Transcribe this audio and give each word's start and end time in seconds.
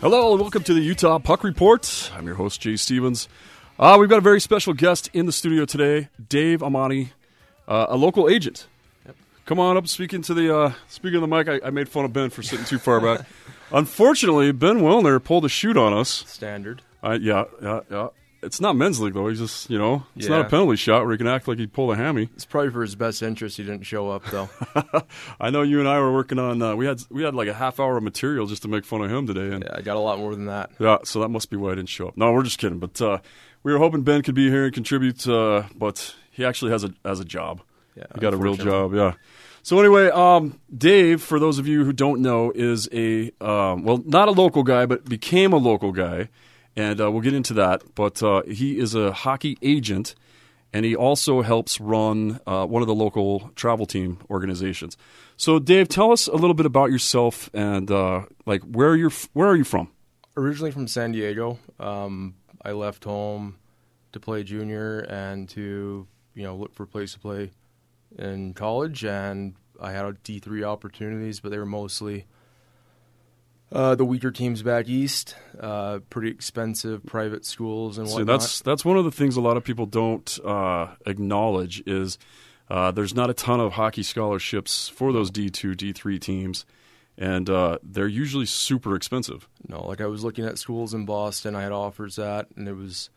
Hello 0.00 0.30
and 0.30 0.40
welcome 0.40 0.62
to 0.62 0.72
the 0.72 0.80
Utah 0.80 1.18
Puck 1.18 1.42
Report. 1.42 2.12
I'm 2.14 2.24
your 2.24 2.36
host, 2.36 2.60
Jay 2.60 2.76
Stevens. 2.76 3.28
Uh, 3.80 3.96
we've 3.98 4.08
got 4.08 4.18
a 4.18 4.20
very 4.20 4.40
special 4.40 4.72
guest 4.72 5.10
in 5.12 5.26
the 5.26 5.32
studio 5.32 5.64
today, 5.64 6.08
Dave 6.28 6.62
Amani, 6.62 7.10
uh, 7.66 7.86
a 7.88 7.96
local 7.96 8.28
agent. 8.28 8.68
Yep. 9.06 9.16
Come 9.44 9.58
on 9.58 9.76
up, 9.76 9.88
speaking 9.88 10.22
to 10.22 10.34
the 10.34 10.56
uh, 10.56 10.72
speaking 10.86 11.16
of 11.16 11.22
the 11.22 11.26
mic. 11.26 11.48
I, 11.48 11.66
I, 11.66 11.70
made 11.70 11.88
fun 11.88 12.04
of 12.04 12.12
Ben 12.12 12.30
for 12.30 12.44
sitting 12.44 12.64
too 12.64 12.78
far 12.78 13.00
back. 13.00 13.26
Unfortunately, 13.72 14.52
Ben 14.52 14.82
Wilner 14.82 15.22
pulled 15.22 15.44
a 15.44 15.48
shoot 15.48 15.76
on 15.76 15.92
us. 15.92 16.24
Standard. 16.28 16.82
Uh, 17.02 17.18
yeah, 17.20 17.46
yeah, 17.60 17.80
yeah. 17.90 18.08
It's 18.40 18.60
not 18.60 18.76
men's 18.76 19.00
league 19.00 19.14
though. 19.14 19.28
He's 19.28 19.40
just 19.40 19.68
you 19.68 19.78
know, 19.78 20.04
it's 20.14 20.26
yeah. 20.26 20.36
not 20.36 20.46
a 20.46 20.48
penalty 20.48 20.76
shot 20.76 21.02
where 21.02 21.12
he 21.12 21.18
can 21.18 21.26
act 21.26 21.48
like 21.48 21.58
he 21.58 21.66
pulled 21.66 21.92
a 21.92 21.96
hammy. 21.96 22.28
It's 22.34 22.44
probably 22.44 22.70
for 22.70 22.82
his 22.82 22.94
best 22.94 23.22
interest. 23.22 23.56
He 23.56 23.64
didn't 23.64 23.82
show 23.82 24.10
up 24.10 24.24
though. 24.26 24.48
I 25.40 25.50
know 25.50 25.62
you 25.62 25.80
and 25.80 25.88
I 25.88 25.98
were 25.98 26.12
working 26.12 26.38
on. 26.38 26.62
Uh, 26.62 26.76
we 26.76 26.86
had 26.86 27.00
we 27.10 27.24
had 27.24 27.34
like 27.34 27.48
a 27.48 27.54
half 27.54 27.80
hour 27.80 27.96
of 27.96 28.02
material 28.04 28.46
just 28.46 28.62
to 28.62 28.68
make 28.68 28.84
fun 28.84 29.02
of 29.02 29.10
him 29.10 29.26
today. 29.26 29.54
And 29.54 29.64
yeah, 29.64 29.74
I 29.74 29.82
got 29.82 29.96
a 29.96 30.00
lot 30.00 30.18
more 30.18 30.34
than 30.34 30.46
that. 30.46 30.70
Yeah, 30.78 30.98
so 31.04 31.20
that 31.20 31.28
must 31.30 31.50
be 31.50 31.56
why 31.56 31.72
I 31.72 31.74
didn't 31.74 31.88
show 31.88 32.08
up. 32.08 32.16
No, 32.16 32.32
we're 32.32 32.44
just 32.44 32.58
kidding. 32.58 32.78
But 32.78 33.00
uh, 33.02 33.18
we 33.64 33.72
were 33.72 33.78
hoping 33.78 34.02
Ben 34.02 34.22
could 34.22 34.36
be 34.36 34.48
here 34.48 34.66
and 34.66 34.74
contribute. 34.74 35.26
Uh, 35.26 35.64
but 35.74 36.14
he 36.30 36.44
actually 36.44 36.70
has 36.70 36.84
a 36.84 36.94
has 37.04 37.18
a 37.18 37.24
job. 37.24 37.60
Yeah, 37.96 38.04
he 38.14 38.20
got 38.20 38.34
a 38.34 38.36
real 38.36 38.54
job. 38.54 38.94
Yeah. 38.94 39.14
So 39.64 39.80
anyway, 39.80 40.08
um, 40.10 40.60
Dave, 40.74 41.20
for 41.20 41.40
those 41.40 41.58
of 41.58 41.66
you 41.66 41.84
who 41.84 41.92
don't 41.92 42.22
know, 42.22 42.52
is 42.54 42.88
a 42.92 43.32
um, 43.40 43.82
well, 43.82 44.00
not 44.06 44.28
a 44.28 44.30
local 44.30 44.62
guy, 44.62 44.86
but 44.86 45.04
became 45.06 45.52
a 45.52 45.58
local 45.58 45.90
guy 45.90 46.28
and 46.78 47.00
uh, 47.00 47.10
we'll 47.10 47.20
get 47.20 47.34
into 47.34 47.54
that. 47.54 47.82
But 47.94 48.22
uh, 48.22 48.42
he 48.42 48.78
is 48.78 48.94
a 48.94 49.12
hockey 49.12 49.58
agent, 49.60 50.14
and 50.72 50.84
he 50.84 50.94
also 50.94 51.42
helps 51.42 51.80
run 51.80 52.40
uh, 52.46 52.64
one 52.66 52.82
of 52.82 52.88
the 52.88 52.94
local 52.94 53.50
travel 53.56 53.84
team 53.84 54.18
organizations. 54.30 54.96
So, 55.36 55.58
Dave, 55.58 55.88
tell 55.88 56.12
us 56.12 56.28
a 56.28 56.36
little 56.36 56.54
bit 56.54 56.66
about 56.66 56.90
yourself 56.90 57.50
and 57.52 57.90
uh, 57.90 58.22
like 58.46 58.62
where 58.62 58.94
you're 58.94 59.12
where 59.32 59.48
are 59.48 59.56
you 59.56 59.64
from? 59.64 59.90
Originally 60.36 60.70
from 60.70 60.86
San 60.86 61.12
Diego. 61.12 61.58
Um, 61.80 62.36
I 62.62 62.70
left 62.70 63.02
home 63.04 63.58
to 64.12 64.20
play 64.20 64.44
junior 64.44 65.00
and 65.00 65.48
to 65.50 66.06
you 66.34 66.42
know 66.44 66.56
look 66.56 66.74
for 66.74 66.84
a 66.84 66.86
place 66.86 67.12
to 67.14 67.18
play 67.18 67.50
in 68.16 68.54
college, 68.54 69.04
and 69.04 69.54
I 69.80 69.90
had 69.92 70.22
D 70.22 70.38
three 70.38 70.62
opportunities, 70.62 71.40
but 71.40 71.50
they 71.50 71.58
were 71.58 71.66
mostly 71.66 72.26
uh, 73.70 73.94
the 73.94 74.04
weaker 74.04 74.30
teams 74.30 74.62
back 74.62 74.88
east, 74.88 75.34
uh, 75.60 75.98
pretty 76.10 76.30
expensive 76.30 77.04
private 77.04 77.44
schools 77.44 77.98
and 77.98 78.08
whatnot. 78.08 78.42
See, 78.42 78.46
that's 78.46 78.60
that's 78.60 78.84
one 78.84 78.96
of 78.96 79.04
the 79.04 79.12
things 79.12 79.36
a 79.36 79.40
lot 79.40 79.56
of 79.56 79.64
people 79.64 79.86
don't 79.86 80.38
uh, 80.44 80.88
acknowledge 81.06 81.82
is 81.86 82.18
uh, 82.70 82.90
there's 82.90 83.14
not 83.14 83.30
a 83.30 83.34
ton 83.34 83.60
of 83.60 83.74
hockey 83.74 84.02
scholarships 84.02 84.88
for 84.88 85.12
those 85.12 85.30
D 85.30 85.50
two 85.50 85.74
D 85.74 85.92
three 85.92 86.18
teams, 86.18 86.64
and 87.18 87.50
uh, 87.50 87.78
they're 87.82 88.06
usually 88.06 88.46
super 88.46 88.94
expensive. 88.94 89.48
No, 89.66 89.86
like 89.86 90.00
I 90.00 90.06
was 90.06 90.24
looking 90.24 90.46
at 90.46 90.58
schools 90.58 90.94
in 90.94 91.04
Boston, 91.04 91.54
I 91.54 91.62
had 91.62 91.72
offers 91.72 92.18
at, 92.18 92.48
and 92.56 92.68
it 92.68 92.74
was 92.74 93.10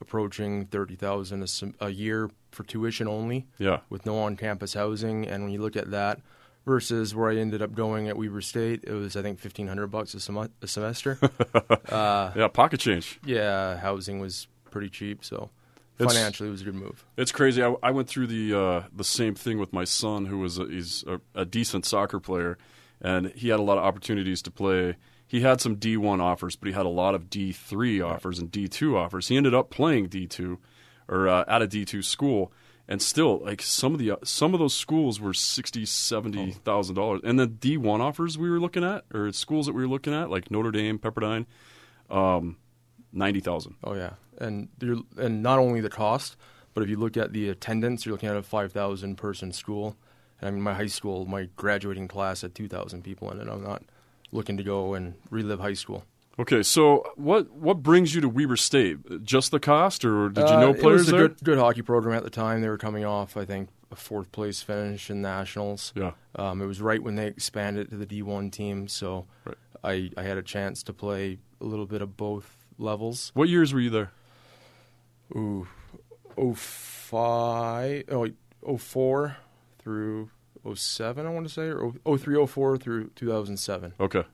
approaching 0.00 0.64
thirty 0.66 0.96
thousand 0.96 1.46
a 1.80 1.90
year 1.90 2.30
for 2.52 2.64
tuition 2.64 3.06
only. 3.06 3.46
Yeah, 3.58 3.80
with 3.90 4.06
no 4.06 4.18
on 4.18 4.36
campus 4.36 4.72
housing, 4.72 5.26
and 5.26 5.44
when 5.44 5.52
you 5.52 5.60
look 5.60 5.76
at 5.76 5.90
that 5.90 6.20
versus 6.64 7.14
where 7.14 7.30
I 7.30 7.36
ended 7.36 7.62
up 7.62 7.74
going 7.74 8.08
at 8.08 8.16
Weber 8.16 8.40
State. 8.40 8.84
It 8.84 8.92
was 8.92 9.16
I 9.16 9.22
think 9.22 9.38
fifteen 9.38 9.66
hundred 9.66 9.88
bucks 9.88 10.14
a, 10.14 10.20
sem- 10.20 10.50
a 10.62 10.66
semester. 10.66 11.18
uh, 11.88 12.32
yeah, 12.34 12.48
pocket 12.48 12.80
change. 12.80 13.18
Yeah, 13.24 13.78
housing 13.78 14.20
was 14.20 14.48
pretty 14.70 14.88
cheap, 14.88 15.24
so 15.24 15.50
it's, 15.98 16.14
financially 16.14 16.48
it 16.48 16.52
was 16.52 16.62
a 16.62 16.64
good 16.64 16.74
move. 16.74 17.04
It's 17.16 17.32
crazy. 17.32 17.62
I, 17.62 17.74
I 17.82 17.90
went 17.90 18.08
through 18.08 18.28
the 18.28 18.58
uh, 18.58 18.82
the 18.94 19.04
same 19.04 19.34
thing 19.34 19.58
with 19.58 19.72
my 19.72 19.84
son, 19.84 20.26
who 20.26 20.38
was 20.38 20.58
a, 20.58 20.66
he's 20.66 21.04
a, 21.06 21.20
a, 21.34 21.44
decent 21.44 21.84
soccer 21.86 22.20
player, 22.20 22.58
and 23.00 23.32
he 23.32 23.48
had 23.48 23.60
a 23.60 23.62
lot 23.62 23.78
of 23.78 23.84
opportunities 23.84 24.42
to 24.42 24.50
play. 24.50 24.96
He 25.26 25.40
had 25.42 25.60
some 25.60 25.76
D 25.76 25.96
one 25.96 26.20
offers, 26.20 26.56
but 26.56 26.68
he 26.68 26.72
had 26.72 26.86
a 26.86 26.90
lot 26.90 27.14
of 27.14 27.30
D 27.30 27.52
three 27.52 28.00
offers 28.00 28.38
and 28.38 28.50
D 28.50 28.68
two 28.68 28.96
offers. 28.96 29.28
He 29.28 29.36
ended 29.36 29.54
up 29.54 29.70
playing 29.70 30.08
D 30.08 30.26
two 30.26 30.58
or 31.08 31.28
uh, 31.28 31.44
at 31.46 31.62
a 31.62 31.66
D 31.66 31.84
two 31.84 32.02
school 32.02 32.52
and 32.90 33.00
still 33.00 33.38
like 33.38 33.62
some 33.62 33.94
of 33.94 34.00
the 34.00 34.18
some 34.24 34.52
of 34.52 34.58
those 34.58 34.74
schools 34.74 35.20
were 35.20 35.32
sixty 35.32 35.86
seventy 35.86 36.50
thousand 36.50 36.96
dollars. 36.96 37.20
And 37.22 37.38
the 37.38 37.46
d1 37.46 38.00
offers 38.00 38.36
we 38.36 38.50
were 38.50 38.58
looking 38.58 38.82
at 38.84 39.04
or 39.14 39.30
schools 39.32 39.66
that 39.66 39.72
we 39.72 39.82
were 39.82 39.88
looking 39.88 40.12
at 40.12 40.28
like 40.28 40.50
notre 40.50 40.72
dame 40.72 40.98
pepperdine 40.98 41.46
um, 42.10 42.56
90000 43.12 43.76
oh 43.84 43.94
yeah. 43.94 44.14
And 44.38 44.68
and 45.16 45.42
not 45.42 45.60
only 45.60 45.80
the 45.80 45.88
cost 45.88 46.36
but 46.74 46.82
if 46.82 46.90
you 46.90 46.96
look 46.96 47.16
at 47.16 47.32
the 47.32 47.48
attendance 47.48 48.04
you're 48.04 48.12
looking 48.12 48.28
at 48.28 48.36
a 48.36 48.42
5000 48.42 49.14
person 49.16 49.52
school. 49.52 49.96
And 50.40 50.48
i 50.48 50.50
mean 50.50 50.62
my 50.62 50.74
high 50.74 50.86
school 50.86 51.24
my 51.24 51.48
graduating 51.54 52.08
class 52.08 52.42
had 52.42 52.56
2000 52.56 53.04
people 53.04 53.30
in 53.30 53.40
it. 53.40 53.48
I'm 53.48 53.62
not 53.62 53.84
looking 54.32 54.56
to 54.56 54.64
go 54.64 54.94
and 54.94 55.14
relive 55.30 55.60
high 55.60 55.74
school 55.74 56.04
Okay, 56.40 56.62
so 56.62 57.04
what 57.16 57.50
what 57.50 57.82
brings 57.82 58.14
you 58.14 58.22
to 58.22 58.28
Weber 58.28 58.56
State? 58.56 59.22
Just 59.22 59.50
the 59.50 59.60
cost, 59.60 60.06
or 60.06 60.30
did 60.30 60.48
you 60.48 60.56
know 60.56 60.70
uh, 60.70 60.74
players 60.74 61.02
it 61.02 61.04
was 61.04 61.08
a 61.08 61.12
there? 61.12 61.28
Good, 61.28 61.44
good 61.44 61.58
hockey 61.58 61.82
program 61.82 62.16
at 62.16 62.24
the 62.24 62.30
time. 62.30 62.62
They 62.62 62.68
were 62.70 62.78
coming 62.78 63.04
off, 63.04 63.36
I 63.36 63.44
think, 63.44 63.68
a 63.90 63.96
fourth 63.96 64.32
place 64.32 64.62
finish 64.62 65.10
in 65.10 65.20
nationals. 65.20 65.92
Yeah, 65.94 66.12
um, 66.36 66.62
it 66.62 66.64
was 66.64 66.80
right 66.80 67.02
when 67.02 67.16
they 67.16 67.26
expanded 67.26 67.90
to 67.90 67.96
the 67.96 68.06
D 68.06 68.22
one 68.22 68.50
team, 68.50 68.88
so 68.88 69.26
right. 69.44 69.58
I 69.84 70.10
I 70.16 70.22
had 70.22 70.38
a 70.38 70.42
chance 70.42 70.82
to 70.84 70.94
play 70.94 71.36
a 71.60 71.64
little 71.64 71.84
bit 71.84 72.00
of 72.00 72.16
both 72.16 72.64
levels. 72.78 73.32
What 73.34 73.50
years 73.50 73.74
were 73.74 73.80
you 73.80 73.90
there? 73.90 74.10
Ooh, 75.36 75.68
oh 76.38 76.54
five, 76.54 78.04
oh, 78.10 78.28
oh 78.62 78.78
four 78.78 79.36
through 79.78 80.30
07, 80.74 81.26
I 81.26 81.30
want 81.30 81.46
to 81.46 81.52
say, 81.52 81.70
or 81.70 81.92
03, 82.18 82.46
04 82.46 82.78
through 82.78 83.10
2007. 83.16 83.94
Okay. 84.00 84.24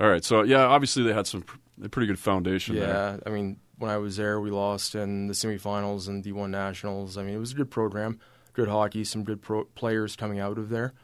All 0.00 0.08
right. 0.08 0.24
So 0.24 0.42
yeah, 0.42 0.64
obviously 0.64 1.02
they 1.02 1.12
had 1.12 1.26
some 1.26 1.42
pr- 1.42 1.88
pretty 1.90 2.06
good 2.06 2.18
foundation. 2.18 2.76
Yeah, 2.76 2.86
there. 2.86 3.20
I 3.26 3.30
mean, 3.30 3.58
when 3.78 3.90
I 3.90 3.96
was 3.98 4.16
there, 4.16 4.40
we 4.40 4.50
lost 4.50 4.94
in 4.94 5.26
the 5.26 5.34
semifinals 5.34 6.08
and 6.08 6.24
D1 6.24 6.50
nationals. 6.50 7.16
I 7.16 7.22
mean, 7.22 7.34
it 7.34 7.38
was 7.38 7.52
a 7.52 7.56
good 7.56 7.70
program, 7.70 8.18
good 8.52 8.68
hockey, 8.68 9.04
some 9.04 9.24
good 9.24 9.42
pro- 9.42 9.64
players 9.64 10.16
coming 10.16 10.38
out 10.40 10.58
of 10.58 10.68
there. 10.68 10.94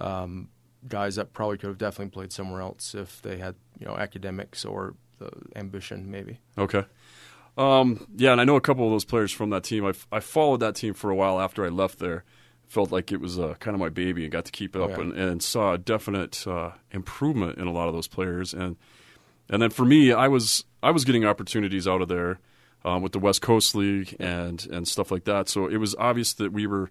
Um, 0.00 0.48
guys 0.88 1.16
that 1.16 1.32
probably 1.32 1.58
could 1.58 1.68
have 1.68 1.78
definitely 1.78 2.10
played 2.10 2.32
somewhere 2.32 2.60
else 2.60 2.94
if 2.94 3.20
they 3.22 3.38
had 3.38 3.54
you 3.78 3.86
know 3.86 3.96
academics 3.96 4.64
or 4.64 4.94
the 5.18 5.30
ambition, 5.56 6.10
maybe. 6.10 6.38
Okay. 6.56 6.84
Um, 7.58 8.06
yeah, 8.16 8.32
and 8.32 8.40
I 8.40 8.44
know 8.44 8.56
a 8.56 8.60
couple 8.60 8.86
of 8.86 8.92
those 8.92 9.04
players 9.04 9.32
from 9.32 9.50
that 9.50 9.64
team. 9.64 9.84
I, 9.84 9.90
f- 9.90 10.06
I 10.10 10.20
followed 10.20 10.60
that 10.60 10.76
team 10.76 10.94
for 10.94 11.10
a 11.10 11.14
while 11.14 11.40
after 11.40 11.64
I 11.64 11.68
left 11.68 11.98
there 11.98 12.24
felt 12.70 12.92
like 12.92 13.10
it 13.10 13.20
was 13.20 13.36
uh, 13.36 13.54
kind 13.58 13.74
of 13.74 13.80
my 13.80 13.88
baby 13.88 14.22
and 14.22 14.30
got 14.30 14.44
to 14.44 14.52
keep 14.52 14.76
it 14.76 14.80
up 14.80 14.90
yeah. 14.90 15.00
and, 15.00 15.12
and, 15.12 15.42
saw 15.42 15.72
a 15.72 15.78
definite 15.78 16.46
uh, 16.46 16.70
improvement 16.92 17.58
in 17.58 17.66
a 17.66 17.72
lot 17.72 17.88
of 17.88 17.94
those 17.94 18.06
players 18.06 18.54
and 18.54 18.76
and 19.48 19.60
then 19.60 19.70
for 19.70 19.84
me 19.84 20.12
I 20.12 20.28
was 20.28 20.64
I 20.80 20.92
was 20.92 21.04
getting 21.04 21.24
opportunities 21.24 21.88
out 21.88 22.00
of 22.00 22.06
there 22.06 22.38
um, 22.84 23.02
with 23.02 23.10
the 23.10 23.18
West 23.18 23.42
Coast 23.42 23.74
League 23.74 24.14
and 24.20 24.64
and 24.70 24.86
stuff 24.86 25.10
like 25.10 25.24
that 25.24 25.48
so 25.48 25.66
it 25.66 25.78
was 25.78 25.96
obvious 25.96 26.32
that 26.34 26.52
we 26.52 26.68
were 26.68 26.90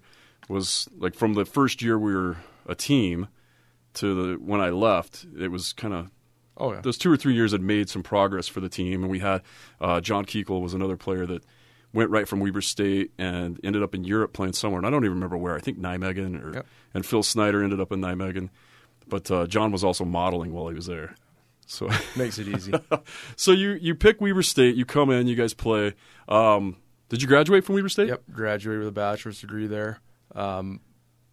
was 0.50 0.86
like 0.98 1.14
from 1.14 1.32
the 1.32 1.46
first 1.46 1.80
year 1.80 1.98
we 1.98 2.14
were 2.14 2.36
a 2.66 2.74
team 2.74 3.28
to 3.94 4.14
the 4.14 4.34
when 4.38 4.60
I 4.60 4.68
left 4.68 5.24
it 5.38 5.48
was 5.48 5.72
kind 5.72 5.94
of 5.94 6.10
Oh, 6.56 6.74
yeah. 6.74 6.82
those 6.82 6.98
two 6.98 7.10
or 7.10 7.16
three 7.16 7.32
years 7.32 7.52
had 7.52 7.62
made 7.62 7.88
some 7.88 8.02
progress 8.02 8.46
for 8.46 8.60
the 8.60 8.68
team, 8.68 9.00
and 9.02 9.10
we 9.10 9.20
had 9.20 9.40
uh, 9.80 10.02
John 10.02 10.26
Keekle 10.26 10.60
was 10.60 10.74
another 10.74 10.98
player 10.98 11.24
that 11.24 11.42
went 11.92 12.10
right 12.10 12.28
from 12.28 12.40
Weber 12.40 12.60
State 12.60 13.10
and 13.18 13.58
ended 13.64 13.82
up 13.82 13.94
in 13.94 14.04
Europe 14.04 14.32
playing 14.32 14.52
somewhere, 14.52 14.78
and 14.78 14.86
I 14.86 14.90
don't 14.90 15.04
even 15.04 15.14
remember 15.16 15.36
where. 15.36 15.54
I 15.56 15.60
think 15.60 15.78
Nijmegen, 15.78 16.42
or 16.44 16.54
Yep. 16.54 16.66
and 16.94 17.04
Phil 17.06 17.22
Snyder 17.22 17.62
ended 17.62 17.80
up 17.80 17.90
in 17.92 18.00
Nijmegen, 18.00 18.50
but 19.08 19.30
uh, 19.30 19.46
John 19.46 19.72
was 19.72 19.82
also 19.84 20.04
modeling 20.04 20.52
while 20.52 20.68
he 20.68 20.74
was 20.74 20.86
there. 20.86 21.14
So, 21.66 21.88
Makes 22.16 22.38
it 22.38 22.48
easy. 22.48 22.72
so 23.36 23.52
you 23.52 23.72
you 23.72 23.94
pick 23.94 24.20
Weber 24.20 24.42
State, 24.42 24.74
you 24.76 24.84
come 24.84 25.10
in, 25.10 25.26
you 25.26 25.36
guys 25.36 25.54
play. 25.54 25.94
Um, 26.28 26.76
did 27.08 27.22
you 27.22 27.28
graduate 27.28 27.64
from 27.64 27.74
Weber 27.76 27.88
State? 27.88 28.08
yep, 28.08 28.22
graduated 28.32 28.80
with 28.80 28.88
a 28.88 28.92
bachelor's 28.92 29.40
degree 29.40 29.66
there. 29.66 30.00
Um, 30.34 30.80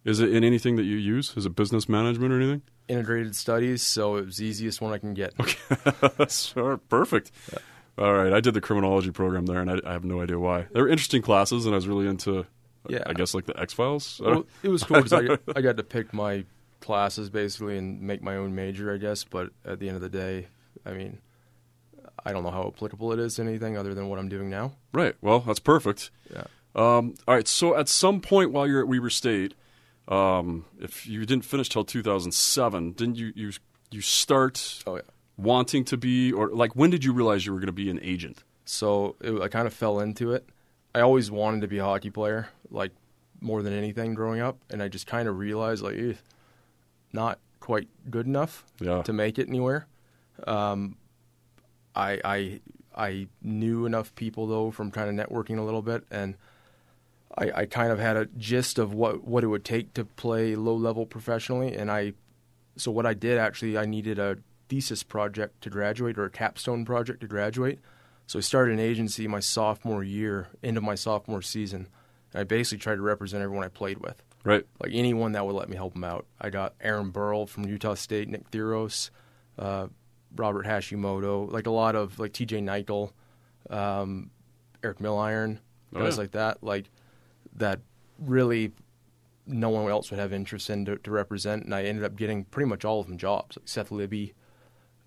Is 0.04 0.18
it 0.20 0.32
in 0.34 0.42
anything 0.44 0.74
that 0.76 0.84
you 0.84 0.96
use? 0.96 1.32
Is 1.36 1.46
it 1.46 1.54
business 1.54 1.88
management 1.88 2.32
or 2.32 2.36
anything? 2.36 2.62
integrated 2.88 3.36
studies, 3.36 3.82
so 3.82 4.16
it 4.16 4.24
was 4.24 4.38
the 4.38 4.46
easiest 4.46 4.80
one 4.80 4.94
I 4.94 4.98
can 4.98 5.12
get. 5.12 5.34
sure, 6.32 6.78
perfect. 6.78 7.30
All 7.98 8.12
right, 8.14 8.32
I 8.32 8.40
did 8.40 8.54
the 8.54 8.60
criminology 8.60 9.10
program 9.10 9.46
there, 9.46 9.60
and 9.60 9.70
I, 9.70 9.80
I 9.84 9.92
have 9.92 10.04
no 10.04 10.20
idea 10.20 10.38
why. 10.38 10.66
They 10.72 10.80
were 10.80 10.88
interesting 10.88 11.20
classes, 11.22 11.66
and 11.66 11.74
I 11.74 11.76
was 11.76 11.88
really 11.88 12.06
into, 12.06 12.46
Yeah. 12.88 13.02
I 13.06 13.12
guess 13.12 13.34
like 13.34 13.46
the 13.46 13.58
X 13.58 13.72
Files. 13.72 14.20
Well, 14.24 14.46
it 14.62 14.68
was 14.68 14.82
cool 14.84 15.02
because 15.02 15.12
I, 15.12 15.38
I 15.56 15.60
got 15.60 15.76
to 15.76 15.82
pick 15.82 16.12
my 16.12 16.44
classes 16.80 17.28
basically 17.28 17.76
and 17.76 18.00
make 18.00 18.22
my 18.22 18.36
own 18.36 18.54
major, 18.54 18.92
I 18.94 18.98
guess. 18.98 19.24
But 19.24 19.50
at 19.64 19.80
the 19.80 19.88
end 19.88 19.96
of 19.96 20.02
the 20.02 20.08
day, 20.08 20.46
I 20.86 20.92
mean, 20.92 21.18
I 22.24 22.32
don't 22.32 22.44
know 22.44 22.50
how 22.50 22.68
applicable 22.68 23.12
it 23.12 23.18
is 23.18 23.34
to 23.36 23.42
anything 23.42 23.76
other 23.76 23.94
than 23.94 24.08
what 24.08 24.18
I'm 24.18 24.28
doing 24.28 24.48
now. 24.48 24.72
right. 24.92 25.14
Well, 25.20 25.40
that's 25.40 25.58
perfect. 25.60 26.10
Yeah. 26.32 26.44
Um, 26.74 27.14
all 27.26 27.34
right. 27.34 27.48
So 27.48 27.76
at 27.76 27.88
some 27.88 28.20
point 28.20 28.52
while 28.52 28.66
you're 28.66 28.80
at 28.80 28.88
Weber 28.88 29.10
State, 29.10 29.54
um, 30.06 30.64
if 30.80 31.06
you 31.06 31.26
didn't 31.26 31.44
finish 31.44 31.68
till 31.68 31.84
2007, 31.84 32.92
didn't 32.92 33.16
you 33.16 33.32
you 33.34 33.52
you 33.90 34.00
start 34.00 34.82
Oh 34.86 34.96
yeah. 34.96 35.02
Wanting 35.38 35.84
to 35.86 35.96
be, 35.96 36.30
or 36.32 36.48
like 36.50 36.76
when 36.76 36.90
did 36.90 37.04
you 37.04 37.12
realize 37.14 37.46
you 37.46 37.52
were 37.54 37.58
going 37.60 37.66
to 37.68 37.72
be 37.72 37.88
an 37.88 38.00
agent? 38.02 38.44
So 38.66 39.16
it, 39.22 39.40
I 39.40 39.48
kind 39.48 39.66
of 39.66 39.72
fell 39.72 40.00
into 40.00 40.32
it. 40.32 40.46
I 40.94 41.00
always 41.00 41.30
wanted 41.30 41.62
to 41.62 41.68
be 41.68 41.78
a 41.78 41.84
hockey 41.84 42.10
player, 42.10 42.48
like 42.70 42.90
more 43.40 43.62
than 43.62 43.72
anything 43.72 44.14
growing 44.14 44.40
up, 44.40 44.58
and 44.68 44.82
I 44.82 44.88
just 44.88 45.06
kind 45.06 45.28
of 45.28 45.38
realized 45.38 45.82
like, 45.82 45.96
eh, 45.96 46.14
not 47.12 47.38
quite 47.60 47.88
good 48.10 48.26
enough 48.26 48.64
Yeah. 48.80 49.02
to 49.02 49.12
make 49.12 49.38
it 49.38 49.48
anywhere. 49.48 49.86
Um, 50.46 50.96
I 51.94 52.20
I 52.24 52.60
I 52.96 53.28
knew 53.42 53.86
enough 53.86 54.14
people 54.16 54.46
though 54.46 54.70
from 54.70 54.90
kind 54.90 55.08
of 55.20 55.28
networking 55.28 55.58
a 55.58 55.62
little 55.62 55.82
bit, 55.82 56.04
and 56.10 56.34
I, 57.36 57.50
I 57.62 57.66
kind 57.66 57.92
of 57.92 57.98
had 57.98 58.16
a 58.16 58.26
gist 58.36 58.78
of 58.78 58.92
what 58.92 59.24
what 59.24 59.44
it 59.44 59.48
would 59.48 59.64
take 59.64 59.94
to 59.94 60.04
play 60.04 60.56
low 60.56 60.74
level 60.74 61.06
professionally, 61.06 61.74
and 61.76 61.90
I 61.90 62.12
so 62.76 62.90
what 62.90 63.06
I 63.06 63.14
did 63.14 63.38
actually 63.38 63.76
I 63.78 63.84
needed 63.84 64.18
a 64.18 64.38
thesis 64.68 65.02
project 65.02 65.60
to 65.62 65.70
graduate 65.70 66.18
or 66.18 66.24
a 66.24 66.30
capstone 66.30 66.84
project 66.84 67.20
to 67.22 67.26
graduate. 67.26 67.78
So 68.26 68.38
I 68.38 68.42
started 68.42 68.74
an 68.74 68.80
agency 68.80 69.26
my 69.26 69.40
sophomore 69.40 70.04
year 70.04 70.48
end 70.62 70.76
of 70.76 70.82
my 70.82 70.94
sophomore 70.94 71.42
season. 71.42 71.88
And 72.32 72.40
I 72.40 72.44
basically 72.44 72.78
tried 72.78 72.96
to 72.96 73.02
represent 73.02 73.42
everyone 73.42 73.64
I 73.64 73.68
played 73.68 73.98
with 73.98 74.22
Right. 74.44 74.64
like 74.82 74.92
anyone 74.94 75.32
that 75.32 75.46
would 75.46 75.54
let 75.54 75.68
me 75.68 75.76
help 75.76 75.94
them 75.94 76.04
out. 76.04 76.26
I 76.40 76.50
got 76.50 76.74
Aaron 76.80 77.10
Burrell 77.10 77.46
from 77.46 77.64
Utah 77.66 77.94
State, 77.94 78.28
Nick 78.28 78.50
Theros, 78.50 79.10
uh, 79.58 79.88
Robert 80.36 80.66
Hashimoto, 80.66 81.50
like 81.50 81.66
a 81.66 81.70
lot 81.70 81.96
of 81.96 82.18
like 82.18 82.32
T.J. 82.34 82.60
Nichol, 82.60 83.12
um, 83.70 84.30
Eric 84.82 84.98
Milliron, 84.98 85.58
Oh, 85.94 86.00
guys 86.00 86.14
yeah. 86.16 86.20
like 86.20 86.30
that, 86.32 86.62
like 86.62 86.90
that 87.56 87.80
really 88.18 88.72
no 89.46 89.70
one 89.70 89.90
else 89.90 90.10
would 90.10 90.20
have 90.20 90.32
interest 90.34 90.68
in 90.68 90.84
to, 90.84 90.96
to 90.98 91.10
represent, 91.10 91.64
and 91.64 91.74
I 91.74 91.84
ended 91.84 92.04
up 92.04 92.14
getting 92.16 92.44
pretty 92.44 92.68
much 92.68 92.84
all 92.84 93.00
of 93.00 93.06
them 93.06 93.16
jobs, 93.16 93.56
like 93.56 93.66
Seth 93.66 93.90
Libby. 93.90 94.34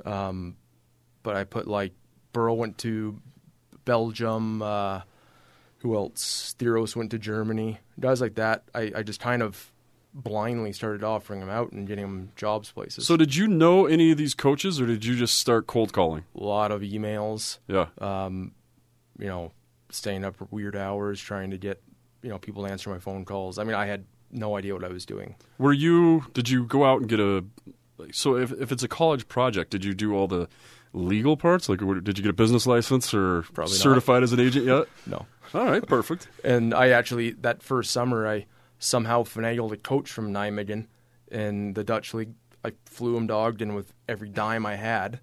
Um, 0.05 0.57
but 1.23 1.35
I 1.35 1.43
put 1.43 1.67
like 1.67 1.93
Burrow 2.33 2.53
went 2.53 2.77
to 2.79 3.19
Belgium. 3.85 4.61
Uh, 4.61 5.01
who 5.79 5.95
else? 5.95 6.55
Theros 6.59 6.95
went 6.95 7.11
to 7.11 7.19
Germany. 7.19 7.79
Guys 7.99 8.21
like 8.21 8.35
that. 8.35 8.63
I, 8.73 8.91
I 8.97 9.03
just 9.03 9.19
kind 9.19 9.41
of 9.41 9.71
blindly 10.13 10.73
started 10.73 11.03
offering 11.03 11.39
them 11.39 11.49
out 11.49 11.71
and 11.71 11.87
getting 11.87 12.03
them 12.03 12.31
jobs 12.35 12.71
places. 12.71 13.07
So 13.07 13.17
did 13.17 13.35
you 13.35 13.47
know 13.47 13.85
any 13.85 14.11
of 14.11 14.17
these 14.17 14.33
coaches, 14.33 14.79
or 14.81 14.85
did 14.85 15.05
you 15.05 15.15
just 15.15 15.37
start 15.37 15.67
cold 15.67 15.93
calling? 15.93 16.25
a 16.35 16.43
lot 16.43 16.71
of 16.71 16.81
emails. 16.81 17.59
Yeah. 17.67 17.87
Um, 17.99 18.53
you 19.17 19.27
know, 19.27 19.51
staying 19.89 20.25
up 20.25 20.35
weird 20.51 20.75
hours, 20.75 21.19
trying 21.21 21.51
to 21.51 21.57
get 21.57 21.81
you 22.21 22.29
know 22.29 22.37
people 22.37 22.65
to 22.65 22.71
answer 22.71 22.89
my 22.89 22.99
phone 22.99 23.25
calls. 23.25 23.57
I 23.57 23.63
mean, 23.63 23.75
I 23.75 23.85
had 23.85 24.05
no 24.31 24.55
idea 24.57 24.73
what 24.73 24.83
I 24.83 24.89
was 24.89 25.05
doing. 25.05 25.35
Were 25.57 25.73
you? 25.73 26.25
Did 26.33 26.49
you 26.49 26.65
go 26.65 26.85
out 26.85 27.01
and 27.01 27.09
get 27.09 27.19
a? 27.19 27.45
So 28.11 28.35
if 28.37 28.51
if 28.53 28.71
it's 28.71 28.83
a 28.83 28.87
college 28.87 29.27
project, 29.27 29.71
did 29.71 29.83
you 29.85 29.93
do 29.93 30.13
all 30.15 30.27
the 30.27 30.47
legal 30.93 31.37
parts? 31.37 31.69
Like, 31.69 31.79
did 31.79 32.17
you 32.17 32.23
get 32.23 32.29
a 32.29 32.33
business 32.33 32.65
license 32.67 33.13
or 33.13 33.43
Probably 33.53 33.73
not. 33.73 33.81
certified 33.81 34.23
as 34.23 34.33
an 34.33 34.39
agent 34.39 34.65
yet? 34.65 34.87
No. 35.05 35.25
All 35.53 35.65
right, 35.65 35.85
perfect. 35.85 36.27
And 36.43 36.73
I 36.73 36.89
actually 36.89 37.31
that 37.31 37.61
first 37.63 37.91
summer 37.91 38.27
I 38.27 38.45
somehow 38.79 39.23
finagled 39.23 39.71
a 39.71 39.77
coach 39.77 40.09
from 40.11 40.33
Nijmegen 40.33 40.87
in 41.29 41.73
the 41.73 41.83
Dutch 41.83 42.13
league. 42.13 42.33
I 42.63 42.73
flew 42.85 43.15
him 43.17 43.27
to 43.27 43.33
Ogden 43.33 43.73
with 43.73 43.93
every 44.07 44.29
dime 44.29 44.65
I 44.65 44.75
had, 44.75 45.19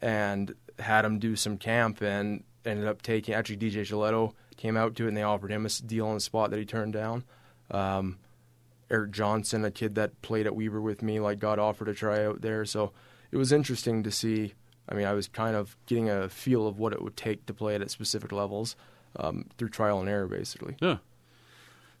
and 0.00 0.54
had 0.78 1.04
him 1.04 1.18
do 1.18 1.36
some 1.36 1.58
camp 1.58 2.00
and 2.02 2.42
ended 2.64 2.86
up 2.86 3.02
taking. 3.02 3.34
Actually, 3.34 3.58
DJ 3.58 3.84
Giletto 3.84 4.34
came 4.56 4.76
out 4.76 4.94
to 4.96 5.04
it 5.04 5.08
and 5.08 5.16
they 5.16 5.22
offered 5.22 5.50
him 5.50 5.66
a 5.66 5.68
deal 5.68 6.06
on 6.06 6.14
the 6.14 6.20
spot 6.20 6.50
that 6.50 6.58
he 6.58 6.64
turned 6.64 6.92
down. 6.92 7.24
Um, 7.70 8.18
Eric 8.90 9.12
Johnson, 9.12 9.64
a 9.64 9.70
kid 9.70 9.94
that 9.94 10.20
played 10.22 10.46
at 10.46 10.56
Weber 10.56 10.80
with 10.80 11.02
me, 11.02 11.20
like 11.20 11.38
got 11.38 11.58
offered 11.58 11.88
a 11.88 11.94
tryout 11.94 12.40
there. 12.40 12.64
So 12.64 12.92
it 13.30 13.36
was 13.36 13.52
interesting 13.52 14.02
to 14.02 14.10
see. 14.10 14.54
I 14.88 14.94
mean, 14.94 15.06
I 15.06 15.12
was 15.12 15.28
kind 15.28 15.54
of 15.54 15.76
getting 15.86 16.10
a 16.10 16.28
feel 16.28 16.66
of 16.66 16.78
what 16.78 16.92
it 16.92 17.00
would 17.00 17.16
take 17.16 17.46
to 17.46 17.54
play 17.54 17.74
it 17.74 17.80
at 17.80 17.90
specific 17.90 18.32
levels 18.32 18.74
um, 19.16 19.46
through 19.56 19.68
trial 19.68 20.00
and 20.00 20.08
error, 20.08 20.26
basically. 20.26 20.76
Yeah, 20.80 20.96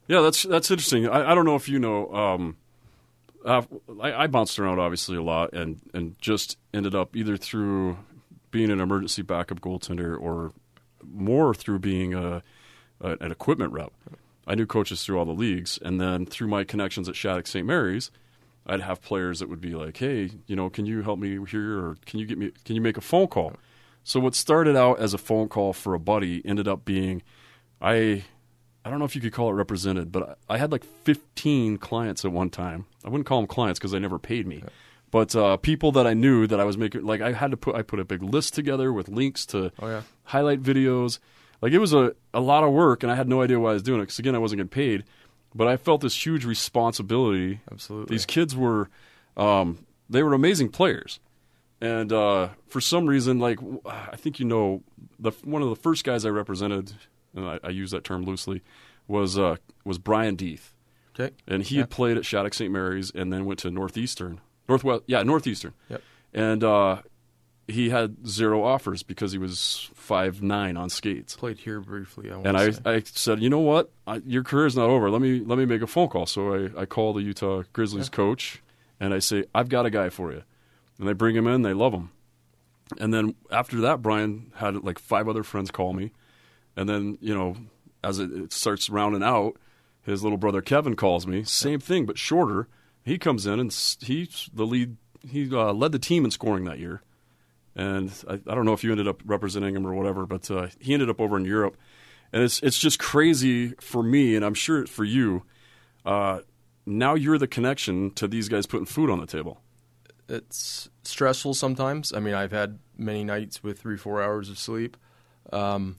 yeah. 0.08 0.20
That's 0.20 0.42
that's 0.42 0.70
interesting. 0.70 1.08
I, 1.08 1.30
I 1.30 1.34
don't 1.34 1.44
know 1.44 1.56
if 1.56 1.68
you 1.68 1.78
know. 1.78 2.12
Um, 2.12 2.56
I, 3.46 3.64
I 4.00 4.26
bounced 4.26 4.58
around 4.58 4.80
obviously 4.80 5.16
a 5.16 5.22
lot, 5.22 5.52
and 5.52 5.80
and 5.94 6.18
just 6.20 6.58
ended 6.74 6.94
up 6.94 7.16
either 7.16 7.36
through 7.36 7.96
being 8.50 8.70
an 8.70 8.80
emergency 8.80 9.22
backup 9.22 9.60
goaltender 9.60 10.20
or 10.20 10.52
more 11.04 11.54
through 11.54 11.78
being 11.78 12.14
a, 12.14 12.42
a 13.00 13.16
an 13.20 13.30
equipment 13.30 13.72
rep. 13.72 13.92
I 14.50 14.54
knew 14.56 14.66
coaches 14.66 15.02
through 15.04 15.18
all 15.18 15.24
the 15.24 15.32
leagues, 15.32 15.78
and 15.80 16.00
then 16.00 16.26
through 16.26 16.48
my 16.48 16.64
connections 16.64 17.08
at 17.08 17.14
Shattuck 17.16 17.46
St. 17.46 17.66
Mary's, 17.66 18.10
I'd 18.66 18.80
have 18.80 19.00
players 19.00 19.38
that 19.38 19.48
would 19.48 19.60
be 19.60 19.74
like, 19.74 19.96
"Hey, 19.96 20.30
you 20.46 20.56
know, 20.56 20.68
can 20.68 20.86
you 20.86 21.02
help 21.02 21.18
me 21.18 21.38
here, 21.48 21.78
or 21.78 21.96
can 22.06 22.18
you 22.20 22.26
get 22.26 22.36
me? 22.36 22.50
Can 22.64 22.74
you 22.76 22.82
make 22.82 22.96
a 22.96 23.00
phone 23.00 23.28
call?" 23.28 23.52
So 24.02 24.18
what 24.18 24.34
started 24.34 24.76
out 24.76 24.98
as 24.98 25.14
a 25.14 25.18
phone 25.18 25.48
call 25.48 25.72
for 25.72 25.94
a 25.94 26.00
buddy 26.00 26.42
ended 26.44 26.66
up 26.66 26.84
being, 26.84 27.22
I, 27.80 28.24
I 28.84 28.90
don't 28.90 28.98
know 28.98 29.04
if 29.04 29.14
you 29.14 29.20
could 29.20 29.32
call 29.32 29.50
it 29.50 29.54
represented, 29.54 30.10
but 30.10 30.38
I 30.48 30.54
I 30.54 30.58
had 30.58 30.72
like 30.72 30.84
15 31.04 31.78
clients 31.78 32.24
at 32.24 32.32
one 32.32 32.50
time. 32.50 32.86
I 33.04 33.08
wouldn't 33.08 33.26
call 33.26 33.38
them 33.40 33.46
clients 33.46 33.78
because 33.78 33.92
they 33.92 33.98
never 33.98 34.18
paid 34.18 34.46
me, 34.46 34.62
but 35.10 35.34
uh, 35.36 35.56
people 35.58 35.92
that 35.92 36.06
I 36.06 36.14
knew 36.14 36.46
that 36.46 36.58
I 36.60 36.64
was 36.64 36.76
making. 36.76 37.04
Like 37.04 37.20
I 37.20 37.32
had 37.32 37.50
to 37.52 37.56
put, 37.56 37.74
I 37.76 37.82
put 37.82 38.00
a 38.00 38.04
big 38.04 38.22
list 38.22 38.54
together 38.54 38.92
with 38.92 39.08
links 39.08 39.46
to 39.46 39.70
Oh, 39.80 39.86
yeah. 39.88 40.02
highlight 40.24 40.62
videos. 40.62 41.18
Like 41.62 41.72
it 41.72 41.78
was 41.78 41.92
a, 41.92 42.14
a 42.32 42.40
lot 42.40 42.64
of 42.64 42.72
work, 42.72 43.02
and 43.02 43.12
I 43.12 43.14
had 43.16 43.28
no 43.28 43.42
idea 43.42 43.58
why 43.60 43.70
I 43.70 43.74
was 43.74 43.82
doing 43.82 44.00
it 44.00 44.04
because 44.04 44.18
again, 44.18 44.34
I 44.34 44.38
wasn't 44.38 44.58
getting 44.58 44.68
paid. 44.70 45.04
But 45.54 45.66
I 45.66 45.76
felt 45.76 46.00
this 46.00 46.24
huge 46.24 46.44
responsibility. 46.44 47.60
Absolutely. 47.70 48.14
These 48.14 48.24
kids 48.26 48.54
were, 48.56 48.88
um, 49.36 49.84
they 50.08 50.22
were 50.22 50.32
amazing 50.32 50.68
players, 50.70 51.18
and 51.80 52.12
uh, 52.12 52.48
for 52.68 52.80
some 52.80 53.06
reason, 53.06 53.38
like 53.40 53.58
I 53.84 54.16
think 54.16 54.38
you 54.38 54.46
know, 54.46 54.82
the 55.18 55.32
one 55.44 55.60
of 55.62 55.68
the 55.68 55.76
first 55.76 56.04
guys 56.04 56.24
I 56.24 56.28
represented, 56.30 56.92
and 57.34 57.46
I, 57.46 57.58
I 57.64 57.68
use 57.70 57.90
that 57.90 58.04
term 58.04 58.22
loosely, 58.24 58.62
was 59.08 59.38
uh, 59.38 59.56
was 59.84 59.98
Brian 59.98 60.36
Deeth, 60.36 60.70
Okay. 61.18 61.34
and 61.48 61.62
he 61.64 61.74
Yeah. 61.76 61.82
had 61.82 61.90
played 61.90 62.16
at 62.16 62.24
Shattuck 62.24 62.54
St. 62.54 62.72
Mary's 62.72 63.10
and 63.10 63.32
then 63.32 63.44
went 63.44 63.58
to 63.60 63.70
Northeastern, 63.70 64.40
Northwest, 64.68 65.02
yeah, 65.06 65.22
Northeastern, 65.24 65.74
Yep. 65.88 66.02
and 66.32 66.62
uh, 66.64 66.98
he 67.70 67.90
had 67.90 68.26
zero 68.26 68.64
offers 68.64 69.02
because 69.02 69.32
he 69.32 69.38
was 69.38 69.90
five 69.94 70.42
nine 70.42 70.76
on 70.76 70.90
skates. 70.90 71.36
Played 71.36 71.58
here 71.58 71.80
briefly. 71.80 72.30
I 72.30 72.40
And 72.40 72.56
I, 72.56 72.70
say. 72.70 72.80
I 72.84 73.02
said, 73.04 73.42
you 73.42 73.50
know 73.50 73.60
what, 73.60 73.90
I, 74.06 74.16
your 74.26 74.44
career's 74.44 74.76
not 74.76 74.88
over. 74.88 75.10
Let 75.10 75.20
me 75.20 75.40
let 75.40 75.58
me 75.58 75.64
make 75.64 75.82
a 75.82 75.86
phone 75.86 76.08
call. 76.08 76.26
So 76.26 76.54
I, 76.54 76.82
I 76.82 76.86
call 76.86 77.12
the 77.12 77.22
Utah 77.22 77.62
Grizzlies 77.72 78.08
coach, 78.08 78.62
and 78.98 79.14
I 79.14 79.18
say, 79.18 79.44
I've 79.54 79.68
got 79.68 79.86
a 79.86 79.90
guy 79.90 80.08
for 80.08 80.32
you. 80.32 80.42
And 80.98 81.08
they 81.08 81.12
bring 81.12 81.34
him 81.34 81.46
in. 81.46 81.62
They 81.62 81.72
love 81.72 81.94
him. 81.94 82.10
And 82.98 83.14
then 83.14 83.34
after 83.50 83.80
that, 83.80 84.02
Brian 84.02 84.52
had 84.56 84.82
like 84.82 84.98
five 84.98 85.28
other 85.28 85.42
friends 85.42 85.70
call 85.70 85.92
me, 85.92 86.12
and 86.76 86.88
then 86.88 87.18
you 87.20 87.34
know, 87.34 87.56
as 88.02 88.18
it, 88.18 88.32
it 88.32 88.52
starts 88.52 88.90
rounding 88.90 89.22
out, 89.22 89.56
his 90.02 90.22
little 90.22 90.38
brother 90.38 90.62
Kevin 90.62 90.96
calls 90.96 91.26
me. 91.26 91.44
Same 91.44 91.80
thing, 91.80 92.06
but 92.06 92.18
shorter. 92.18 92.68
He 93.02 93.16
comes 93.16 93.46
in 93.46 93.58
and 93.58 93.72
he's 94.02 94.50
the 94.52 94.66
lead. 94.66 94.96
He 95.26 95.48
uh, 95.50 95.72
led 95.72 95.92
the 95.92 95.98
team 95.98 96.24
in 96.24 96.30
scoring 96.30 96.64
that 96.64 96.78
year 96.78 97.02
and 97.76 98.12
I, 98.28 98.34
I 98.34 98.54
don't 98.54 98.64
know 98.64 98.72
if 98.72 98.84
you 98.84 98.90
ended 98.90 99.08
up 99.08 99.22
representing 99.24 99.74
him 99.76 99.86
or 99.86 99.94
whatever, 99.94 100.26
but 100.26 100.50
uh, 100.50 100.68
he 100.78 100.92
ended 100.92 101.10
up 101.10 101.20
over 101.20 101.36
in 101.36 101.44
Europe, 101.44 101.76
and 102.32 102.42
it's 102.42 102.60
it's 102.60 102.78
just 102.78 102.98
crazy 102.98 103.74
for 103.80 104.02
me, 104.02 104.36
and 104.36 104.44
I'm 104.44 104.54
sure 104.54 104.86
for 104.86 105.04
you. 105.04 105.44
Uh, 106.04 106.40
now 106.86 107.14
you're 107.14 107.38
the 107.38 107.46
connection 107.46 108.10
to 108.12 108.26
these 108.26 108.48
guys 108.48 108.66
putting 108.66 108.86
food 108.86 109.10
on 109.10 109.20
the 109.20 109.26
table. 109.26 109.60
it's 110.28 110.88
stressful 111.04 111.54
sometimes. 111.54 112.12
I 112.12 112.20
mean, 112.20 112.34
I've 112.34 112.52
had 112.52 112.78
many 112.96 113.24
nights 113.24 113.62
with 113.62 113.80
three, 113.80 113.96
four 113.96 114.22
hours 114.22 114.48
of 114.48 114.58
sleep. 114.58 114.96
Um, 115.52 115.96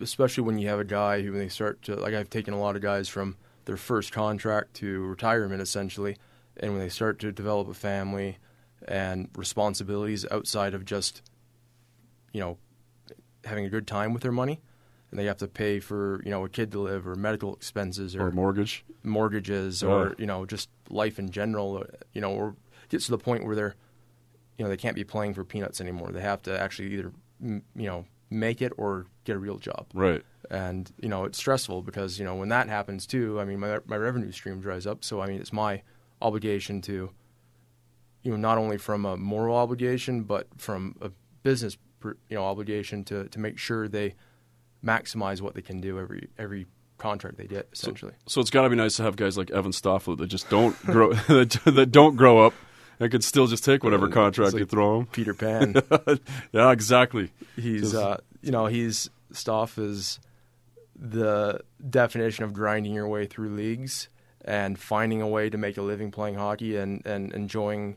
especially 0.00 0.44
when 0.44 0.58
you 0.58 0.68
have 0.68 0.78
a 0.78 0.84
guy 0.84 1.22
who, 1.22 1.32
when 1.32 1.40
they 1.40 1.48
start 1.48 1.82
to, 1.82 1.96
like, 1.96 2.14
I've 2.14 2.30
taken 2.30 2.54
a 2.54 2.60
lot 2.60 2.76
of 2.76 2.82
guys 2.82 3.08
from 3.08 3.36
their 3.64 3.76
first 3.76 4.12
contract 4.12 4.74
to 4.74 5.00
retirement, 5.00 5.60
essentially, 5.60 6.16
and 6.56 6.72
when 6.72 6.80
they 6.80 6.88
start 6.88 7.18
to 7.20 7.32
develop 7.32 7.68
a 7.68 7.74
family 7.74 8.38
and 8.88 9.28
responsibilities 9.36 10.24
outside 10.30 10.74
of 10.74 10.84
just, 10.84 11.22
you 12.32 12.40
know, 12.40 12.58
having 13.44 13.64
a 13.64 13.68
good 13.70 13.86
time 13.86 14.12
with 14.12 14.22
their 14.22 14.32
money, 14.32 14.60
and 15.10 15.18
they 15.20 15.24
have 15.26 15.36
to 15.38 15.46
pay 15.48 15.78
for, 15.80 16.20
you 16.24 16.30
know, 16.30 16.44
a 16.44 16.48
kid 16.48 16.72
to 16.72 16.80
live 16.80 17.06
or 17.06 17.14
medical 17.14 17.54
expenses 17.54 18.16
or, 18.16 18.28
or 18.28 18.30
mortgage. 18.32 18.84
mortgages 19.02 19.82
Yeah. 19.82 19.88
or 19.90 20.14
you 20.18 20.26
know 20.26 20.44
just 20.46 20.68
life 20.90 21.18
in 21.18 21.30
general 21.30 21.84
you 22.12 22.20
know 22.20 22.32
or 22.32 22.56
gets 22.88 23.04
to 23.06 23.10
the 23.12 23.18
point 23.18 23.44
where 23.44 23.54
they're 23.54 23.74
you 24.56 24.64
know 24.64 24.68
they 24.70 24.76
can't 24.76 24.96
be 24.96 25.04
playing 25.04 25.34
for 25.34 25.44
peanuts 25.44 25.80
anymore 25.80 26.10
they 26.12 26.20
have 26.22 26.42
to 26.42 26.58
actually 26.58 26.88
either 26.94 27.12
you 27.40 27.62
know 27.74 28.04
make 28.30 28.60
it 28.62 28.72
or 28.76 29.06
get 29.24 29.36
a 29.36 29.38
real 29.38 29.58
job 29.58 29.86
Right. 29.94 30.22
and 30.50 30.90
you 31.00 31.08
know 31.08 31.24
it's 31.24 31.38
stressful 31.38 31.82
because 31.82 32.18
you 32.18 32.24
know 32.24 32.34
when 32.34 32.48
that 32.48 32.68
happens 32.68 33.06
too 33.06 33.38
i 33.40 33.44
mean 33.44 33.60
my 33.60 33.78
my 33.86 33.96
revenue 33.96 34.32
stream 34.32 34.60
dries 34.60 34.86
up 34.86 35.04
so 35.04 35.20
i 35.20 35.26
mean 35.26 35.40
it's 35.40 35.52
my 35.52 35.82
obligation 36.20 36.80
to 36.82 37.10
you 38.22 38.30
know 38.30 38.36
not 38.36 38.58
only 38.58 38.78
from 38.78 39.04
a 39.04 39.16
moral 39.16 39.56
obligation 39.56 40.22
but 40.22 40.46
from 40.56 40.94
a 41.00 41.10
business 41.42 41.76
you 42.04 42.14
know 42.30 42.44
obligation 42.44 43.04
to 43.04 43.28
to 43.28 43.38
make 43.38 43.58
sure 43.58 43.88
they 43.88 44.14
maximize 44.84 45.40
what 45.40 45.54
they 45.54 45.62
can 45.62 45.80
do 45.80 45.98
every 45.98 46.28
every 46.38 46.66
contract 46.98 47.36
they 47.36 47.46
get 47.46 47.68
essentially 47.72 48.12
So 48.26 48.40
it's 48.40 48.50
got 48.50 48.62
to 48.62 48.70
be 48.70 48.76
nice 48.76 48.96
to 48.96 49.04
have 49.04 49.16
guys 49.16 49.38
like 49.38 49.50
Evan 49.50 49.72
Stoffel 49.72 50.16
that 50.16 50.26
just 50.26 50.48
don't 50.50 50.76
grow 50.84 51.12
that, 51.28 51.60
that 51.64 51.92
don't 51.92 52.16
grow 52.16 52.44
up 52.44 52.54
and 53.00 53.10
can 53.10 53.22
still 53.22 53.46
just 53.46 53.64
take 53.64 53.84
whatever 53.84 54.08
contract 54.08 54.52
like 54.54 54.60
you 54.60 54.66
throw 54.66 54.98
them. 54.98 55.06
Peter 55.06 55.32
Pan. 55.32 55.76
yeah, 56.52 56.72
exactly. 56.72 57.30
he's 57.54 57.92
Just- 57.92 57.94
uh, 57.94 58.16
you 58.42 58.50
know 58.50 58.66
he's 58.66 59.08
Stoff 59.30 59.78
is 59.78 60.18
the 60.96 61.60
definition 61.88 62.44
of 62.44 62.52
grinding 62.52 62.92
your 62.92 63.06
way 63.06 63.26
through 63.26 63.50
leagues 63.50 64.08
and 64.44 64.78
finding 64.78 65.20
a 65.22 65.28
way 65.28 65.48
to 65.50 65.58
make 65.58 65.76
a 65.76 65.82
living 65.82 66.10
playing 66.10 66.34
hockey 66.34 66.76
and, 66.76 67.04
and 67.06 67.32
enjoying 67.32 67.96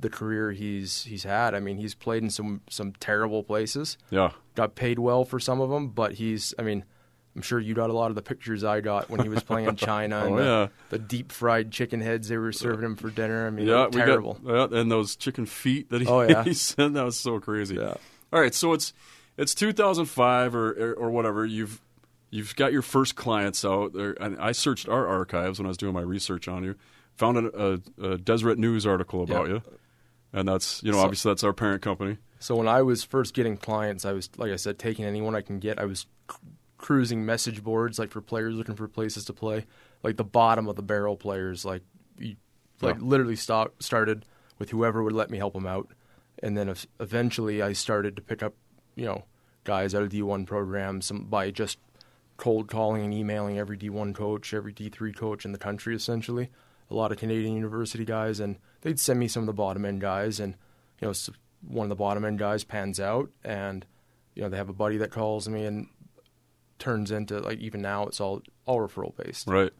the 0.00 0.10
career 0.10 0.52
he's 0.52 1.04
he's 1.04 1.24
had. 1.24 1.54
I 1.54 1.60
mean, 1.60 1.76
he's 1.78 1.94
played 1.94 2.22
in 2.22 2.30
some 2.30 2.60
some 2.70 2.92
terrible 3.00 3.42
places. 3.42 3.98
Yeah. 4.10 4.30
Got 4.54 4.74
paid 4.74 4.98
well 4.98 5.24
for 5.24 5.38
some 5.40 5.60
of 5.60 5.70
them, 5.70 5.88
but 5.88 6.14
he's 6.14 6.54
I 6.58 6.62
mean, 6.62 6.84
I'm 7.36 7.42
sure 7.42 7.60
you 7.60 7.74
got 7.74 7.90
a 7.90 7.92
lot 7.92 8.10
of 8.10 8.14
the 8.16 8.22
pictures 8.22 8.64
I 8.64 8.80
got 8.80 9.08
when 9.10 9.20
he 9.20 9.28
was 9.28 9.42
playing 9.42 9.68
in 9.68 9.76
China 9.90 10.24
Oh, 10.26 10.36
the, 10.36 10.42
yeah. 10.44 10.68
the 10.90 10.98
deep 10.98 11.30
fried 11.32 11.70
chicken 11.70 12.00
heads 12.00 12.28
they 12.28 12.36
were 12.38 12.52
serving 12.52 12.84
him 12.84 12.96
for 12.96 13.10
dinner. 13.10 13.46
I 13.46 13.50
mean, 13.50 13.66
Yeah, 13.66 13.88
terrible. 13.92 14.34
got 14.44 14.72
yeah, 14.72 14.80
and 14.80 14.90
those 14.90 15.14
chicken 15.16 15.46
feet 15.46 15.90
that 15.90 16.00
he, 16.00 16.06
Oh, 16.08 16.22
yeah. 16.22 16.42
he 16.44 16.54
sent. 16.54 16.94
That 16.94 17.04
was 17.04 17.16
so 17.18 17.38
crazy. 17.40 17.76
Yeah. 17.76 17.94
All 18.32 18.40
right, 18.40 18.54
so 18.54 18.72
it's 18.72 18.92
it's 19.36 19.54
2005 19.54 20.54
or 20.54 20.70
or, 20.72 20.94
or 20.94 21.10
whatever. 21.10 21.46
You've 21.46 21.80
you've 22.30 22.54
got 22.56 22.72
your 22.72 22.82
first 22.82 23.16
clients 23.16 23.64
out 23.64 23.92
there, 23.92 24.12
and 24.20 24.38
I 24.38 24.52
searched 24.52 24.88
our 24.88 25.06
archives 25.06 25.58
when 25.58 25.66
I 25.66 25.68
was 25.68 25.76
doing 25.76 25.94
my 25.94 26.00
research 26.02 26.46
on 26.48 26.64
you. 26.64 26.74
Found 27.16 27.38
a, 27.38 27.72
a, 28.00 28.12
a 28.12 28.18
Deseret 28.18 28.58
News 28.58 28.86
article 28.86 29.22
about 29.22 29.46
Yeah. 29.48 29.54
you, 29.54 29.62
and 30.32 30.48
that's 30.48 30.82
you 30.82 30.90
know 30.92 30.98
So- 30.98 31.04
obviously 31.04 31.30
that's 31.30 31.44
our 31.44 31.52
parent 31.52 31.82
company. 31.82 32.18
So 32.42 32.56
when 32.56 32.68
I 32.68 32.80
was 32.82 33.04
first 33.04 33.34
getting 33.34 33.56
clients, 33.58 34.04
I 34.06 34.12
was 34.12 34.30
like 34.38 34.50
I 34.50 34.56
said, 34.56 34.78
taking 34.78 35.04
anyone 35.04 35.34
I 35.34 35.42
can 35.42 35.58
get. 35.58 35.78
I 35.78 35.84
was 35.84 36.06
cruising 36.78 37.26
message 37.26 37.62
boards 37.62 37.98
like 37.98 38.10
for 38.10 38.20
players 38.22 38.54
looking 38.54 38.74
for 38.74 38.88
places 38.88 39.24
to 39.26 39.32
play, 39.34 39.66
like 40.02 40.16
the 40.16 40.24
bottom 40.24 40.66
of 40.66 40.76
the 40.76 40.82
barrel 40.82 41.16
players. 41.16 41.64
Like, 41.64 41.82
you, 42.18 42.36
like 42.80 42.96
Yeah. 42.96 43.02
literally 43.04 43.36
stop, 43.36 43.82
started 43.82 44.24
with 44.58 44.70
whoever 44.70 45.02
would 45.02 45.12
let 45.12 45.28
me 45.30 45.36
help 45.38 45.52
them 45.52 45.66
out, 45.66 45.90
and 46.42 46.56
then 46.56 46.74
eventually 46.98 47.60
I 47.60 47.74
started 47.74 48.16
to 48.16 48.22
pick 48.22 48.42
up, 48.42 48.54
you 48.94 49.04
know, 49.04 49.24
guys 49.64 49.94
out 49.94 50.02
of 50.02 50.08
D1 50.08 50.46
programs 50.46 51.04
some, 51.06 51.24
by 51.24 51.50
just 51.50 51.78
cold 52.38 52.68
calling 52.68 53.04
and 53.04 53.12
emailing 53.12 53.58
every 53.58 53.76
D1 53.76 54.14
coach, 54.14 54.54
every 54.54 54.72
D3 54.72 55.14
coach 55.14 55.44
in 55.44 55.52
the 55.52 55.58
country, 55.58 55.94
essentially. 55.94 56.48
A 56.90 56.94
lot 56.94 57.12
of 57.12 57.18
Canadian 57.18 57.54
university 57.54 58.04
guys, 58.04 58.40
and 58.40 58.56
they'd 58.80 58.98
send 58.98 59.20
me 59.20 59.28
some 59.28 59.42
of 59.42 59.46
the 59.46 59.52
bottom 59.52 59.84
end 59.84 60.00
guys, 60.00 60.40
and 60.40 60.54
you 61.00 61.08
know, 61.08 61.14
one 61.66 61.84
of 61.84 61.88
the 61.88 61.94
bottom 61.96 62.24
end 62.24 62.38
guys 62.38 62.64
pans 62.64 62.98
out, 62.98 63.30
and 63.44 63.86
you 64.34 64.42
know, 64.42 64.48
they 64.48 64.56
have 64.56 64.68
a 64.68 64.72
buddy 64.74 64.96
that 64.98 65.10
calls 65.10 65.48
me 65.48 65.64
and 65.64 65.86
turns 66.78 67.10
into 67.10 67.38
like 67.40 67.58
even 67.58 67.82
now 67.82 68.06
it's 68.06 68.20
all 68.20 68.42
all 68.66 68.78
referral 68.78 69.14
based. 69.16 69.46
Right. 69.46 69.72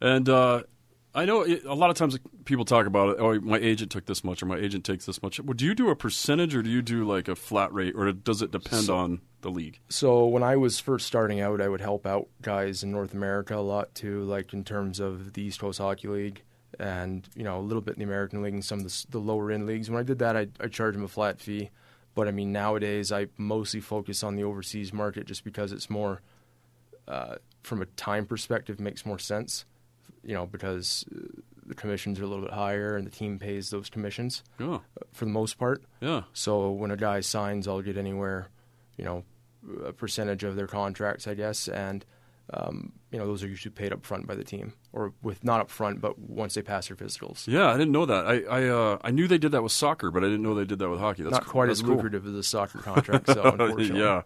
And 0.00 0.28
uh, 0.28 0.62
I 1.14 1.24
know 1.24 1.42
it, 1.42 1.64
a 1.64 1.74
lot 1.74 1.90
of 1.90 1.96
times 1.96 2.18
people 2.44 2.64
talk 2.64 2.86
about 2.86 3.10
it. 3.10 3.16
Oh, 3.20 3.38
my 3.40 3.58
agent 3.58 3.90
took 3.90 4.06
this 4.06 4.22
much, 4.24 4.42
or 4.42 4.46
my 4.46 4.56
agent 4.56 4.84
takes 4.84 5.06
this 5.06 5.22
much. 5.22 5.40
Well, 5.40 5.54
do 5.54 5.64
you 5.66 5.74
do 5.74 5.90
a 5.90 5.96
percentage, 5.96 6.54
or 6.54 6.62
do 6.62 6.70
you 6.70 6.82
do 6.82 7.04
like 7.04 7.28
a 7.28 7.36
flat 7.36 7.72
rate, 7.74 7.94
or 7.96 8.10
does 8.12 8.40
it 8.42 8.50
depend 8.50 8.84
So- 8.84 8.96
on 8.96 9.20
the 9.42 9.50
league? 9.50 9.78
So 9.88 10.26
when 10.26 10.42
I 10.42 10.56
was 10.56 10.78
first 10.80 11.06
starting 11.06 11.40
out, 11.40 11.60
I 11.60 11.68
would 11.68 11.80
help 11.80 12.06
out 12.06 12.28
guys 12.42 12.82
in 12.82 12.90
North 12.92 13.14
America 13.14 13.56
a 13.56 13.60
lot 13.60 13.94
too, 13.94 14.22
like 14.24 14.52
in 14.52 14.64
terms 14.64 15.00
of 15.00 15.32
the 15.32 15.42
East 15.42 15.60
Coast 15.60 15.78
Hockey 15.78 16.08
League 16.08 16.42
and 16.78 17.28
you 17.34 17.42
know 17.44 17.58
a 17.58 17.60
little 17.60 17.80
bit 17.82 17.94
in 17.94 17.98
the 17.98 18.04
American 18.04 18.42
League 18.42 18.54
and 18.54 18.64
some 18.64 18.78
of 18.80 18.84
the, 18.86 19.06
the 19.10 19.18
lower 19.18 19.50
end 19.50 19.66
leagues. 19.66 19.90
When 19.90 19.98
I 20.00 20.02
did 20.04 20.18
that, 20.20 20.36
I 20.36 20.48
I 20.60 20.68
charge 20.68 20.94
them 20.94 21.04
a 21.04 21.08
flat 21.08 21.40
fee. 21.40 21.70
But 22.14 22.26
I 22.28 22.32
mean 22.32 22.52
nowadays, 22.52 23.12
I 23.12 23.26
mostly 23.36 23.80
focus 23.80 24.22
on 24.22 24.34
the 24.36 24.44
overseas 24.44 24.92
market 24.92 25.26
just 25.26 25.44
because 25.44 25.70
it's 25.72 25.88
more, 25.88 26.20
uh, 27.06 27.36
from 27.62 27.82
a 27.82 27.86
time 27.86 28.26
perspective, 28.26 28.80
makes 28.80 29.06
more 29.06 29.18
sense. 29.18 29.64
You 30.22 30.34
know 30.34 30.46
because 30.46 31.04
uh, 31.14 31.20
the 31.66 31.74
commissions 31.74 32.18
are 32.20 32.24
a 32.24 32.26
little 32.26 32.44
bit 32.44 32.52
higher 32.52 32.96
and 32.96 33.06
the 33.06 33.10
team 33.12 33.38
pays 33.38 33.70
those 33.70 33.88
commissions 33.88 34.42
Yeah, 34.58 34.80
for 35.12 35.24
the 35.24 35.30
most 35.30 35.56
part. 35.56 35.82
yeah. 36.00 36.22
So 36.32 36.72
when 36.72 36.90
a 36.90 36.96
guy 36.96 37.20
signs, 37.20 37.68
I'll 37.68 37.80
get 37.80 37.96
anywhere, 37.96 38.48
you 38.96 39.04
know, 39.04 39.22
a 39.84 39.92
percentage 39.92 40.44
of 40.44 40.56
their 40.56 40.66
contracts, 40.66 41.26
I 41.26 41.34
guess, 41.34 41.68
and 41.68 42.04
um, 42.52 42.92
you 43.12 43.18
know 43.18 43.26
those 43.26 43.44
are 43.44 43.48
usually 43.48 43.72
paid 43.72 43.92
up 43.92 44.04
front 44.04 44.26
by 44.26 44.34
the 44.34 44.42
team, 44.44 44.72
or 44.92 45.12
with 45.22 45.44
not 45.44 45.60
up 45.60 45.70
front, 45.70 46.00
but 46.00 46.18
once 46.18 46.54
they 46.54 46.62
pass 46.62 46.88
their 46.88 46.96
physicals. 46.96 47.46
Yeah, 47.46 47.68
I 47.68 47.72
didn't 47.78 47.92
know 47.92 48.06
that. 48.06 48.26
I 48.26 48.40
I, 48.42 48.68
uh, 48.68 48.98
I 49.02 49.10
knew 49.10 49.28
they 49.28 49.38
did 49.38 49.52
that 49.52 49.62
with 49.62 49.72
soccer, 49.72 50.10
but 50.10 50.24
I 50.24 50.26
didn't 50.26 50.42
know 50.42 50.54
they 50.54 50.64
did 50.64 50.78
that 50.80 50.88
with 50.90 50.98
hockey. 51.00 51.22
That's 51.22 51.32
not 51.34 51.46
quite 51.46 51.66
that's 51.66 51.80
as 51.80 51.86
cool. 51.86 51.94
lucrative 51.94 52.26
as 52.26 52.34
a 52.34 52.42
soccer 52.42 52.78
contract, 52.82 53.26
so 53.28 53.42
unfortunately. 53.42 54.00
yeah, 54.00 54.22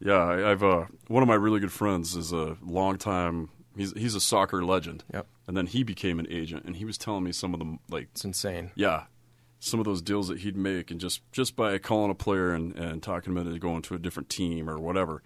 yeah. 0.00 0.14
I, 0.14 0.52
I've 0.52 0.62
uh, 0.62 0.84
one 1.08 1.22
of 1.22 1.28
my 1.28 1.34
really 1.34 1.58
good 1.60 1.72
friends 1.72 2.14
is 2.14 2.32
a 2.32 2.56
long 2.62 2.98
time. 2.98 3.48
He's 3.76 3.92
he's 3.92 4.14
a 4.14 4.20
soccer 4.20 4.64
legend. 4.64 5.04
Yep. 5.12 5.26
And 5.48 5.56
then 5.56 5.66
he 5.66 5.82
became 5.82 6.20
an 6.20 6.28
agent, 6.30 6.64
and 6.64 6.76
he 6.76 6.84
was 6.84 6.96
telling 6.96 7.24
me 7.24 7.32
some 7.32 7.52
of 7.54 7.58
the 7.58 7.78
like 7.88 8.08
It's 8.12 8.24
insane. 8.24 8.70
yeah, 8.76 9.04
some 9.60 9.78
of 9.78 9.84
those 9.86 10.02
deals 10.02 10.26
that 10.28 10.38
he'd 10.40 10.56
make, 10.56 10.90
and 10.90 10.98
just 10.98 11.20
just 11.32 11.54
by 11.54 11.78
calling 11.78 12.10
a 12.10 12.14
player 12.14 12.52
and, 12.52 12.74
and 12.76 13.02
talking 13.02 13.32
him 13.32 13.38
into 13.38 13.58
going 13.58 13.82
to 13.82 13.94
a 13.94 13.98
different 13.98 14.28
team 14.28 14.68
or 14.68 14.78
whatever. 14.78 15.22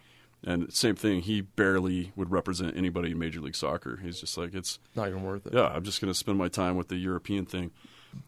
And 0.47 0.71
same 0.75 0.95
thing, 0.95 1.23
he 1.23 1.41
barely 1.41 2.13
would 2.17 2.31
represent 2.31 2.77
anybody 2.77 3.13
in 3.13 3.19
Major 3.19 3.41
League 3.41 3.55
Soccer. 3.57 3.99
He's 4.03 4.21
just 4.21 4.37
like 4.37 4.53
it's 4.55 4.79
Not 4.95 5.09
even 5.09 5.23
worth 5.23 5.47
it. 5.47 5.55
yeah, 5.55 5.69
I'm 5.69 5.85
just 5.85 6.03
going 6.03 6.13
to 6.13 6.19
spend 6.19 6.37
my 6.37 6.49
time 6.49 6.77
with 6.77 6.89
the 6.89 6.97
European 6.97 7.47
thing. 7.47 7.71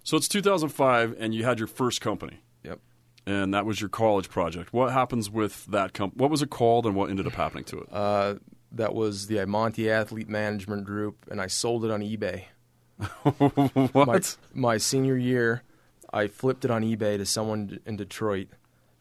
So 0.02 0.16
it's 0.16 0.26
2005, 0.26 1.14
and 1.18 1.34
you 1.34 1.44
had 1.44 1.58
your 1.58 1.66
first 1.68 2.00
company, 2.00 2.38
Yep. 2.64 2.78
and 3.26 3.52
that 3.52 3.66
was 3.66 3.80
your 3.82 3.90
college 3.90 4.30
project. 4.30 4.72
What 4.72 4.92
happens 4.92 5.28
with 5.28 5.66
that 5.66 5.92
comp? 5.92 6.16
What 6.16 6.30
was 6.30 6.40
it 6.40 6.48
called, 6.50 6.86
and 6.86 6.94
what 6.94 7.10
ended 7.10 7.26
up 7.26 7.34
happening 7.34 7.64
to 7.64 7.80
it? 7.80 7.88
Uh, 7.92 8.34
that 8.72 8.94
was 8.94 9.26
the 9.26 9.44
Monty 9.46 9.90
Athlete 9.90 10.28
Management 10.28 10.84
Group, 10.84 11.26
and 11.30 11.38
I 11.40 11.48
sold 11.48 11.84
it 11.84 11.90
on 11.90 12.00
eBay. 12.00 12.44
what? 13.92 14.06
my, 14.08 14.20
my 14.54 14.76
senior 14.78 15.16
year, 15.16 15.62
I 16.16 16.28
flipped 16.28 16.64
it 16.64 16.70
on 16.70 16.82
eBay 16.82 17.18
to 17.18 17.26
someone 17.26 17.78
in 17.84 17.96
Detroit 17.96 18.48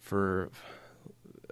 for, 0.02 0.52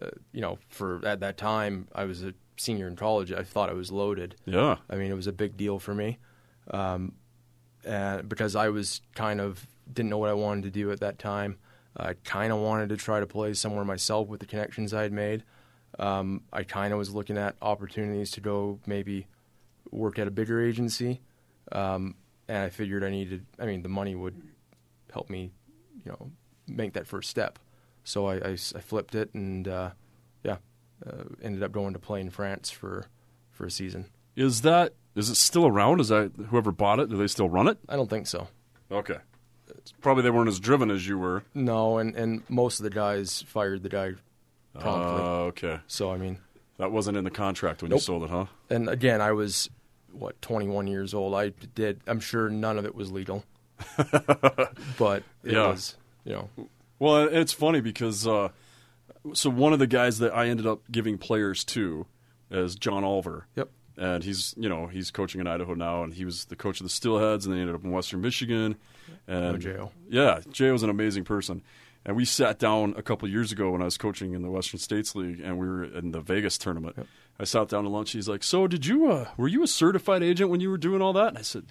uh, 0.01 0.09
you 0.33 0.41
know, 0.41 0.59
for 0.67 1.05
at 1.05 1.21
that 1.21 1.37
time 1.37 1.87
I 1.95 2.03
was 2.03 2.21
a 2.21 2.33
senior 2.57 2.87
in 2.87 2.97
college. 2.97 3.31
I 3.31 3.43
thought 3.43 3.69
I 3.69 3.73
was 3.73 3.89
loaded. 3.89 4.35
yeah, 4.45 4.77
I 4.89 4.95
mean, 4.97 5.09
it 5.09 5.15
was 5.15 5.27
a 5.27 5.31
big 5.31 5.55
deal 5.55 5.79
for 5.79 5.95
me, 5.95 6.17
um, 6.71 7.13
and 7.85 8.27
because 8.27 8.57
I 8.57 8.69
was 8.69 9.01
kind 9.15 9.39
of 9.39 9.65
didn't 9.91 10.09
know 10.09 10.17
what 10.17 10.29
I 10.29 10.33
wanted 10.33 10.63
to 10.65 10.71
do 10.71 10.91
at 10.91 10.99
that 10.99 11.17
time. 11.17 11.57
I 11.95 12.13
kind 12.25 12.51
of 12.51 12.59
wanted 12.59 12.89
to 12.89 12.97
try 12.97 13.19
to 13.19 13.27
play 13.27 13.53
somewhere 13.53 13.85
myself 13.85 14.27
with 14.27 14.39
the 14.39 14.45
connections 14.47 14.93
I 14.93 15.03
had 15.03 15.13
made. 15.13 15.43
Um, 15.99 16.41
I 16.51 16.63
kind 16.63 16.91
of 16.91 16.99
was 16.99 17.13
looking 17.13 17.37
at 17.37 17.55
opportunities 17.61 18.31
to 18.31 18.41
go 18.41 18.79
maybe 18.85 19.27
work 19.91 20.17
at 20.19 20.27
a 20.27 20.31
bigger 20.31 20.61
agency, 20.61 21.21
um, 21.71 22.15
and 22.49 22.57
I 22.57 22.69
figured 22.69 23.03
I 23.03 23.11
needed. 23.11 23.45
I 23.59 23.65
mean, 23.65 23.81
the 23.81 23.89
money 23.89 24.15
would 24.15 24.41
help 25.13 25.29
me, 25.29 25.53
you 26.05 26.11
know, 26.11 26.31
make 26.67 26.93
that 26.93 27.07
first 27.07 27.29
step. 27.29 27.59
So 28.03 28.27
I 28.27 28.35
I 28.51 28.55
flipped 28.55 29.15
it, 29.15 29.33
and 29.33 29.67
uh, 29.67 29.91
yeah, 30.43 30.57
uh, 31.05 31.23
ended 31.41 31.63
up 31.63 31.71
going 31.71 31.93
to 31.93 31.99
play 31.99 32.19
in 32.19 32.29
France 32.29 32.69
for 32.69 33.05
for 33.51 33.65
a 33.65 33.71
season. 33.71 34.07
is 34.35 34.61
that 34.61 34.93
is 35.15 35.29
it 35.29 35.35
still 35.35 35.65
around? 35.65 36.01
Is 36.01 36.09
that 36.09 36.31
whoever 36.49 36.71
bought 36.71 36.99
it? 36.99 37.09
Do 37.09 37.17
they 37.17 37.27
still 37.27 37.49
run 37.49 37.67
it? 37.67 37.77
I 37.87 37.95
don't 37.95 38.09
think 38.09 38.27
so. 38.27 38.47
Okay, 38.91 39.17
it's 39.69 39.93
probably 40.01 40.23
they 40.23 40.31
weren't 40.31 40.49
as 40.49 40.59
driven 40.59 40.91
as 40.91 41.07
you 41.07 41.17
were. 41.17 41.43
No, 41.53 41.97
and, 41.97 42.15
and 42.15 42.43
most 42.49 42.79
of 42.79 42.83
the 42.83 42.89
guys 42.89 43.43
fired 43.47 43.83
the 43.83 43.89
guy 43.89 44.13
promptly. 44.77 45.23
Uh, 45.23 45.47
okay, 45.49 45.79
so 45.87 46.11
I 46.11 46.17
mean, 46.17 46.39
that 46.77 46.91
wasn't 46.91 47.17
in 47.17 47.23
the 47.23 47.31
contract 47.31 47.81
when 47.81 47.91
you 47.91 47.99
sold 47.99 48.23
it, 48.23 48.29
huh? 48.29 48.45
and 48.69 48.89
again, 48.89 49.21
I 49.21 49.31
was 49.31 49.69
what 50.11 50.41
21 50.41 50.87
years 50.87 51.13
old. 51.13 51.33
I 51.35 51.49
did. 51.75 52.01
I'm 52.05 52.19
sure 52.19 52.49
none 52.49 52.77
of 52.77 52.85
it 52.85 52.95
was 52.95 53.11
legal. 53.11 53.43
but 54.97 55.23
it 55.43 55.53
Yeah. 55.53 55.67
was, 55.67 55.95
you 56.25 56.33
know, 56.33 56.49
Well, 56.99 57.27
it's 57.27 57.53
funny 57.53 57.81
because 57.81 58.27
uh, 58.27 58.49
so 59.33 59.49
one 59.49 59.73
of 59.73 59.79
the 59.79 59.87
guys 59.87 60.19
that 60.19 60.33
I 60.33 60.47
ended 60.47 60.65
up 60.67 60.81
giving 60.91 61.17
players 61.17 61.63
to 61.65 62.05
is 62.51 62.75
John 62.75 63.03
Oliver. 63.03 63.47
Yep. 63.55 63.69
And 63.95 64.23
he's 64.23 64.55
you 64.57 64.67
know 64.69 64.87
he's 64.87 65.11
coaching 65.11 65.39
in 65.39 65.45
Idaho 65.47 65.75
now, 65.75 66.03
and 66.03 66.13
he 66.15 66.25
was 66.25 66.45
the 66.45 66.55
coach 66.55 66.79
of 66.79 66.83
the 66.85 66.89
Steelheads, 66.89 67.45
and 67.45 67.53
they 67.53 67.59
ended 67.59 67.75
up 67.75 67.83
in 67.83 67.91
Western 67.91 68.21
Michigan. 68.21 68.75
And 69.27 69.63
yeah, 70.09 70.39
Jay 70.51 70.71
was 70.71 70.81
an 70.81 70.89
amazing 70.89 71.25
person. 71.25 71.61
And 72.05 72.17
we 72.17 72.25
sat 72.25 72.59
down 72.59 72.95
a 72.97 73.01
couple 73.03 73.29
years 73.29 73.51
ago 73.53 73.69
when 73.71 73.81
I 73.81 73.85
was 73.85 73.97
coaching 73.97 74.33
in 74.33 74.41
the 74.41 74.49
Western 74.49 74.79
States 74.79 75.15
League, 75.15 75.39
and 75.39 75.57
we 75.57 75.67
were 75.67 75.83
in 75.85 76.11
the 76.11 76.19
Vegas 76.19 76.57
tournament. 76.57 76.97
I 77.39 77.43
sat 77.45 77.69
down 77.69 77.83
to 77.83 77.89
lunch. 77.89 78.11
He's 78.11 78.27
like, 78.27 78.43
"So, 78.43 78.67
did 78.67 78.85
you? 78.87 79.09
Uh, 79.11 79.27
were 79.37 79.47
you 79.47 79.61
a 79.63 79.67
certified 79.67 80.21
agent 80.23 80.49
when 80.49 80.59
you 80.59 80.69
were 80.71 80.77
doing 80.79 81.01
all 81.01 81.13
that?" 81.13 81.27
And 81.29 81.37
I 81.37 81.41
said, 81.43 81.65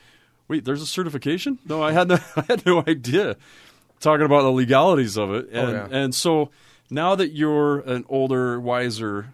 "Wait, 0.53 0.65
there's 0.65 0.83
a 0.83 0.87
certification? 0.87 1.59
No, 1.67 1.83
I 1.83 1.93
had 1.93 2.09
no, 2.09 2.19
I 2.37 2.45
had 2.49 2.65
no 2.67 2.85
idea." 2.87 3.37
Talking 4.01 4.27
about 4.27 4.43
the 4.43 4.51
legalities 4.53 5.17
of 5.17 5.33
it, 5.33 5.49
and 5.53 5.69
Oh, 5.69 5.73
yeah. 5.73 5.89
and 5.91 6.15
so 6.15 6.51
now 6.91 7.15
that 7.15 7.33
you're 7.33 7.81
an 7.81 8.05
older, 8.09 8.61
wiser 8.61 9.33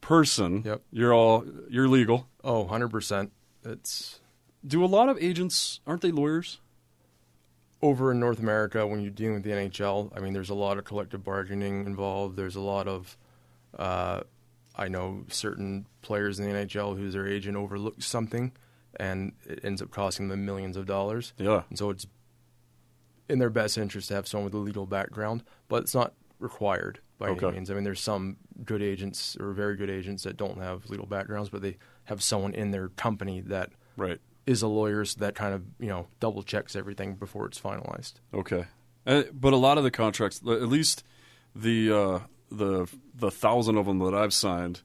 person, 0.00 0.62
Yep. 0.64 0.82
you're 0.92 1.12
all 1.14 1.44
you're 1.70 1.88
legal. 1.88 2.28
oh, 2.44 2.64
100%. 2.66 3.30
It's 3.64 4.20
Do 4.66 4.84
a 4.84 4.86
lot 4.86 5.08
of 5.08 5.16
agents 5.22 5.80
aren't 5.86 6.02
they 6.02 6.10
lawyers? 6.12 6.58
over 7.82 8.10
in 8.10 8.18
North 8.18 8.38
America 8.38 8.86
when 8.86 9.00
you're 9.02 9.10
dealing 9.10 9.34
with 9.34 9.42
the 9.42 9.50
NHL. 9.50 10.10
I 10.16 10.20
mean, 10.20 10.32
there's 10.32 10.48
a 10.50 10.54
lot 10.54 10.78
of 10.78 10.84
collective 10.84 11.22
bargaining 11.22 11.84
involved. 11.84 12.34
There's 12.36 12.56
a 12.56 12.60
lot 12.62 12.88
of, 12.88 13.16
uh, 13.78 14.20
I 14.74 14.88
know 14.88 15.24
certain 15.28 15.84
players 16.00 16.38
in 16.38 16.46
the 16.46 16.52
NHL 16.54 16.96
whose 16.96 17.12
their 17.12 17.26
agent 17.28 17.56
overlooks 17.58 18.06
something, 18.06 18.52
and 19.00 19.32
it 19.44 19.60
ends 19.64 19.80
up 19.82 19.90
costing 19.90 20.28
them 20.28 20.44
millions 20.44 20.76
of 20.76 20.86
dollars. 20.86 21.32
Yeah. 21.38 21.62
And 21.68 21.78
so 21.78 21.90
it's 21.90 22.06
in 23.28 23.38
their 23.38 23.50
best 23.50 23.78
interest 23.78 24.08
to 24.08 24.14
have 24.14 24.28
someone 24.28 24.44
with 24.44 24.54
a 24.54 24.58
legal 24.58 24.86
background, 24.86 25.42
but 25.68 25.82
it's 25.82 25.94
not 25.94 26.12
required 26.38 27.00
by 27.18 27.28
Okay. 27.30 27.46
any 27.46 27.56
means. 27.56 27.70
I 27.70 27.74
mean, 27.74 27.84
there's 27.84 28.00
some 28.00 28.36
good 28.64 28.82
agents 28.82 29.36
or 29.40 29.52
very 29.52 29.76
good 29.76 29.88
agents 29.90 30.24
that 30.24 30.36
don't 30.36 30.58
have 30.58 30.90
legal 30.90 31.06
backgrounds, 31.06 31.48
but 31.48 31.62
they 31.62 31.76
have 32.04 32.22
someone 32.22 32.52
in 32.54 32.70
their 32.70 32.88
company 32.88 33.40
that 33.42 33.70
Right. 33.96 34.20
is 34.46 34.60
a 34.62 34.68
lawyer, 34.68 35.04
so 35.04 35.20
that 35.20 35.34
kind 35.34 35.54
of 35.54 35.62
you 35.78 35.88
know 35.88 36.06
double 36.20 36.42
checks 36.42 36.76
everything 36.76 37.14
before 37.14 37.46
it's 37.46 37.58
finalized. 37.58 38.14
Okay, 38.34 38.66
uh, 39.06 39.22
but 39.32 39.52
a 39.52 39.56
lot 39.56 39.78
of 39.78 39.84
the 39.84 39.90
contracts, 39.90 40.40
at 40.46 40.68
least 40.68 41.02
the 41.54 41.90
uh, 41.92 42.18
the 42.50 42.86
the 43.14 43.30
thousand 43.30 43.78
of 43.78 43.86
them 43.86 44.00
that 44.00 44.12
I've 44.14 44.34
signed, 44.34 44.82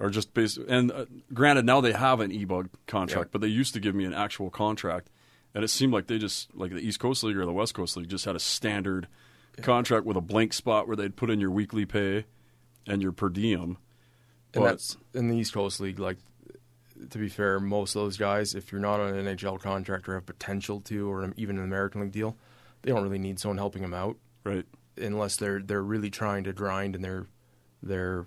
are 0.00 0.10
just 0.10 0.34
based. 0.34 0.56
And 0.56 0.90
uh, 0.90 1.04
granted, 1.32 1.64
now 1.66 1.80
they 1.80 1.92
have 1.92 2.18
an 2.20 2.32
e-bug 2.32 2.70
contract, 2.88 3.28
Yeah. 3.28 3.30
but 3.32 3.40
they 3.42 3.48
used 3.48 3.74
to 3.74 3.80
give 3.80 3.94
me 3.94 4.04
an 4.04 4.14
actual 4.14 4.50
contract, 4.50 5.10
and 5.54 5.62
it 5.62 5.68
seemed 5.68 5.92
like 5.92 6.08
they 6.08 6.18
just 6.18 6.52
like 6.54 6.72
the 6.72 6.78
East 6.80 6.98
Coast 6.98 7.22
League 7.22 7.36
or 7.36 7.46
the 7.46 7.52
West 7.52 7.74
Coast 7.74 7.96
League 7.96 8.08
just 8.08 8.24
had 8.24 8.34
a 8.34 8.40
standard 8.40 9.06
contract 9.62 10.06
with 10.06 10.16
a 10.16 10.20
blank 10.22 10.52
spot 10.54 10.86
where 10.88 10.96
they'd 10.96 11.16
put 11.16 11.28
in 11.30 11.38
your 11.38 11.50
weekly 11.50 11.84
pay 11.84 12.24
and 12.86 13.02
your 13.02 13.12
per 13.12 13.28
diem. 13.28 13.76
And 14.54 14.62
But- 14.62 14.70
that's 14.70 14.96
in 15.14 15.28
the 15.28 15.36
East 15.36 15.52
Coast 15.52 15.80
League. 15.80 15.98
Like, 15.98 16.16
to 17.10 17.18
be 17.18 17.28
fair, 17.28 17.60
most 17.60 17.94
of 17.94 18.02
those 18.02 18.16
guys, 18.16 18.54
if 18.54 18.72
you're 18.72 18.80
not 18.80 19.00
on 19.00 19.14
an 19.14 19.26
NHL 19.26 19.60
contract 19.60 20.08
or 20.08 20.14
have 20.14 20.26
potential 20.26 20.80
to, 20.82 21.10
or 21.10 21.32
even 21.36 21.58
an 21.58 21.64
American 21.64 22.00
League 22.00 22.12
deal, 22.12 22.36
they 22.82 22.90
don't 22.90 23.02
really 23.02 23.18
need 23.18 23.38
someone 23.38 23.58
helping 23.58 23.82
them 23.82 23.94
out 23.94 24.16
right. 24.44 24.64
unless 24.96 25.36
they're 25.36 25.60
they're 25.60 25.82
really 25.82 26.10
trying 26.10 26.44
to 26.44 26.52
grind 26.52 26.94
and 26.94 27.04
they're 27.04 27.26
they're 27.82 28.26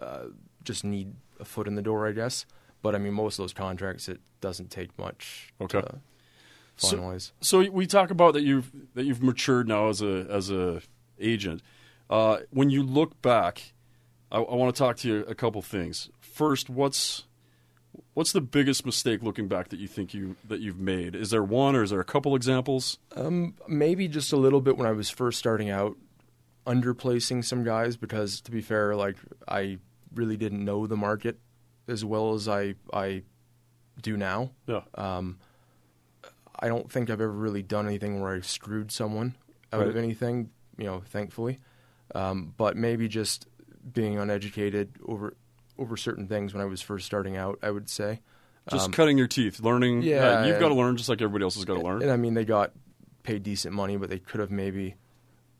uh, 0.00 0.26
just 0.64 0.84
need 0.84 1.14
a 1.40 1.44
foot 1.44 1.66
in 1.66 1.74
the 1.74 1.82
door, 1.82 2.06
I 2.06 2.12
guess. 2.12 2.46
But 2.82 2.94
I 2.94 2.98
mean, 2.98 3.14
most 3.14 3.38
of 3.38 3.44
those 3.44 3.52
contracts, 3.52 4.08
it 4.08 4.20
doesn't 4.40 4.70
take 4.70 4.96
much 4.98 5.52
Okay. 5.60 5.80
to 5.80 6.00
So- 6.76 7.18
So 7.40 7.70
we 7.70 7.86
talk 7.86 8.10
about 8.10 8.34
that 8.34 8.42
you've 8.42 8.70
that 8.94 9.04
you've 9.04 9.22
matured 9.22 9.68
now 9.68 9.88
as 9.88 10.02
a 10.02 10.26
as 10.28 10.50
a 10.50 10.82
agent. 11.20 11.62
Uh, 12.10 12.38
when 12.50 12.68
you 12.68 12.82
look 12.82 13.20
back, 13.22 13.72
I, 14.32 14.38
I 14.38 14.54
want 14.54 14.74
to 14.74 14.78
talk 14.78 14.96
to 14.98 15.08
you 15.08 15.20
a 15.26 15.34
couple 15.34 15.62
things. 15.62 16.10
First, 16.20 16.68
what's 16.68 17.24
what's 18.14 18.32
the 18.32 18.40
biggest 18.40 18.84
mistake 18.84 19.22
looking 19.22 19.46
back 19.48 19.68
that 19.68 19.78
you 19.78 19.86
think 19.86 20.12
you 20.14 20.34
that 20.48 20.60
you've 20.60 20.80
made? 20.80 21.14
Is 21.14 21.30
there 21.30 21.44
one, 21.44 21.76
or 21.76 21.84
is 21.84 21.90
there 21.90 22.00
a 22.00 22.04
couple 22.04 22.34
examples? 22.34 22.98
Um, 23.14 23.54
maybe 23.68 24.08
just 24.08 24.32
a 24.32 24.36
little 24.36 24.60
bit 24.60 24.76
when 24.76 24.86
I 24.88 24.92
was 24.92 25.08
first 25.08 25.38
starting 25.38 25.70
out, 25.70 25.96
underplacing 26.66 27.44
some 27.44 27.62
guys 27.64 27.96
because, 27.96 28.40
to 28.42 28.50
be 28.50 28.60
fair, 28.60 28.96
like 28.96 29.16
I 29.48 29.78
really 30.16 30.36
didn't 30.36 30.64
know 30.64 30.86
the 30.86 30.96
market 30.96 31.38
as 31.88 32.04
well 32.04 32.34
as 32.34 32.48
I 32.48 32.74
I 32.92 33.22
do 34.02 34.16
now. 34.16 34.50
Yeah. 34.66 34.82
Um, 34.94 35.38
I 36.58 36.68
don't 36.68 36.90
think 36.90 37.10
I've 37.10 37.20
ever 37.20 37.30
really 37.30 37.62
done 37.62 37.86
anything 37.86 38.20
where 38.20 38.34
I 38.34 38.40
screwed 38.40 38.90
someone 38.92 39.34
out 39.72 39.86
of 39.86 39.96
anything. 39.96 40.50
You 40.78 40.84
know, 40.86 41.02
thankfully, 41.06 41.58
um, 42.14 42.52
but 42.56 42.76
maybe 42.76 43.08
just 43.08 43.46
being 43.92 44.18
uneducated 44.18 44.90
over 45.06 45.36
over 45.78 45.96
certain 45.96 46.26
things 46.28 46.54
when 46.54 46.60
I 46.62 46.66
was 46.66 46.80
first 46.80 47.06
starting 47.06 47.36
out. 47.36 47.58
I 47.62 47.70
would 47.70 47.88
say. 47.88 48.20
Just 48.70 48.86
Um, 48.86 48.92
cutting 48.92 49.18
your 49.18 49.26
teeth, 49.26 49.60
learning. 49.60 50.00
yeah, 50.02 50.46
you've 50.46 50.58
got 50.58 50.70
to 50.70 50.74
learn 50.74 50.96
just 50.96 51.10
like 51.10 51.20
everybody 51.20 51.42
else 51.44 51.56
has 51.56 51.66
got 51.66 51.74
to 51.74 51.82
learn. 51.82 52.00
And 52.00 52.10
I 52.10 52.16
mean, 52.16 52.32
they 52.32 52.46
got 52.46 52.72
paid 53.22 53.42
decent 53.42 53.74
money, 53.74 53.98
but 53.98 54.08
they 54.08 54.18
could 54.18 54.40
have 54.40 54.50
maybe 54.50 54.94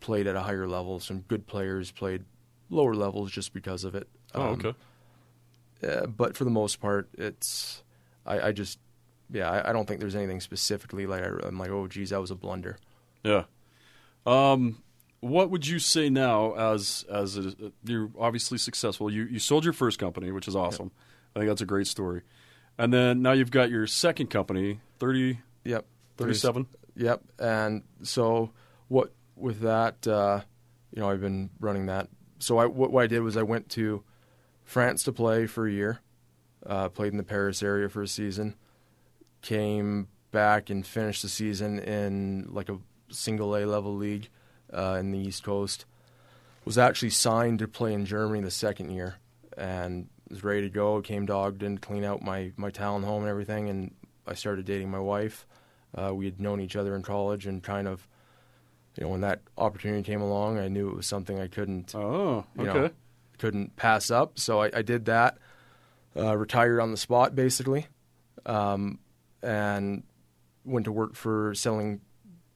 played 0.00 0.26
at 0.26 0.36
a 0.36 0.40
higher 0.40 0.66
level. 0.66 0.98
Some 1.00 1.20
good 1.20 1.46
players 1.46 1.90
played 1.90 2.24
lower 2.70 2.94
levels 2.94 3.30
just 3.30 3.52
because 3.52 3.84
of 3.84 3.94
it. 3.94 4.08
Oh, 4.34 4.42
Um, 4.42 4.60
okay. 4.64 4.74
uh, 5.86 6.06
but 6.06 6.36
for 6.36 6.44
the 6.44 6.50
most 6.50 6.80
part, 6.80 7.08
it's 7.16 7.82
I, 8.26 8.48
I 8.48 8.52
just 8.52 8.78
yeah, 9.30 9.50
I, 9.50 9.70
I 9.70 9.72
don't 9.72 9.86
think 9.86 10.00
there's 10.00 10.16
anything 10.16 10.40
specifically 10.40 11.06
like 11.06 11.22
I, 11.22 11.30
I'm 11.46 11.58
like, 11.58 11.70
oh, 11.70 11.86
geez, 11.86 12.10
that 12.10 12.20
was 12.20 12.30
a 12.30 12.34
blunder. 12.34 12.76
Yeah. 13.22 13.44
Um, 14.26 14.82
what 15.20 15.50
would 15.50 15.66
you 15.66 15.78
say 15.78 16.10
now 16.10 16.54
as 16.54 17.04
as 17.10 17.36
a, 17.38 17.54
you're 17.84 18.10
obviously 18.18 18.58
successful? 18.58 19.10
You 19.10 19.24
you 19.24 19.38
sold 19.38 19.64
your 19.64 19.72
first 19.72 19.98
company, 19.98 20.30
which 20.30 20.48
is 20.48 20.54
awesome. 20.56 20.90
I 21.34 21.40
think 21.40 21.48
that's 21.50 21.62
a 21.62 21.66
great 21.66 21.86
story. 21.86 22.22
And 22.78 22.92
then 22.92 23.22
now 23.22 23.32
you've 23.32 23.50
got 23.52 23.70
your 23.70 23.86
second 23.86 24.30
company, 24.30 24.80
30, 24.98 25.38
Yep, 25.64 25.86
37? 26.16 26.66
Yep, 26.96 27.22
and 27.38 27.82
so 28.02 28.50
what 28.88 29.12
with 29.36 29.60
that, 29.60 30.06
uh, 30.08 30.40
you 30.92 31.00
know, 31.00 31.08
I've 31.08 31.20
been 31.20 31.50
running 31.60 31.86
that. 31.86 32.08
So 32.40 32.58
I, 32.58 32.66
what, 32.66 32.90
what 32.92 33.04
I 33.04 33.06
did 33.06 33.20
was 33.20 33.36
I 33.36 33.42
went 33.42 33.68
to 33.70 34.02
France 34.64 35.02
to 35.04 35.12
play 35.12 35.46
for 35.46 35.66
a 35.66 35.70
year, 35.72 36.00
uh, 36.66 36.88
played 36.88 37.12
in 37.12 37.18
the 37.18 37.24
Paris 37.24 37.62
area 37.62 37.88
for 37.88 38.02
a 38.02 38.08
season, 38.08 38.54
came 39.42 40.08
back 40.32 40.70
and 40.70 40.86
finished 40.86 41.22
the 41.22 41.28
season 41.28 41.78
in 41.78 42.48
like 42.50 42.68
a 42.68 42.78
single 43.10 43.56
A 43.56 43.64
level 43.66 43.94
league 43.94 44.28
uh, 44.72 44.96
in 44.98 45.12
the 45.12 45.18
East 45.18 45.44
Coast. 45.44 45.84
Was 46.64 46.78
actually 46.78 47.10
signed 47.10 47.58
to 47.58 47.68
play 47.68 47.92
in 47.92 48.06
Germany 48.06 48.40
the 48.40 48.50
second 48.50 48.88
year, 48.90 49.16
and 49.54 50.08
was 50.30 50.42
ready 50.42 50.62
to 50.62 50.70
go. 50.70 51.02
Came 51.02 51.26
to 51.26 51.34
Ogden 51.34 51.76
to 51.76 51.80
clean 51.80 52.04
out 52.04 52.22
my 52.22 52.52
my 52.56 52.70
town 52.70 53.02
home 53.02 53.22
and 53.22 53.30
everything, 53.30 53.68
and 53.68 53.94
I 54.26 54.32
started 54.32 54.64
dating 54.64 54.90
my 54.90 54.98
wife. 54.98 55.46
Uh, 55.94 56.14
we 56.14 56.24
had 56.24 56.40
known 56.40 56.62
each 56.62 56.74
other 56.74 56.96
in 56.96 57.02
college, 57.02 57.46
and 57.46 57.62
kind 57.62 57.86
of, 57.86 58.08
you 58.96 59.04
know, 59.04 59.10
when 59.10 59.20
that 59.20 59.42
opportunity 59.58 60.02
came 60.02 60.22
along, 60.22 60.58
I 60.58 60.68
knew 60.68 60.88
it 60.88 60.96
was 60.96 61.06
something 61.06 61.38
I 61.38 61.48
couldn't 61.48 61.94
Oh, 61.94 62.46
you 62.56 62.66
okay. 62.66 62.78
know, 62.78 62.90
couldn't 63.38 63.76
pass 63.76 64.10
up. 64.10 64.38
So 64.38 64.62
I, 64.62 64.70
I 64.74 64.82
did 64.82 65.06
that. 65.06 65.38
Uh, 66.16 66.36
retired 66.36 66.80
on 66.80 66.92
the 66.92 66.96
spot, 66.96 67.34
basically, 67.34 67.88
um, 68.46 69.00
and 69.42 70.04
went 70.64 70.84
to 70.84 70.92
work 70.92 71.16
for 71.16 71.52
selling 71.54 72.00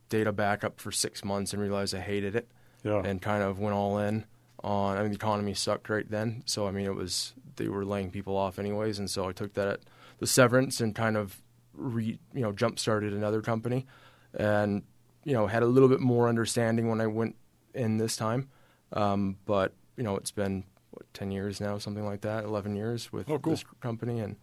data 0.09 0.33
backup 0.33 0.81
for 0.81 0.93
six 0.93 1.25
months 1.25 1.53
and 1.53 1.61
realized 1.61 1.95
I 1.95 2.01
hated 2.01 2.35
it 2.37 2.49
yeah. 2.85 3.03
and 3.05 3.21
kind 3.21 3.43
of 3.43 3.59
went 3.59 3.75
all 3.75 3.99
in 3.99 4.25
on. 4.63 4.97
I 4.97 5.03
mean, 5.03 5.11
the 5.11 5.17
economy 5.17 5.55
sucked 5.55 5.89
right 5.89 6.09
then, 6.09 6.43
so 6.47 6.67
I 6.67 6.71
mean, 6.71 6.87
it 6.87 6.95
was 6.95 7.35
they 7.57 7.69
were 7.69 7.85
laying 7.85 8.11
people 8.11 8.37
off 8.37 8.59
anyways, 8.59 8.99
and 8.99 9.11
so 9.11 9.29
I 9.29 9.33
took 9.33 9.55
that 9.55 9.69
at 9.69 9.81
the 10.19 10.27
severance 10.27 10.81
and 10.81 10.95
kind 10.95 11.17
of 11.17 11.41
re, 11.75 12.19
you 12.35 12.41
know 12.41 12.53
jump 12.53 12.79
started 12.79 13.13
another 13.13 13.43
company, 13.43 13.87
and 14.35 14.83
you 15.25 15.33
know 15.33 15.47
had 15.47 15.63
a 15.63 15.67
little 15.67 15.89
bit 15.89 16.01
more 16.01 16.29
understanding 16.29 16.89
when 16.89 17.01
I 17.01 17.07
went 17.07 17.37
in 17.75 17.99
this 17.99 18.17
time, 18.17 18.49
um, 18.93 19.37
but 19.45 19.75
you 19.99 20.03
know 20.05 20.17
it's 20.17 20.31
been 20.31 20.65
what 20.93 21.05
ten 21.13 21.31
years 21.31 21.61
now, 21.61 21.77
something 21.77 22.07
like 22.07 22.23
that, 22.23 22.45
eleven 22.45 22.75
years 22.75 23.13
with 23.13 23.29
Oh, 23.29 23.39
cool. 23.39 23.53
this 23.53 23.65
company, 23.81 24.21
and 24.21 24.37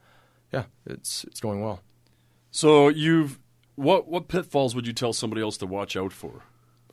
yeah, 0.54 0.66
it's 0.86 1.24
it's 1.24 1.40
going 1.40 1.62
well. 1.64 1.82
So 2.52 2.90
you've 2.90 3.40
what 3.76 4.08
what 4.08 4.28
pitfalls 4.28 4.76
would 4.76 4.86
you 4.86 4.94
tell 4.94 5.14
somebody 5.14 5.42
else 5.42 5.58
to 5.58 5.66
watch 5.66 5.96
out 5.98 6.14
for? 6.14 6.44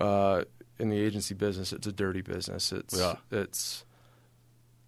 uh, 0.01 0.45
in 0.79 0.89
the 0.89 0.99
agency 0.99 1.35
business, 1.35 1.73
it's 1.73 1.87
a 1.87 1.93
dirty 1.93 2.23
business. 2.23 2.73
It's 2.73 2.99
Yeah. 2.99 3.17
it's 3.31 3.85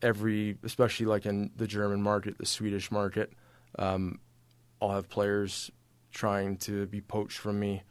every, 0.03 0.59
especially 0.65 1.07
like 1.07 1.25
in 1.27 1.51
the 1.57 1.67
German 1.67 2.03
market, 2.03 2.39
the 2.39 2.47
Swedish 2.47 2.91
market. 2.91 3.33
Um, 3.79 4.19
I'll 4.81 4.91
have 4.91 5.09
players 5.09 5.71
trying 6.11 6.57
to 6.59 6.87
be 6.87 7.01
poached 7.01 7.39
from 7.39 7.61
me 7.61 7.83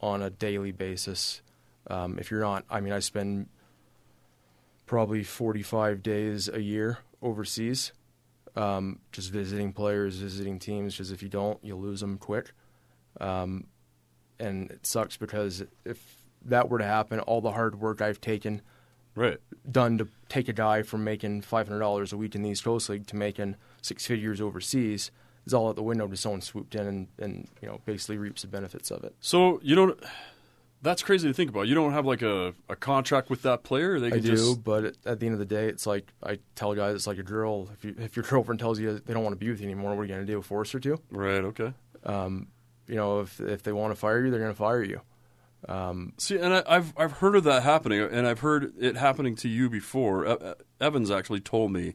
on 0.00 0.22
a 0.22 0.30
daily 0.30 0.72
basis. 0.72 1.42
Um, 1.88 2.18
if 2.18 2.30
you're 2.30 2.40
not, 2.42 2.64
I 2.70 2.80
mean, 2.80 2.92
I 2.92 3.00
spend 3.00 3.48
probably 4.86 5.22
45 5.22 6.02
days 6.02 6.48
a 6.48 6.60
year 6.62 6.98
overseas, 7.20 7.92
um, 8.54 9.00
just 9.12 9.30
visiting 9.30 9.72
players, 9.72 10.16
visiting 10.16 10.58
teams. 10.58 10.94
Because 10.94 11.10
if 11.10 11.22
you 11.22 11.28
don't, 11.28 11.58
you'll 11.62 11.80
lose 11.80 12.00
them 12.00 12.18
quick. 12.18 12.52
Um, 13.20 13.66
and 14.38 14.70
it 14.70 14.86
sucks 14.86 15.16
because 15.16 15.64
if 15.84 16.22
that 16.44 16.68
were 16.68 16.78
to 16.78 16.84
happen, 16.84 17.20
all 17.20 17.40
the 17.40 17.52
hard 17.52 17.80
work 17.80 18.00
I've 18.00 18.20
taken 18.20 18.62
Right. 19.14 19.38
done 19.70 19.96
to 19.96 20.08
take 20.28 20.46
a 20.48 20.52
guy 20.52 20.82
from 20.82 21.02
making 21.02 21.40
five 21.40 21.66
hundred 21.66 21.80
dollars 21.80 22.12
a 22.12 22.18
week 22.18 22.34
in 22.34 22.42
the 22.42 22.50
East 22.50 22.64
Coast 22.64 22.90
League 22.90 23.06
to 23.06 23.16
making 23.16 23.56
six 23.80 24.04
figures 24.06 24.42
overseas 24.42 25.10
is 25.46 25.54
all 25.54 25.68
out 25.68 25.76
the 25.76 25.82
window 25.82 26.06
to 26.06 26.16
someone 26.18 26.42
swooped 26.42 26.74
in 26.74 26.86
and, 26.86 27.08
and 27.18 27.48
you 27.62 27.66
know 27.68 27.80
basically 27.86 28.18
reaps 28.18 28.42
the 28.42 28.48
benefits 28.48 28.90
of 28.90 29.04
it. 29.04 29.14
So 29.20 29.58
you 29.62 29.74
don't. 29.74 29.98
That's 30.86 31.02
crazy 31.02 31.26
to 31.26 31.34
think 31.34 31.50
about. 31.50 31.66
You 31.66 31.74
don't 31.74 31.92
have 31.94 32.06
like 32.06 32.22
a, 32.22 32.54
a 32.68 32.76
contract 32.76 33.28
with 33.28 33.42
that 33.42 33.64
player. 33.64 33.98
They 33.98 34.12
I 34.12 34.20
do, 34.20 34.20
just 34.20 34.62
but 34.62 34.94
at, 35.04 35.18
the 35.18 35.26
end 35.26 35.32
of 35.32 35.40
the 35.40 35.44
day, 35.44 35.66
it's 35.66 35.84
like 35.84 36.12
I 36.22 36.38
tell 36.54 36.72
guys, 36.76 36.94
it's 36.94 37.08
like 37.08 37.18
a 37.18 37.24
girl. 37.24 37.68
If 37.72 37.84
you, 37.84 37.96
if 37.98 38.14
your 38.14 38.22
girlfriend 38.22 38.60
tells 38.60 38.78
you 38.78 39.00
they 39.00 39.12
don't 39.12 39.24
want 39.24 39.32
to 39.32 39.44
be 39.44 39.50
with 39.50 39.60
you 39.60 39.66
anymore, 39.66 39.96
what 39.96 40.02
are 40.02 40.04
you 40.04 40.14
going 40.14 40.24
to 40.24 40.32
do? 40.32 40.40
Force 40.42 40.70
her 40.70 40.78
to? 40.78 41.00
right. 41.10 41.42
Okay. 41.42 41.72
Um, 42.04 42.46
you 42.86 42.94
know, 42.94 43.18
if 43.18 43.40
if 43.40 43.64
they 43.64 43.72
want 43.72 43.94
to 43.94 43.96
fire 43.96 44.24
you, 44.24 44.30
they're 44.30 44.38
going 44.38 44.52
to 44.52 44.56
fire 44.56 44.84
you. 44.84 45.00
See, 46.18 46.38
and 46.38 46.54
I, 46.54 46.62
I've 46.68 46.94
I've 46.96 47.12
heard 47.12 47.34
of 47.34 47.42
that 47.42 47.64
happening, 47.64 48.00
and 48.00 48.24
I've 48.24 48.38
heard 48.38 48.72
it 48.78 48.96
happening 48.96 49.34
to 49.36 49.48
you 49.48 49.68
before. 49.68 50.24
E- 50.24 50.54
Evans 50.80 51.10
actually 51.10 51.40
told 51.40 51.72
me. 51.72 51.94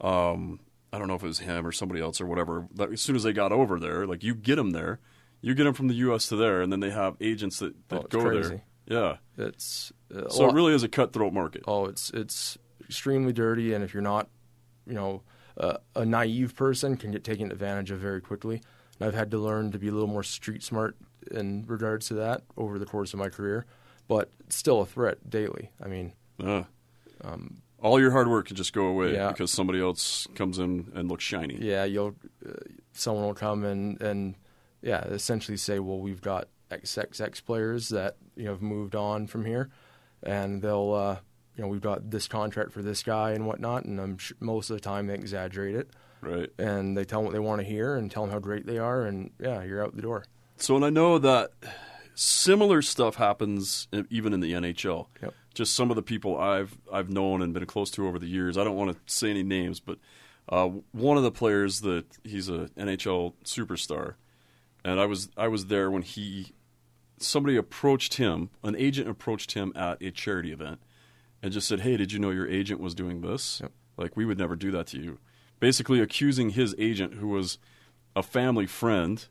Um, 0.00 0.60
I 0.92 0.98
don't 0.98 1.08
know 1.08 1.16
if 1.16 1.24
it 1.24 1.26
was 1.26 1.40
him 1.40 1.66
or 1.66 1.72
somebody 1.72 2.00
else 2.00 2.20
or 2.20 2.26
whatever. 2.26 2.68
That 2.76 2.92
as 2.92 3.00
soon 3.00 3.16
as 3.16 3.24
they 3.24 3.32
got 3.32 3.50
over 3.50 3.80
there, 3.80 4.06
like 4.06 4.22
you 4.22 4.36
get 4.36 4.56
them 4.56 4.70
there, 4.70 5.00
you 5.40 5.54
get 5.54 5.64
them 5.64 5.74
from 5.74 5.88
the 5.88 5.94
U.S. 5.94 6.26
to 6.28 6.36
there, 6.36 6.60
and 6.62 6.72
then 6.72 6.80
they 6.80 6.90
have 6.90 7.16
agents 7.20 7.58
that, 7.60 7.74
that 7.88 8.00
Oh, 8.00 8.06
go 8.08 8.20
crazy. 8.22 8.48
there. 8.86 9.18
Yeah. 9.38 9.44
It's 9.46 9.92
uh, 10.14 10.28
So 10.30 10.48
it 10.48 10.54
really 10.54 10.74
is 10.74 10.82
a 10.82 10.88
cutthroat 10.88 11.32
market. 11.32 11.62
oh, 11.66 11.84
it's 11.86 12.10
it's 12.10 12.56
extremely 12.84 13.32
dirty, 13.32 13.74
and 13.74 13.84
if 13.84 13.92
you're 13.94 14.02
not, 14.02 14.28
you 14.86 14.94
know, 14.94 15.22
uh, 15.58 15.76
a 15.94 16.04
naive 16.06 16.54
person 16.56 16.96
can 16.96 17.10
get 17.12 17.22
taken 17.24 17.50
advantage 17.52 17.90
of 17.90 17.98
very 18.00 18.20
quickly. 18.20 18.62
And 18.98 19.06
I've 19.06 19.14
had 19.14 19.30
to 19.32 19.38
learn 19.38 19.70
to 19.72 19.78
be 19.78 19.88
a 19.88 19.92
little 19.92 20.08
more 20.08 20.22
street 20.24 20.62
smart 20.62 20.96
in 21.30 21.64
regards 21.66 22.08
to 22.08 22.14
that 22.14 22.42
over 22.56 22.78
the 22.78 22.86
course 22.86 23.12
of 23.12 23.18
my 23.18 23.28
career, 23.28 23.66
but 24.08 24.30
it's 24.40 24.56
still 24.56 24.80
a 24.80 24.86
threat 24.86 25.28
daily. 25.28 25.70
I 25.82 25.88
mean, 25.88 26.14
Yeah. 26.38 26.64
All 27.80 28.00
your 28.00 28.10
hard 28.10 28.26
work 28.28 28.46
can 28.48 28.56
just 28.56 28.72
go 28.72 28.86
away 28.86 29.08
Um, 29.10 29.14
Yeah. 29.14 29.28
because 29.28 29.52
somebody 29.52 29.80
else 29.80 30.26
comes 30.34 30.58
in 30.58 30.90
and 30.94 31.08
looks 31.08 31.22
shiny. 31.22 31.58
yeah, 31.60 31.84
you'll 31.84 32.16
uh, 32.44 32.52
someone 32.92 33.24
will 33.24 33.34
come 33.34 33.64
and 33.64 34.00
and 34.02 34.34
yeah, 34.82 35.04
essentially 35.04 35.56
say, 35.56 35.78
well, 35.78 35.98
we've 35.98 36.20
got 36.22 36.48
XXX 36.70 37.44
players 37.44 37.88
that 37.88 38.16
you 38.36 38.44
know 38.44 38.52
have 38.52 38.62
moved 38.62 38.94
on 38.94 39.26
from 39.26 39.44
here, 39.44 39.70
and 40.22 40.62
they'll 40.62 40.92
uh, 40.92 41.16
you 41.56 41.62
know 41.62 41.68
we've 41.68 41.80
got 41.80 42.10
this 42.10 42.28
contract 42.28 42.72
for 42.72 42.82
this 42.82 43.02
guy 43.02 43.32
and 43.32 43.46
whatnot, 43.46 43.84
and 43.84 44.00
I'm 44.00 44.18
sh- 44.18 44.32
most 44.40 44.70
of 44.70 44.76
the 44.76 44.80
time 44.80 45.06
they 45.06 45.14
exaggerate 45.14 45.74
it. 45.74 45.90
Right. 46.20 46.50
and 46.58 46.96
they 46.96 47.04
tell 47.04 47.20
them 47.20 47.26
what 47.26 47.32
they 47.32 47.38
want 47.38 47.60
to 47.60 47.64
hear 47.64 47.94
and 47.94 48.10
tell 48.10 48.24
them 48.24 48.32
how 48.32 48.40
great 48.40 48.66
they 48.66 48.78
are, 48.78 49.04
and 49.04 49.30
yeah, 49.38 49.62
you're 49.62 49.84
out 49.84 49.94
the 49.94 50.02
door. 50.02 50.24
So, 50.56 50.74
and 50.74 50.84
I 50.84 50.90
know 50.90 51.18
that 51.18 51.52
similar 52.16 52.82
stuff 52.82 53.14
happens 53.14 53.86
even 54.10 54.32
in 54.32 54.40
the 54.40 54.52
NHL. 54.52 55.06
Yep. 55.22 55.34
Just 55.54 55.74
some 55.76 55.90
of 55.90 55.96
the 55.96 56.02
people 56.02 56.36
I've 56.36 56.76
I've 56.92 57.08
known 57.08 57.42
and 57.42 57.54
been 57.54 57.66
close 57.66 57.90
to 57.92 58.06
over 58.08 58.18
the 58.18 58.26
years. 58.26 58.58
I 58.58 58.64
don't 58.64 58.76
want 58.76 58.92
to 58.92 59.12
say 59.12 59.30
any 59.30 59.44
names, 59.44 59.78
but 59.78 59.98
uh, 60.48 60.68
one 60.92 61.16
of 61.16 61.22
the 61.22 61.30
players 61.30 61.82
that 61.82 62.06
he's 62.24 62.48
a 62.48 62.68
NHL 62.76 63.34
superstar, 63.44 64.14
and 64.88 64.98
I 64.98 65.04
was 65.04 65.28
I 65.36 65.48
was 65.48 65.66
there 65.66 65.90
when 65.90 66.02
he 66.02 66.54
somebody 67.18 67.56
approached 67.56 68.14
him, 68.14 68.48
an 68.64 68.74
agent 68.74 69.08
approached 69.08 69.52
him 69.52 69.70
at 69.76 70.02
a 70.02 70.10
charity 70.10 70.50
event, 70.50 70.80
and 71.42 71.52
just 71.52 71.68
said, 71.68 71.80
"Hey, 71.80 71.98
did 71.98 72.10
you 72.10 72.18
know 72.18 72.30
your 72.30 72.48
agent 72.48 72.80
was 72.80 72.94
doing 72.94 73.20
this? 73.20 73.60
Yep. 73.60 73.72
Like 73.98 74.16
we 74.16 74.24
would 74.24 74.38
never 74.38 74.56
do 74.56 74.70
that 74.70 74.86
to 74.88 74.98
you." 74.98 75.18
Basically, 75.60 76.00
accusing 76.00 76.50
his 76.50 76.74
agent, 76.78 77.14
who 77.14 77.28
was 77.28 77.58
a 78.16 78.22
family 78.22 78.66
friend, 78.66 79.26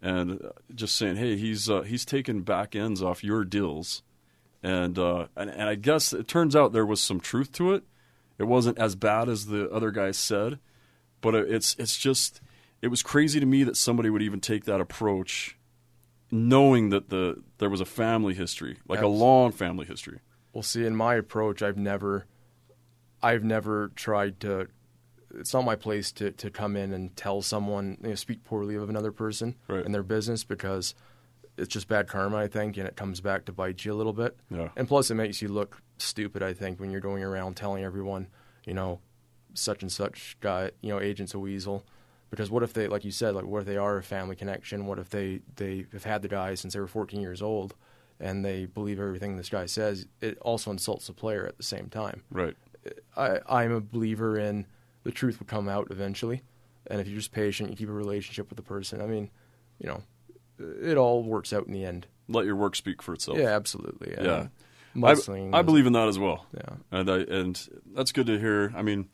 and 0.00 0.42
uh, 0.42 0.48
just 0.74 0.96
saying, 0.96 1.16
"Hey, 1.16 1.36
he's 1.36 1.68
uh, 1.68 1.82
he's 1.82 2.06
taking 2.06 2.40
back 2.40 2.74
ends 2.74 3.02
off 3.02 3.22
your 3.22 3.44
deals," 3.44 4.02
and, 4.62 4.98
uh, 4.98 5.26
and 5.36 5.50
and 5.50 5.68
I 5.68 5.74
guess 5.74 6.14
it 6.14 6.26
turns 6.26 6.56
out 6.56 6.72
there 6.72 6.86
was 6.86 7.02
some 7.02 7.20
truth 7.20 7.52
to 7.52 7.74
it. 7.74 7.84
It 8.38 8.44
wasn't 8.44 8.78
as 8.78 8.94
bad 8.94 9.28
as 9.28 9.46
the 9.46 9.68
other 9.70 9.90
guy 9.90 10.12
said, 10.12 10.58
but 11.20 11.34
it's 11.34 11.76
it's 11.78 11.98
just 11.98 12.40
it 12.82 12.88
was 12.88 13.02
crazy 13.02 13.40
to 13.40 13.46
me 13.46 13.64
that 13.64 13.76
somebody 13.76 14.10
would 14.10 14.22
even 14.22 14.40
take 14.40 14.64
that 14.64 14.80
approach, 14.80 15.56
knowing 16.30 16.90
that 16.90 17.08
the 17.10 17.42
there 17.58 17.70
was 17.70 17.80
a 17.80 17.84
family 17.86 18.34
history, 18.34 18.78
like 18.88 19.00
a 19.00 19.06
long 19.06 19.52
family 19.52 19.86
history. 19.86 20.20
Well, 20.52 20.62
see, 20.62 20.84
in 20.86 20.96
my 20.96 21.14
approach, 21.16 21.62
I've 21.62 21.76
never, 21.76 22.26
I've 23.22 23.44
never 23.44 23.88
tried 23.94 24.40
to. 24.40 24.68
It's 25.38 25.52
not 25.52 25.64
my 25.64 25.76
place 25.76 26.12
to, 26.12 26.30
to 26.32 26.50
come 26.50 26.76
in 26.76 26.92
and 26.92 27.14
tell 27.14 27.42
someone, 27.42 27.98
you 28.02 28.08
know, 28.10 28.14
speak 28.14 28.42
poorly 28.44 28.74
of 28.74 28.88
another 28.88 29.12
person 29.12 29.54
Right. 29.68 29.84
and 29.84 29.94
their 29.94 30.02
business 30.04 30.44
because 30.44 30.94
it's 31.58 31.68
just 31.68 31.88
bad 31.88 32.08
karma, 32.08 32.36
I 32.36 32.48
think, 32.48 32.78
and 32.78 32.86
it 32.88 32.96
comes 32.96 33.20
back 33.20 33.44
to 33.46 33.52
bite 33.52 33.84
you 33.84 33.92
a 33.92 33.96
little 33.96 34.12
bit. 34.14 34.36
Yeah. 34.50 34.68
And 34.76 34.88
plus, 34.88 35.10
it 35.10 35.14
makes 35.14 35.42
you 35.42 35.48
look 35.48 35.82
stupid, 35.98 36.42
I 36.42 36.54
think, 36.54 36.80
when 36.80 36.90
you're 36.90 37.00
going 37.02 37.22
around 37.22 37.56
telling 37.56 37.84
everyone, 37.84 38.28
you 38.64 38.72
know, 38.72 39.00
such 39.52 39.82
and 39.82 39.92
such 39.92 40.36
guy, 40.40 40.70
you 40.80 40.90
know, 40.90 41.00
agent's 41.00 41.34
a 41.34 41.38
weasel. 41.38 41.84
Because 42.30 42.50
what 42.50 42.62
if 42.62 42.72
they, 42.72 42.88
like 42.88 43.04
you 43.04 43.10
said, 43.12 43.34
like 43.34 43.44
what 43.44 43.60
if 43.60 43.66
they 43.66 43.76
are 43.76 43.96
a 43.98 44.02
family 44.02 44.34
connection? 44.36 44.86
What 44.86 44.98
if 44.98 45.10
they 45.10 45.40
they 45.56 45.86
have 45.92 46.04
had 46.04 46.22
the 46.22 46.28
guy 46.28 46.54
since 46.54 46.74
they 46.74 46.80
were 46.80 46.88
14 46.88 47.20
years 47.20 47.40
old, 47.40 47.74
and 48.18 48.44
they 48.44 48.66
believe 48.66 48.98
everything 48.98 49.36
this 49.36 49.48
guy 49.48 49.66
says? 49.66 50.06
It 50.20 50.36
also 50.40 50.70
insults 50.70 51.06
the 51.06 51.12
player 51.12 51.46
at 51.46 51.56
the 51.56 51.62
same 51.62 51.88
time. 51.88 52.22
Right. 52.30 52.56
I, 53.16 53.38
I'm 53.48 53.72
a 53.72 53.80
believer 53.80 54.38
in 54.38 54.66
the 55.04 55.12
truth 55.12 55.38
will 55.38 55.46
come 55.46 55.68
out 55.68 55.88
eventually, 55.90 56.42
and 56.88 57.00
if 57.00 57.06
you're 57.06 57.16
just 57.18 57.32
patient, 57.32 57.70
you 57.70 57.76
keep 57.76 57.88
a 57.88 57.92
relationship 57.92 58.48
with 58.50 58.56
the 58.56 58.62
person. 58.62 59.00
I 59.00 59.06
mean, 59.06 59.30
you 59.78 59.86
know, 59.88 60.02
it 60.58 60.96
all 60.96 61.22
works 61.22 61.52
out 61.52 61.66
in 61.66 61.72
the 61.72 61.84
end. 61.84 62.06
Let 62.28 62.44
your 62.44 62.56
work 62.56 62.74
speak 62.74 63.02
for 63.02 63.14
itself. 63.14 63.38
Yeah, 63.38 63.54
absolutely. 63.54 64.14
And 64.14 64.26
Yeah. 64.26 64.46
I, 65.04 65.58
I 65.58 65.62
believe 65.62 65.86
in 65.86 65.92
that 65.92 66.08
as 66.08 66.18
well. 66.18 66.46
Yeah. 66.54 66.76
and 66.90 67.10
I 67.10 67.18
and 67.18 67.68
that's 67.94 68.12
good 68.12 68.26
to 68.26 68.38
hear. 68.38 68.72
I 68.74 68.82
mean, 68.82 69.08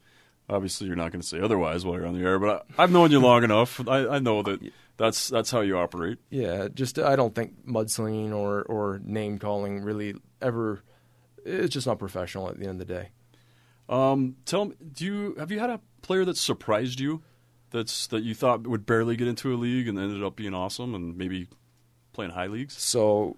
obviously 0.52 0.86
you're 0.86 0.96
not 0.96 1.10
going 1.12 1.22
to 1.22 1.26
say 1.26 1.40
otherwise 1.40 1.84
while 1.84 1.96
you're 1.96 2.06
on 2.06 2.14
the 2.18 2.24
air, 2.24 2.38
but 2.38 2.66
I, 2.76 2.84
I've 2.84 2.92
known 2.92 3.10
you 3.10 3.20
long 3.20 3.44
enough. 3.44 3.80
I, 3.88 4.06
I 4.06 4.18
know 4.18 4.42
that 4.42 4.60
that's 4.96 5.28
that's 5.28 5.50
how 5.50 5.60
you 5.60 5.78
operate. 5.78 6.18
Yeah, 6.30 6.68
just 6.72 6.98
I 6.98 7.16
don't 7.16 7.34
think 7.34 7.66
mudslinging 7.66 8.32
or 8.32 8.62
or 8.62 9.00
name 9.04 9.38
calling 9.38 9.82
really 9.82 10.14
ever. 10.40 10.82
It's 11.44 11.72
just 11.72 11.86
not 11.86 11.98
professional 11.98 12.48
at 12.48 12.58
the 12.58 12.66
end 12.66 12.80
of 12.80 12.86
the 12.86 12.94
day. 12.94 13.08
Um, 13.88 14.36
tell 14.44 14.66
me, 14.66 14.76
do 14.92 15.04
you 15.04 15.34
have 15.38 15.50
you 15.50 15.58
had 15.58 15.70
a 15.70 15.80
player 16.02 16.24
that 16.24 16.36
surprised 16.36 17.00
you? 17.00 17.22
That's 17.70 18.06
that 18.08 18.22
you 18.22 18.34
thought 18.34 18.66
would 18.66 18.86
barely 18.86 19.16
get 19.16 19.28
into 19.28 19.52
a 19.54 19.56
league 19.56 19.88
and 19.88 19.98
ended 19.98 20.22
up 20.22 20.36
being 20.36 20.54
awesome 20.54 20.94
and 20.94 21.16
maybe 21.16 21.48
playing 22.12 22.32
high 22.32 22.46
leagues. 22.46 22.74
So, 22.80 23.36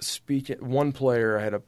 speaking 0.00 0.68
one 0.70 0.92
player, 0.92 1.38
I 1.38 1.42
had 1.42 1.54
a 1.54 1.62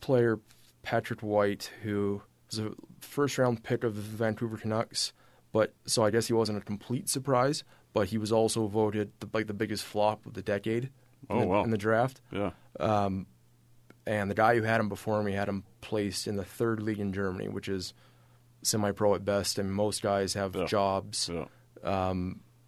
player 0.00 0.40
Patrick 0.82 1.20
White 1.20 1.70
who 1.82 2.22
was 2.50 2.58
a 2.58 2.72
first 3.00 3.38
round 3.38 3.62
pick 3.62 3.84
of 3.84 3.94
the 3.96 4.02
Vancouver 4.02 4.56
Canucks, 4.56 5.12
but 5.52 5.74
so 5.86 6.04
I 6.04 6.10
guess 6.10 6.26
he 6.26 6.32
wasn't 6.32 6.58
a 6.58 6.60
complete 6.60 7.08
surprise, 7.08 7.64
but 7.92 8.08
he 8.08 8.18
was 8.18 8.30
also 8.32 8.66
voted 8.66 9.12
the, 9.20 9.28
like 9.32 9.46
the 9.46 9.54
biggest 9.54 9.84
flop 9.84 10.26
of 10.26 10.34
the 10.34 10.42
decade. 10.42 10.90
Oh, 11.30 11.34
in 11.34 11.40
the, 11.40 11.46
wow. 11.48 11.64
in 11.64 11.70
the 11.70 11.78
draft. 11.78 12.20
Yeah, 12.30 12.50
and 14.06 14.30
the 14.30 14.34
guy 14.34 14.54
who 14.56 14.62
had 14.62 14.80
him 14.80 14.88
before 14.88 15.22
me 15.22 15.32
had 15.32 15.48
him 15.48 15.64
placed 15.80 16.26
in 16.26 16.36
the 16.36 16.44
third 16.44 16.80
league 16.82 16.98
in 17.00 17.12
Germany, 17.12 17.48
which 17.48 17.68
is 17.68 17.92
semi-pro 18.62 19.14
at 19.14 19.24
best. 19.24 19.58
And 19.58 19.72
most 19.72 20.00
guys 20.02 20.34
have 20.34 20.54
Yeah. 20.56 20.64
jobs. 20.66 21.28
yeah, 21.32 22.14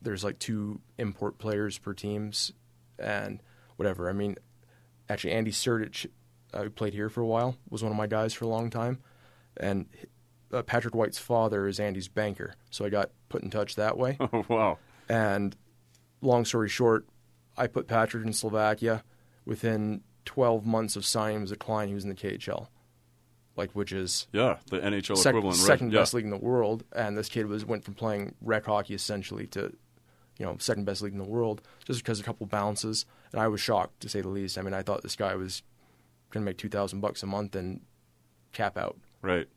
There's 0.02 0.24
like 0.24 0.38
two 0.38 0.80
import 0.98 1.38
players 1.38 1.78
per 1.78 1.92
teams, 1.94 2.52
and 2.98 3.42
whatever. 3.76 4.08
I 4.08 4.12
mean, 4.12 4.36
actually, 5.08 5.32
Andy 5.32 5.50
Sertich, 5.50 6.06
uh, 6.54 6.62
who 6.64 6.70
played 6.70 6.94
here 6.94 7.08
for 7.10 7.20
a 7.20 7.26
while, 7.26 7.56
was 7.68 7.82
one 7.82 7.92
of 7.92 7.98
my 7.98 8.06
guys 8.06 8.32
for 8.34 8.44
a 8.46 8.48
long 8.48 8.70
time, 8.70 8.98
and 9.58 9.86
uh, 10.52 10.62
Patrick 10.62 10.94
White's 10.94 11.18
father 11.18 11.66
is 11.66 11.78
Andy's 11.80 12.08
banker, 12.08 12.54
so 12.70 12.84
I 12.84 12.88
got 12.88 13.10
put 13.28 13.42
in 13.42 13.50
touch 13.50 13.76
that 13.76 13.96
way. 13.96 14.18
Oh 14.32 14.44
wow, 14.48 14.78
And 15.08 15.56
long 16.20 16.44
story 16.44 16.68
short, 16.68 17.06
I 17.56 17.66
put 17.66 17.86
Patrick 17.86 18.24
in 18.24 18.32
Slovakia. 18.32 19.02
Within 19.44 20.02
12 20.26 20.66
months 20.66 20.96
of 20.96 21.04
signing 21.04 21.38
him 21.38 21.42
as 21.42 21.50
a 21.50 21.56
client, 21.56 21.88
he 21.88 21.94
was 21.94 22.04
in 22.04 22.10
the 22.10 22.16
KHL, 22.16 22.68
like 23.56 23.72
which 23.72 23.92
is 23.92 24.28
yeah, 24.32 24.58
the 24.70 24.78
NHL 24.78 25.16
sec- 25.16 25.30
equivalent, 25.30 25.58
right? 25.58 25.66
second 25.66 25.92
yeah. 25.92 26.00
best 26.00 26.14
league 26.14 26.24
in 26.24 26.30
the 26.30 26.36
world. 26.36 26.84
And 26.94 27.16
this 27.16 27.28
kid 27.28 27.46
was 27.46 27.64
went 27.64 27.84
from 27.84 27.94
playing 27.94 28.34
rec 28.40 28.66
hockey 28.66 28.94
essentially 28.94 29.46
to, 29.48 29.72
you 30.38 30.46
know, 30.46 30.56
second 30.58 30.84
best 30.84 31.02
league 31.02 31.12
in 31.12 31.18
the 31.18 31.24
world 31.24 31.62
just 31.84 32.00
because 32.00 32.20
of 32.20 32.24
a 32.24 32.26
couple 32.26 32.46
bounces. 32.46 33.06
And 33.32 33.40
I 33.40 33.48
was 33.48 33.60
shocked 33.60 34.00
to 34.00 34.08
say 34.08 34.20
the 34.20 34.28
least. 34.28 34.58
I 34.58 34.62
mean, 34.62 34.74
I 34.74 34.82
thought 34.82 35.02
this 35.02 35.16
guy 35.16 35.34
was 35.34 35.62
going 36.30 36.44
to 36.44 36.48
make 36.48 36.58
2,000 36.58 37.00
bucks 37.00 37.22
a 37.22 37.26
month 37.26 37.56
and 37.56 37.80
cap 38.52 38.76
out. 38.76 38.96
Right. 39.22 39.48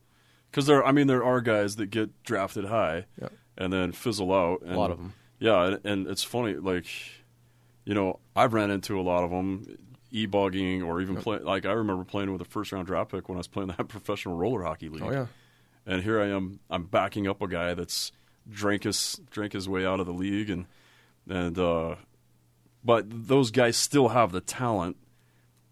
Because 0.53 0.67
there, 0.67 0.85
I 0.85 0.91
mean, 0.91 1.07
there 1.07 1.23
are 1.23 1.41
guys 1.41 1.77
that 1.77 1.87
get 1.87 2.21
drafted 2.21 2.65
high 2.65 3.05
Yeah. 3.19 3.29
and 3.57 3.73
then 3.73 3.91
fizzle 3.91 4.31
out. 4.31 4.61
And, 4.61 4.73
a 4.75 4.77
lot 4.77 4.91
of 4.91 4.99
them. 4.99 5.13
Yeah, 5.39 5.63
and, 5.65 5.79
and 5.83 6.07
it's 6.07 6.21
funny. 6.23 6.53
Like, 6.53 6.85
you 7.85 7.95
know, 7.95 8.19
I've 8.35 8.53
ran 8.53 8.69
into 8.69 8.99
a 8.99 9.01
lot 9.01 9.23
of 9.23 9.31
them, 9.31 9.65
e-bogging 10.11 10.83
or 10.83 11.01
even 11.01 11.15
play. 11.15 11.39
Like, 11.39 11.65
I 11.65 11.71
remember 11.71 12.03
playing 12.03 12.31
with 12.31 12.39
a 12.39 12.45
first-round 12.45 12.85
draft 12.85 13.09
pick 13.09 13.27
when 13.27 13.35
I 13.35 13.39
was 13.39 13.47
playing 13.47 13.69
that 13.77 13.87
professional 13.87 14.35
roller 14.35 14.61
hockey 14.61 14.89
league. 14.89 15.01
Oh 15.01 15.11
yeah. 15.11 15.25
And 15.87 16.03
here 16.03 16.21
I 16.21 16.27
am. 16.27 16.59
I'm 16.69 16.83
backing 16.83 17.27
up 17.27 17.41
a 17.41 17.47
guy 17.47 17.73
that's 17.73 18.11
drank 18.47 18.83
his 18.83 19.19
drank 19.31 19.53
his 19.53 19.67
way 19.67 19.85
out 19.87 19.99
of 19.99 20.05
the 20.05 20.13
league 20.13 20.49
and 20.49 20.65
and 21.27 21.57
uh, 21.57 21.95
but 22.83 23.05
those 23.09 23.49
guys 23.51 23.75
still 23.75 24.09
have 24.09 24.31
the 24.31 24.39
talent. 24.41 24.97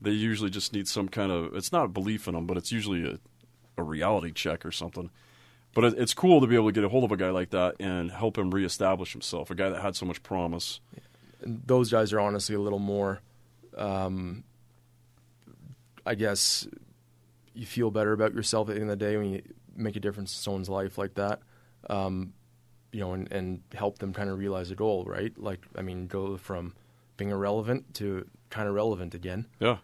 They 0.02 0.12
usually 0.12 0.50
just 0.50 0.74
need 0.74 0.88
some 0.88 1.08
kind 1.08 1.32
of 1.32 1.56
it's 1.56 1.72
not 1.72 1.86
a 1.86 1.88
belief 1.88 2.28
in 2.28 2.34
them, 2.34 2.46
but 2.48 2.58
it's 2.58 2.72
usually 2.72 3.06
a, 3.06 3.20
a 3.82 3.84
reality 3.84 4.32
check 4.32 4.66
or 4.66 4.72
something. 4.72 5.10
But 5.74 5.86
it, 5.86 5.94
it's 5.98 6.14
cool 6.14 6.42
to 6.42 6.48
be 6.48 6.56
able 6.56 6.68
to 6.68 6.72
get 6.72 6.84
a 6.84 6.90
hold 6.90 7.04
of 7.04 7.12
a 7.12 7.18
guy 7.18 7.30
like 7.30 7.52
that 7.52 7.76
and 7.80 8.12
help 8.12 8.38
him 8.38 8.52
reestablish 8.52 9.14
himself. 9.14 9.50
A 9.52 9.56
guy 9.56 9.70
that 9.70 9.82
had 9.82 9.96
so 9.96 10.06
much 10.06 10.22
promise. 10.24 10.80
And 11.42 11.62
those 11.66 11.90
guys 11.90 12.14
are 12.14 12.20
honestly 12.20 12.56
a 12.56 12.60
little 12.60 12.80
more, 12.80 13.22
um, 13.78 14.44
I 16.06 16.16
guess, 16.16 16.68
you 17.54 17.66
feel 17.66 17.92
better 17.92 18.12
about 18.12 18.34
yourself 18.34 18.70
at 18.70 18.76
the 18.76 18.82
end 18.82 18.92
of 18.92 19.00
the 19.00 19.06
day 19.06 19.18
when 19.18 19.32
you 19.34 19.42
make 19.76 19.96
a 19.96 20.00
difference 20.00 20.34
in 20.34 20.42
someone's 20.42 20.70
life 20.70 20.98
like 20.98 21.16
that. 21.16 21.40
Um, 21.90 22.34
you 22.92 23.00
know, 23.00 23.14
and, 23.14 23.32
and 23.32 23.62
help 23.74 24.00
them 24.00 24.14
kind 24.14 24.30
of 24.30 24.38
realize 24.38 24.72
a 24.72 24.76
goal, 24.76 25.06
right? 25.06 25.32
Like, 25.38 25.66
I 25.78 25.82
mean, 25.82 26.08
go 26.08 26.36
from 26.38 26.74
being 27.16 27.32
irrelevant 27.32 27.94
to 27.96 28.28
kind 28.50 28.68
of 28.68 28.76
relevant 28.76 29.16
again. 29.16 29.48
Yeah. 29.60 29.78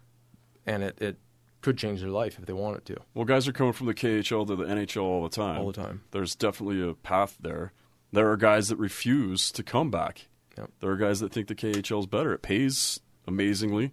And 0.66 0.84
it, 0.84 1.02
it 1.02 1.18
could 1.62 1.78
change 1.78 2.02
their 2.02 2.10
life 2.10 2.38
if 2.40 2.46
they 2.46 2.54
wanted 2.54 2.86
to. 2.86 2.98
Well, 3.14 3.26
guys 3.26 3.48
are 3.48 3.52
coming 3.52 3.74
from 3.74 3.88
the 3.88 3.94
KHL 3.94 4.46
to 4.48 4.56
the 4.56 4.64
NHL 4.66 5.02
all 5.04 5.24
the 5.24 5.30
time. 5.30 5.60
All 5.60 5.72
the 5.72 5.82
time. 5.82 6.02
There's 6.12 6.36
definitely 6.36 6.88
a 6.88 6.94
path 6.94 7.38
there. 7.42 7.74
There 8.12 8.30
are 8.32 8.38
guys 8.38 8.70
that 8.70 8.78
refuse 8.78 9.52
to 9.52 9.64
come 9.64 9.90
back. 9.92 10.28
Yep. 10.58 10.72
There 10.80 10.90
are 10.92 10.96
guys 10.98 11.20
that 11.20 11.32
think 11.32 11.48
the 11.48 11.56
KHL 11.56 12.00
is 12.00 12.06
better. 12.06 12.34
It 12.34 12.42
pays 12.42 13.00
amazingly. 13.28 13.92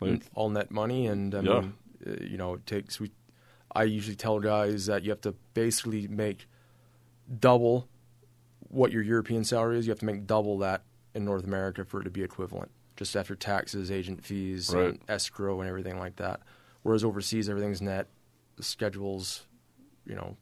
Like, 0.00 0.22
all 0.34 0.48
net 0.50 0.70
money, 0.70 1.06
and 1.06 1.34
I 1.34 1.40
Yeah. 1.40 1.60
mean, 1.60 1.74
uh, 2.06 2.10
you 2.22 2.36
know, 2.38 2.54
it 2.54 2.66
takes. 2.66 3.00
We, 3.00 3.10
I 3.74 3.82
usually 3.84 4.14
tell 4.16 4.38
guys 4.38 4.86
that 4.86 5.02
you 5.02 5.10
have 5.10 5.20
to 5.22 5.34
basically 5.54 6.06
make 6.06 6.46
double 7.40 7.88
what 8.68 8.92
your 8.92 9.02
European 9.02 9.44
salary 9.44 9.78
is. 9.78 9.86
You 9.86 9.90
have 9.90 9.98
to 10.00 10.06
make 10.06 10.26
double 10.26 10.58
that 10.58 10.82
in 11.14 11.24
North 11.24 11.44
America 11.44 11.84
for 11.84 12.00
it 12.00 12.04
to 12.04 12.10
be 12.10 12.22
equivalent, 12.22 12.70
just 12.96 13.16
after 13.16 13.34
taxes, 13.34 13.90
agent 13.90 14.24
fees, 14.24 14.72
Right. 14.74 14.90
and 14.90 15.00
escrow, 15.08 15.60
and 15.60 15.68
everything 15.68 15.98
like 15.98 16.16
that. 16.16 16.40
Whereas 16.82 17.04
overseas, 17.04 17.48
everything's 17.48 17.82
net. 17.82 18.06
The 18.56 18.62
schedule's, 18.62 19.46
you 20.06 20.14
know, 20.14 20.36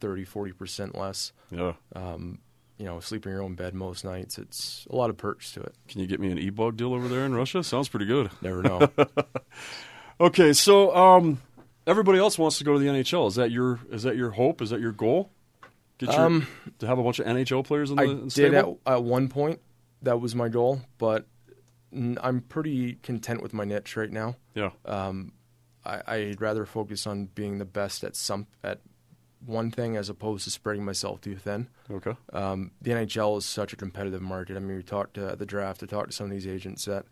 30, 0.00 0.24
40 0.24 0.52
percent 0.52 0.98
less. 0.98 1.32
yeah. 1.50 1.72
Um, 1.94 2.38
you 2.78 2.84
know, 2.84 3.00
sleep 3.00 3.24
in 3.24 3.32
your 3.32 3.42
own 3.42 3.54
bed 3.54 3.72
most 3.74 4.04
nights. 4.04 4.36
It's 4.36 4.86
a 4.90 4.96
lot 4.96 5.08
of 5.08 5.16
perks 5.16 5.50
to 5.52 5.62
it. 5.62 5.74
Can 5.88 6.02
you 6.02 6.06
get 6.06 6.20
me 6.20 6.30
an 6.30 6.38
e-bug 6.38 6.76
deal 6.76 6.92
over 6.92 7.08
there 7.08 7.24
in 7.24 7.34
Russia? 7.34 7.64
Sounds 7.64 7.88
pretty 7.88 8.04
good. 8.04 8.30
Never 8.42 8.62
know. 8.62 8.88
Okay, 10.18 10.54
so 10.54 10.96
um, 10.96 11.42
everybody 11.86 12.18
else 12.18 12.38
wants 12.38 12.56
to 12.58 12.64
go 12.64 12.72
to 12.72 12.78
the 12.78 12.86
NHL. 12.86 13.28
Is 13.28 13.34
that 13.34 13.50
your 13.50 13.78
is 13.90 14.02
that 14.04 14.16
your 14.16 14.30
hope? 14.30 14.62
Is 14.62 14.70
that 14.70 14.80
your 14.80 14.92
goal? 14.92 15.30
Get 15.98 16.10
your, 16.10 16.20
Um, 16.20 16.46
to 16.78 16.86
have 16.86 16.98
a 16.98 17.02
bunch 17.02 17.18
of 17.18 17.26
NHL 17.26 17.64
players 17.66 17.90
in 17.90 17.96
the 17.96 18.02
I 18.02 18.06
in 18.06 18.28
did 18.28 18.54
at, 18.54 18.66
at 18.86 19.02
one 19.04 19.28
point. 19.28 19.60
That 20.02 20.18
was 20.20 20.34
my 20.34 20.48
goal, 20.48 20.80
but 20.96 21.26
I'm 21.92 22.40
pretty 22.48 22.94
content 23.02 23.42
with 23.42 23.52
my 23.52 23.64
niche 23.64 23.94
right 23.96 24.10
now. 24.10 24.36
Yeah. 24.54 24.70
Um, 24.86 25.32
I, 25.86 26.02
I'd 26.06 26.40
rather 26.40 26.66
focus 26.66 27.06
on 27.06 27.26
being 27.26 27.58
the 27.58 27.64
best 27.64 28.04
at 28.04 28.16
some 28.16 28.46
at 28.62 28.80
one 29.44 29.70
thing 29.70 29.96
as 29.96 30.08
opposed 30.08 30.44
to 30.44 30.50
spreading 30.50 30.84
myself 30.84 31.20
too 31.20 31.36
thin. 31.36 31.68
Okay. 31.90 32.14
Um, 32.32 32.72
the 32.82 32.90
NHL 32.90 33.38
is 33.38 33.46
such 33.46 33.72
a 33.72 33.76
competitive 33.76 34.22
market. 34.22 34.56
I 34.56 34.60
mean, 34.60 34.76
we 34.76 34.82
talked 34.82 35.14
to, 35.14 35.28
at 35.30 35.38
the 35.38 35.46
draft. 35.46 35.82
I 35.82 35.86
talked 35.86 36.10
to 36.10 36.16
some 36.16 36.26
of 36.26 36.32
these 36.32 36.46
agents 36.46 36.86
that 36.86 37.06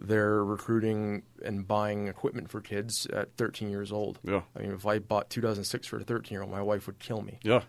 they're 0.00 0.44
recruiting 0.44 1.22
and 1.44 1.66
buying 1.66 2.06
equipment 2.06 2.48
for 2.48 2.60
kids 2.60 3.06
at 3.06 3.36
13 3.36 3.70
years 3.70 3.90
old. 3.90 4.20
Yeah. 4.22 4.42
I 4.54 4.60
mean, 4.60 4.72
if 4.72 4.86
I 4.86 5.00
bought 5.00 5.30
2006 5.30 5.86
for 5.86 5.96
a 5.96 6.04
13 6.04 6.34
year 6.34 6.42
old, 6.42 6.52
my 6.52 6.62
wife 6.62 6.86
would 6.86 6.98
kill 6.98 7.22
me. 7.22 7.38
Yeah. 7.42 7.62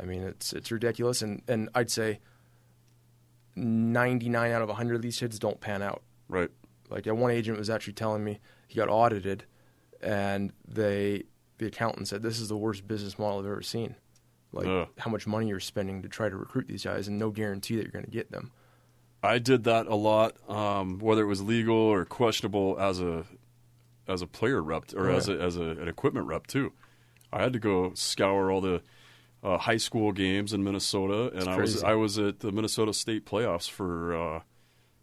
I 0.00 0.04
mean, 0.04 0.22
it's 0.22 0.52
it's 0.52 0.70
ridiculous, 0.70 1.22
and 1.22 1.42
and 1.48 1.70
I'd 1.74 1.90
say 1.90 2.20
99 3.56 4.52
out 4.52 4.62
of 4.62 4.68
100 4.68 4.94
of 4.94 5.02
these 5.02 5.18
kids 5.18 5.38
don't 5.38 5.60
pan 5.60 5.82
out. 5.82 6.02
Right. 6.28 6.50
Like, 6.90 7.06
one 7.06 7.30
agent 7.30 7.58
was 7.58 7.68
actually 7.68 7.94
telling 7.94 8.24
me 8.24 8.38
he 8.66 8.76
got 8.76 8.88
audited, 8.88 9.44
and 10.02 10.52
they 10.66 11.24
the 11.58 11.66
accountant 11.66 12.08
said 12.08 12.22
this 12.22 12.38
is 12.40 12.48
the 12.48 12.56
worst 12.56 12.86
business 12.86 13.18
model 13.18 13.40
I've 13.40 13.46
ever 13.46 13.62
seen. 13.62 13.94
Like 14.52 14.66
Ugh. 14.66 14.88
how 14.98 15.10
much 15.10 15.26
money 15.26 15.48
you're 15.48 15.60
spending 15.60 16.02
to 16.02 16.08
try 16.08 16.28
to 16.28 16.36
recruit 16.36 16.68
these 16.68 16.84
guys, 16.84 17.08
and 17.08 17.18
no 17.18 17.30
guarantee 17.30 17.76
that 17.76 17.82
you're 17.82 17.92
going 17.92 18.04
to 18.04 18.10
get 18.10 18.30
them. 18.30 18.50
I 19.22 19.38
did 19.38 19.64
that 19.64 19.86
a 19.86 19.94
lot, 19.94 20.36
um, 20.48 21.00
whether 21.00 21.22
it 21.22 21.26
was 21.26 21.42
legal 21.42 21.76
or 21.76 22.04
questionable 22.04 22.76
as 22.78 23.00
a 23.00 23.24
as 24.06 24.22
a 24.22 24.26
player 24.26 24.62
rep 24.62 24.84
or 24.94 25.10
Oh, 25.10 25.16
as 25.16 25.28
a, 25.28 25.38
as 25.38 25.56
a, 25.56 25.62
an 25.62 25.88
equipment 25.88 26.26
rep 26.26 26.46
too. 26.46 26.72
I 27.32 27.42
had 27.42 27.52
to 27.52 27.58
go 27.58 27.92
scour 27.94 28.50
all 28.50 28.62
the 28.62 28.80
uh, 29.42 29.58
high 29.58 29.76
school 29.76 30.12
games 30.12 30.52
in 30.54 30.64
Minnesota, 30.64 31.30
and 31.34 31.48
I 31.48 31.58
was. 31.58 31.82
I 31.84 31.94
was 31.94 32.18
at 32.18 32.40
the 32.40 32.50
Minnesota 32.50 32.92
State 32.94 33.26
playoffs 33.26 33.68
for 33.68 34.16
uh, 34.16 34.40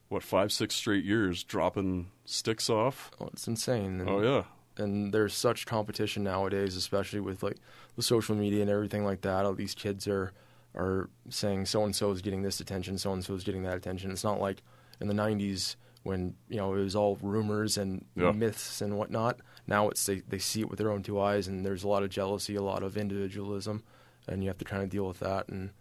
what 0.09 0.23
five 0.23 0.51
six 0.51 0.75
straight 0.75 1.05
years, 1.05 1.43
dropping 1.43 2.09
sticks 2.25 2.69
off. 2.69 3.11
Oh, 3.21 3.29
it's 3.31 3.47
insane. 3.47 3.99
And, 4.01 4.09
Oh 4.09 4.21
yeah, 4.21 4.43
and 4.77 5.13
there's 5.13 5.33
such 5.33 5.65
competition 5.65 6.23
nowadays, 6.23 6.75
especially 6.75 7.19
with 7.19 7.43
like 7.43 7.57
the 7.95 8.03
social 8.03 8.35
media 8.35 8.61
and 8.61 8.69
everything 8.69 9.03
like 9.05 9.21
that. 9.21 9.45
All 9.45 9.53
these 9.53 9.75
kids 9.75 10.07
are 10.07 10.31
are 10.75 11.09
saying 11.29 11.65
so 11.65 11.83
and 11.85 11.95
so 11.95 12.11
is 12.11 12.21
getting 12.21 12.41
this 12.41 12.59
attention, 12.59 12.97
so 12.97 13.13
and 13.13 13.23
so 13.23 13.33
is 13.33 13.43
getting 13.43 13.63
that 13.63 13.77
attention. 13.77 14.11
It's 14.11 14.23
not 14.23 14.39
like 14.41 14.61
in 14.99 15.07
the 15.07 15.13
'90s 15.13 15.75
when 16.03 16.35
you 16.49 16.57
know 16.57 16.73
it 16.75 16.79
was 16.83 16.95
all 16.95 17.17
rumors 17.21 17.77
and 17.77 18.05
Yeah. 18.15 18.31
myths 18.31 18.81
and 18.81 18.97
whatnot. 18.97 19.39
Now 19.67 19.89
it's 19.89 20.05
they 20.05 20.19
they 20.19 20.39
see 20.39 20.59
it 20.61 20.69
with 20.69 20.77
their 20.79 20.91
own 20.91 21.01
two 21.03 21.19
eyes, 21.19 21.47
and 21.47 21.65
there's 21.65 21.83
a 21.83 21.87
lot 21.87 22.03
of 22.03 22.09
jealousy, 22.09 22.55
a 22.55 22.61
lot 22.61 22.83
of 22.83 22.97
individualism, 22.97 23.83
and 24.27 24.43
you 24.43 24.49
have 24.49 24.57
to 24.59 24.65
kind 24.65 24.83
of 24.83 24.89
deal 24.89 25.07
with 25.07 25.19
that. 25.19 25.47
And 25.49 25.71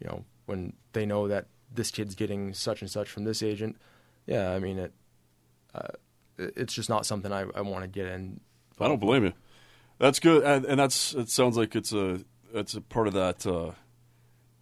you 0.00 0.06
know 0.08 0.24
when 0.46 0.74
they 0.92 1.06
know 1.06 1.26
that 1.28 1.46
this 1.74 1.90
kid's 1.90 2.14
getting 2.14 2.52
such 2.52 2.82
and 2.82 2.90
such 2.90 3.08
from 3.08 3.24
this 3.24 3.42
agent, 3.42 3.76
yeah, 4.26 4.50
I 4.52 4.58
mean 4.58 4.78
it. 4.78 4.92
Uh, 5.74 5.88
it- 5.94 6.00
it's 6.56 6.74
just 6.74 6.88
not 6.88 7.06
something 7.06 7.32
I, 7.32 7.46
I 7.54 7.60
want 7.62 7.82
to 7.82 7.88
get 7.88 8.06
in. 8.06 8.40
I 8.80 8.88
don't 8.88 9.00
blame 9.00 9.24
you. 9.24 9.32
That's 9.98 10.18
good, 10.18 10.42
and, 10.42 10.64
and 10.64 10.80
that's 10.80 11.14
it. 11.14 11.28
Sounds 11.28 11.56
like 11.56 11.76
it's 11.76 11.92
a 11.92 12.20
it's 12.54 12.74
a 12.74 12.80
part 12.80 13.06
of 13.06 13.14
that 13.14 13.46
uh, 13.46 13.72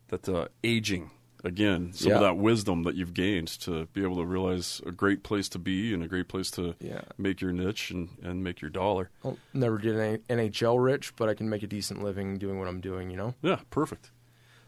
that 0.08 0.28
uh, 0.28 0.48
aging 0.62 1.10
again. 1.42 1.92
Some 1.94 2.12
of 2.12 2.20
that 2.20 2.36
wisdom 2.36 2.82
that 2.82 2.96
you've 2.96 3.14
gained 3.14 3.48
to 3.60 3.86
be 3.94 4.02
able 4.02 4.16
to 4.16 4.24
realize 4.26 4.82
a 4.84 4.92
great 4.92 5.22
place 5.22 5.48
to 5.50 5.58
be 5.58 5.94
and 5.94 6.02
a 6.02 6.06
great 6.08 6.28
place 6.28 6.50
to 6.52 6.74
Yeah. 6.80 7.00
make 7.16 7.40
your 7.40 7.52
niche 7.52 7.90
and, 7.90 8.10
and 8.22 8.44
make 8.44 8.60
your 8.60 8.70
dollar. 8.70 9.08
I'll 9.24 9.38
never 9.54 9.78
get 9.78 9.96
any 9.96 10.18
NHL 10.28 10.82
rich, 10.84 11.16
but 11.16 11.30
I 11.30 11.34
can 11.34 11.48
make 11.48 11.62
a 11.62 11.66
decent 11.66 12.02
living 12.02 12.36
doing 12.36 12.58
what 12.58 12.68
I'm 12.68 12.80
doing. 12.82 13.10
You 13.10 13.16
know. 13.16 13.34
Yeah, 13.40 13.60
perfect. 13.70 14.10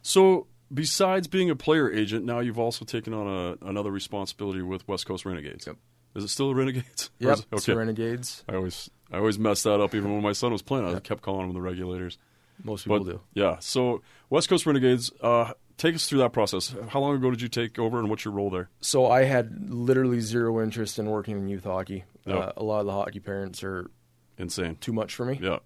So 0.01 0.46
besides 0.72 1.29
being 1.29 1.51
a 1.51 1.57
player 1.57 1.92
agent, 1.92 2.25
now 2.25 2.40
you've 2.40 2.59
also 2.59 2.87
taken 2.87 3.12
on 3.12 3.27
a, 3.62 3.66
another 3.66 3.90
responsibility 3.90 4.62
with 4.62 4.88
West 4.88 5.05
Coast 5.05 5.27
Renegades. 5.27 5.66
Yep. 5.66 5.77
Is 6.14 6.25
it 6.25 6.29
still 6.29 6.55
Renegades? 6.55 7.11
Yep. 7.18 7.38
it- 7.38 7.46
It's 7.53 7.66
the 7.66 7.77
Renegades. 7.77 8.44
I 8.48 8.55
always 8.57 8.90
I 9.11 9.18
always 9.18 9.38
messed 9.38 9.64
that 9.64 9.81
up. 9.81 9.94
Even 9.94 10.12
when 10.12 10.22
my 10.22 10.33
son 10.33 10.53
was 10.53 10.62
playing, 10.62 10.87
I 10.87 10.98
kept 11.01 11.22
calling 11.22 11.46
them 11.46 11.55
the 11.55 11.61
Regulators. 11.61 12.18
Most 12.64 12.85
people 12.85 13.01
But 13.01 13.05
do. 13.11 13.20
yeah, 13.35 13.57
so 13.61 14.03
West 14.31 14.48
Coast 14.48 14.66
Renegades, 14.66 15.11
uh, 15.20 15.53
take 15.79 15.94
us 15.94 16.09
through 16.09 16.18
that 16.20 16.33
process. 16.33 16.75
How 16.88 17.01
long 17.01 17.16
ago 17.16 17.31
did 17.31 17.40
you 17.42 17.48
take 17.48 17.79
over, 17.79 17.98
and 17.98 18.09
what's 18.09 18.25
your 18.25 18.33
role 18.35 18.51
there? 18.51 18.68
So 18.81 19.07
I 19.11 19.25
had 19.25 19.70
literally 19.70 20.20
zero 20.20 20.62
interest 20.62 20.98
in 20.98 21.07
working 21.07 21.37
in 21.38 21.48
youth 21.48 21.64
hockey. 21.64 22.05
Yeah. 22.27 22.35
Uh, 22.37 22.53
a 22.59 22.62
lot 22.62 22.81
of 22.81 22.87
the 22.87 22.92
hockey 22.92 23.18
parents 23.20 23.64
are 23.64 23.90
Insane. 24.38 24.77
too 24.81 24.92
much 24.92 25.14
for 25.14 25.25
me. 25.25 25.40
Yeah, 25.42 25.59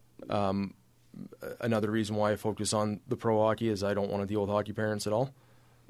Another 1.61 1.91
reason 1.91 2.15
why 2.17 2.33
I 2.33 2.37
focus 2.37 2.73
on 2.75 3.01
the 3.09 3.17
pro 3.17 3.39
hockey 3.41 3.69
is 3.69 3.83
I 3.83 3.95
don't 3.95 4.11
want 4.11 4.23
to 4.23 4.27
deal 4.27 4.41
with 4.43 4.51
hockey 4.51 4.73
parents 4.75 5.07
at 5.07 5.13
all. 5.15 5.33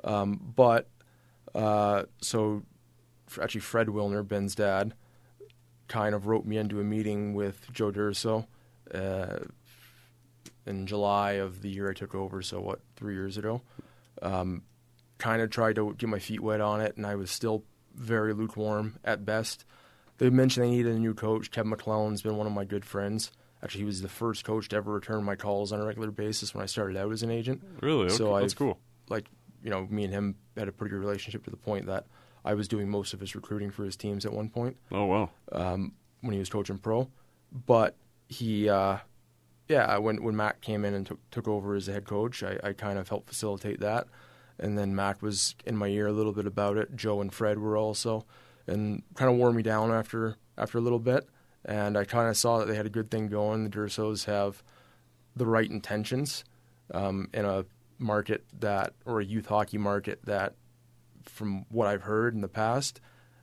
Um, 0.05 0.53
but 0.55 0.89
uh, 1.55 2.05
so 2.21 2.63
actually, 3.41 3.61
Fred 3.63 3.89
Wilner, 3.89 4.27
Ben's 4.27 4.55
dad, 4.55 4.95
kind 5.89 6.15
of 6.15 6.27
wrote 6.27 6.45
me 6.45 6.57
into 6.57 6.81
a 6.81 6.85
meeting 6.85 7.35
with 7.35 7.71
Joe 7.73 7.91
Durso 7.93 8.47
uh, 8.95 9.39
in 10.67 10.87
July 10.87 11.33
of 11.33 11.63
the 11.63 11.69
year 11.69 11.91
I 11.91 11.95
took 11.95 12.15
over. 12.15 12.43
So 12.43 12.61
what, 12.61 12.81
three 12.97 13.15
years 13.15 13.37
ago? 13.37 13.63
Um, 14.23 14.63
kind 15.19 15.41
of 15.43 15.51
tried 15.51 15.77
to 15.77 15.95
get 15.97 16.09
my 16.09 16.19
feet 16.19 16.41
wet 16.41 16.61
on 16.61 16.81
it, 16.81 16.97
and 16.97 17.07
I 17.07 17.15
was 17.15 17.31
still 17.31 17.65
very 17.95 18.35
lukewarm 18.35 18.99
at 19.05 19.25
best. 19.25 19.65
They 20.19 20.31
mentioned 20.31 20.67
they 20.67 20.71
needed 20.71 20.95
a 20.95 20.99
new 20.99 21.15
coach. 21.15 21.51
Kevin 21.51 21.71
McClellan's 21.71 22.23
been 22.23 22.37
one 22.37 22.47
of 22.47 22.53
my 22.53 22.65
good 22.65 22.85
friends. 22.85 23.31
Actually, 23.63 23.81
he 23.81 23.85
was 23.87 24.03
the 24.03 24.09
first 24.09 24.45
coach 24.45 24.69
to 24.69 24.77
ever 24.77 24.93
return 24.93 25.25
my 25.25 25.35
calls 25.37 25.73
on 25.73 25.81
a 25.81 25.85
regular 25.85 26.11
basis 26.11 26.55
when 26.55 26.63
I 26.63 26.67
started 26.67 26.97
out 26.97 27.11
as 27.13 27.23
an 27.23 27.31
agent. 27.31 27.63
really? 27.81 28.07
Okay, 28.07 28.15
So 28.15 28.39
that's 28.39 28.55
cool. 28.55 28.79
Like, 29.09 29.27
you 29.63 29.71
know, 29.71 29.87
me 29.91 30.05
and 30.05 30.13
him 30.13 30.37
had 30.57 30.69
a 30.69 30.73
pretty 30.73 30.91
good 30.93 31.01
relationship 31.01 31.45
to 31.45 31.51
the 31.51 31.57
point 31.57 31.87
that 31.87 32.07
I 32.47 32.55
was 32.55 32.69
doing 32.69 32.89
most 32.89 33.13
of 33.13 33.21
his 33.21 33.35
recruiting 33.35 33.71
for 33.71 33.85
his 33.85 33.97
teams 33.97 34.25
at 34.25 34.33
one 34.33 34.49
point 34.49 34.77
Oh 34.91 35.05
wow, 35.05 35.31
um, 35.53 35.93
when 36.21 36.33
he 36.33 36.39
was 36.39 36.49
coaching 36.49 36.79
pro. 36.79 37.09
But 37.53 37.97
he, 38.29 38.69
uh, 38.69 38.99
yeah, 39.69 39.99
when 39.99 40.23
when 40.23 40.37
Mac 40.37 40.61
came 40.61 40.85
in 40.85 40.95
and 40.95 41.07
took 41.07 41.31
took 41.31 41.49
over 41.49 41.75
as 41.75 41.87
the 41.87 41.93
head 41.93 42.07
coach, 42.07 42.43
I, 42.43 42.59
I 42.63 42.73
kind 42.73 42.99
of 42.99 43.09
helped 43.09 43.29
facilitate 43.29 43.81
that. 43.81 44.07
And 44.59 44.79
then 44.79 44.95
Mac 44.95 45.21
was 45.21 45.55
in 45.67 45.77
my 45.77 45.89
ear 45.89 46.07
a 46.07 46.13
little 46.13 46.33
bit 46.33 46.47
about 46.47 46.79
it. 46.79 46.97
Joe 46.97 47.21
and 47.21 47.33
Fred 47.33 47.59
were 47.59 47.77
also, 47.77 48.25
and 48.67 49.03
kind 49.15 49.31
of 49.31 49.37
wore 49.37 49.53
me 49.53 49.63
down 49.63 49.93
after 49.93 50.37
after 50.57 50.79
a 50.79 50.81
little 50.81 50.99
bit. 50.99 51.29
And 51.65 51.99
I 51.99 52.05
kind 52.05 52.29
of 52.29 52.37
saw 52.37 52.59
that 52.59 52.67
they 52.69 52.77
had 52.77 52.87
a 52.87 52.91
good 52.91 53.11
thing 53.11 53.29
going. 53.29 53.65
The 53.65 53.71
Dursos 53.71 54.25
have 54.27 54.63
the 55.35 55.47
right 55.47 55.71
intentions 55.71 56.45
um, 56.95 57.29
in 57.35 57.45
a 57.45 57.65
market 57.99 58.45
that, 58.61 58.95
or 59.05 59.21
a 59.21 59.25
youth 59.25 59.47
hockey 59.47 59.79
market 59.79 60.21
that, 60.25 60.55
from 61.29 61.67
what 61.69 61.87
I've 61.87 62.03
heard 62.03 62.35
in 62.35 62.41
the 62.41 62.49
past, 62.49 63.01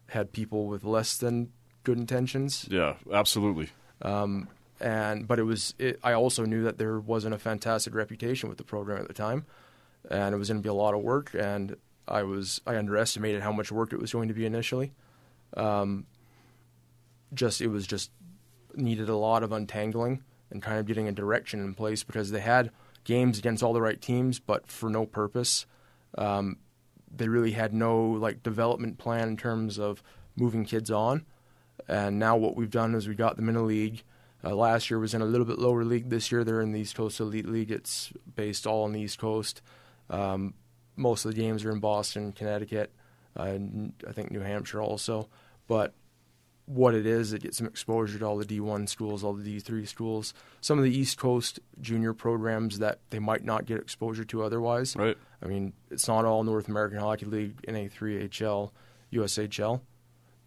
had 0.08 0.32
people 0.32 0.68
with 0.68 0.84
less 0.84 1.18
than 1.18 1.52
good 1.84 1.98
intentions. 1.98 2.68
Yeah, 2.70 2.96
absolutely. 3.12 3.70
Um, 4.02 4.48
and 4.80 5.28
but 5.28 5.40
it 5.40 5.44
was 5.44 5.76
it, 5.80 6.00
I 6.04 6.14
also 6.14 6.46
knew 6.46 6.64
that 6.64 6.78
there 6.78 7.00
wasn't 7.00 7.36
a 7.36 7.40
fantastic 7.40 7.94
reputation 7.94 8.50
with 8.50 8.58
the 8.58 8.64
program 8.64 9.02
at 9.02 9.08
the 9.08 9.14
time, 9.14 9.46
and 10.10 10.36
it 10.36 10.38
was 10.38 10.50
going 10.50 10.60
to 10.60 10.64
be 10.64 10.70
a 10.70 10.74
lot 10.74 10.94
of 10.94 11.02
work. 11.02 11.34
And 11.34 11.78
I 12.08 12.24
was 12.24 12.62
I 12.68 12.78
underestimated 12.78 13.42
how 13.42 13.52
much 13.52 13.72
work 13.72 13.94
it 13.94 14.00
was 14.00 14.12
going 14.12 14.28
to 14.28 14.34
be 14.34 14.46
initially. 14.46 14.94
Um, 15.56 16.06
just 17.34 17.62
it 17.62 17.68
was 17.68 17.88
just 17.88 18.12
needed 18.76 19.10
a 19.10 19.16
lot 19.16 19.44
of 19.44 19.52
untangling 19.52 20.24
and 20.52 20.62
kind 20.62 20.80
of 20.80 20.86
getting 20.86 21.08
a 21.08 21.12
direction 21.12 21.60
in 21.60 21.74
place 21.74 22.04
because 22.04 22.32
they 22.32 22.42
had 22.42 22.72
games 23.04 23.38
against 23.38 23.64
all 23.64 23.74
the 23.74 23.82
right 23.82 24.02
teams, 24.02 24.40
but 24.40 24.68
for 24.68 24.90
no 24.90 25.06
purpose. 25.06 25.66
Um, 26.18 26.58
they 27.16 27.28
really 27.28 27.52
had 27.52 27.74
no 27.74 28.02
like 28.02 28.44
development 28.44 28.98
plan 28.98 29.28
in 29.30 29.38
terms 29.38 29.80
of 29.80 30.04
moving 30.36 30.66
kids 30.66 30.92
on. 30.92 31.26
And 31.88 32.20
now 32.20 32.38
what 32.38 32.56
we've 32.56 32.70
done 32.70 32.96
is 32.96 33.08
we 33.08 33.16
got 33.16 33.36
them 33.36 33.50
in 33.50 33.56
a 33.56 33.64
league. 33.64 34.04
Uh, 34.44 34.56
last 34.56 34.90
year 34.90 35.00
was 35.00 35.14
in 35.14 35.22
a 35.22 35.26
little 35.26 35.46
bit 35.46 35.60
lower 35.60 35.84
league. 35.84 36.10
This 36.10 36.32
year 36.32 36.44
they're 36.44 36.62
in 36.62 36.72
the 36.72 36.82
East 36.82 36.96
Coast 36.96 37.20
Elite 37.20 37.48
League. 37.48 37.72
It's 37.72 38.12
based 38.36 38.68
all 38.68 38.84
on 38.84 38.92
the 38.92 39.02
East 39.02 39.20
Coast. 39.20 39.62
Um, 40.10 40.54
most 40.96 41.26
of 41.26 41.34
the 41.34 41.42
games 41.42 41.64
are 41.66 41.72
in 41.72 41.80
Boston, 41.80 42.32
Connecticut, 42.34 42.92
uh, 43.36 43.58
I 44.08 44.12
think 44.12 44.32
New 44.32 44.42
Hampshire 44.42 44.82
also. 44.82 45.30
But 45.68 45.94
what 46.66 46.96
it 46.96 47.06
is, 47.06 47.34
it 47.34 47.42
gets 47.42 47.58
some 47.58 47.68
exposure 47.68 48.18
to 48.20 48.26
all 48.26 48.38
the 48.38 48.46
D1 48.46 48.88
schools, 48.88 49.24
all 49.24 49.34
the 49.34 49.60
D3 49.60 49.88
schools, 49.88 50.34
some 50.62 50.78
of 50.78 50.84
the 50.86 50.98
East 50.98 51.18
Coast 51.18 51.60
junior 51.82 52.14
programs 52.14 52.80
that 52.80 53.00
they 53.10 53.20
might 53.20 53.44
not 53.44 53.66
get 53.66 53.80
exposure 53.80 54.24
to 54.26 54.44
otherwise. 54.44 54.96
Right. 54.96 55.18
I 55.42 55.48
mean, 55.48 55.74
it's 55.92 56.08
not 56.08 56.26
all 56.26 56.44
North 56.44 56.70
American 56.70 57.00
Hockey 57.00 57.26
League, 57.26 57.62
NA3HL, 57.64 58.72
USHL. 59.12 59.82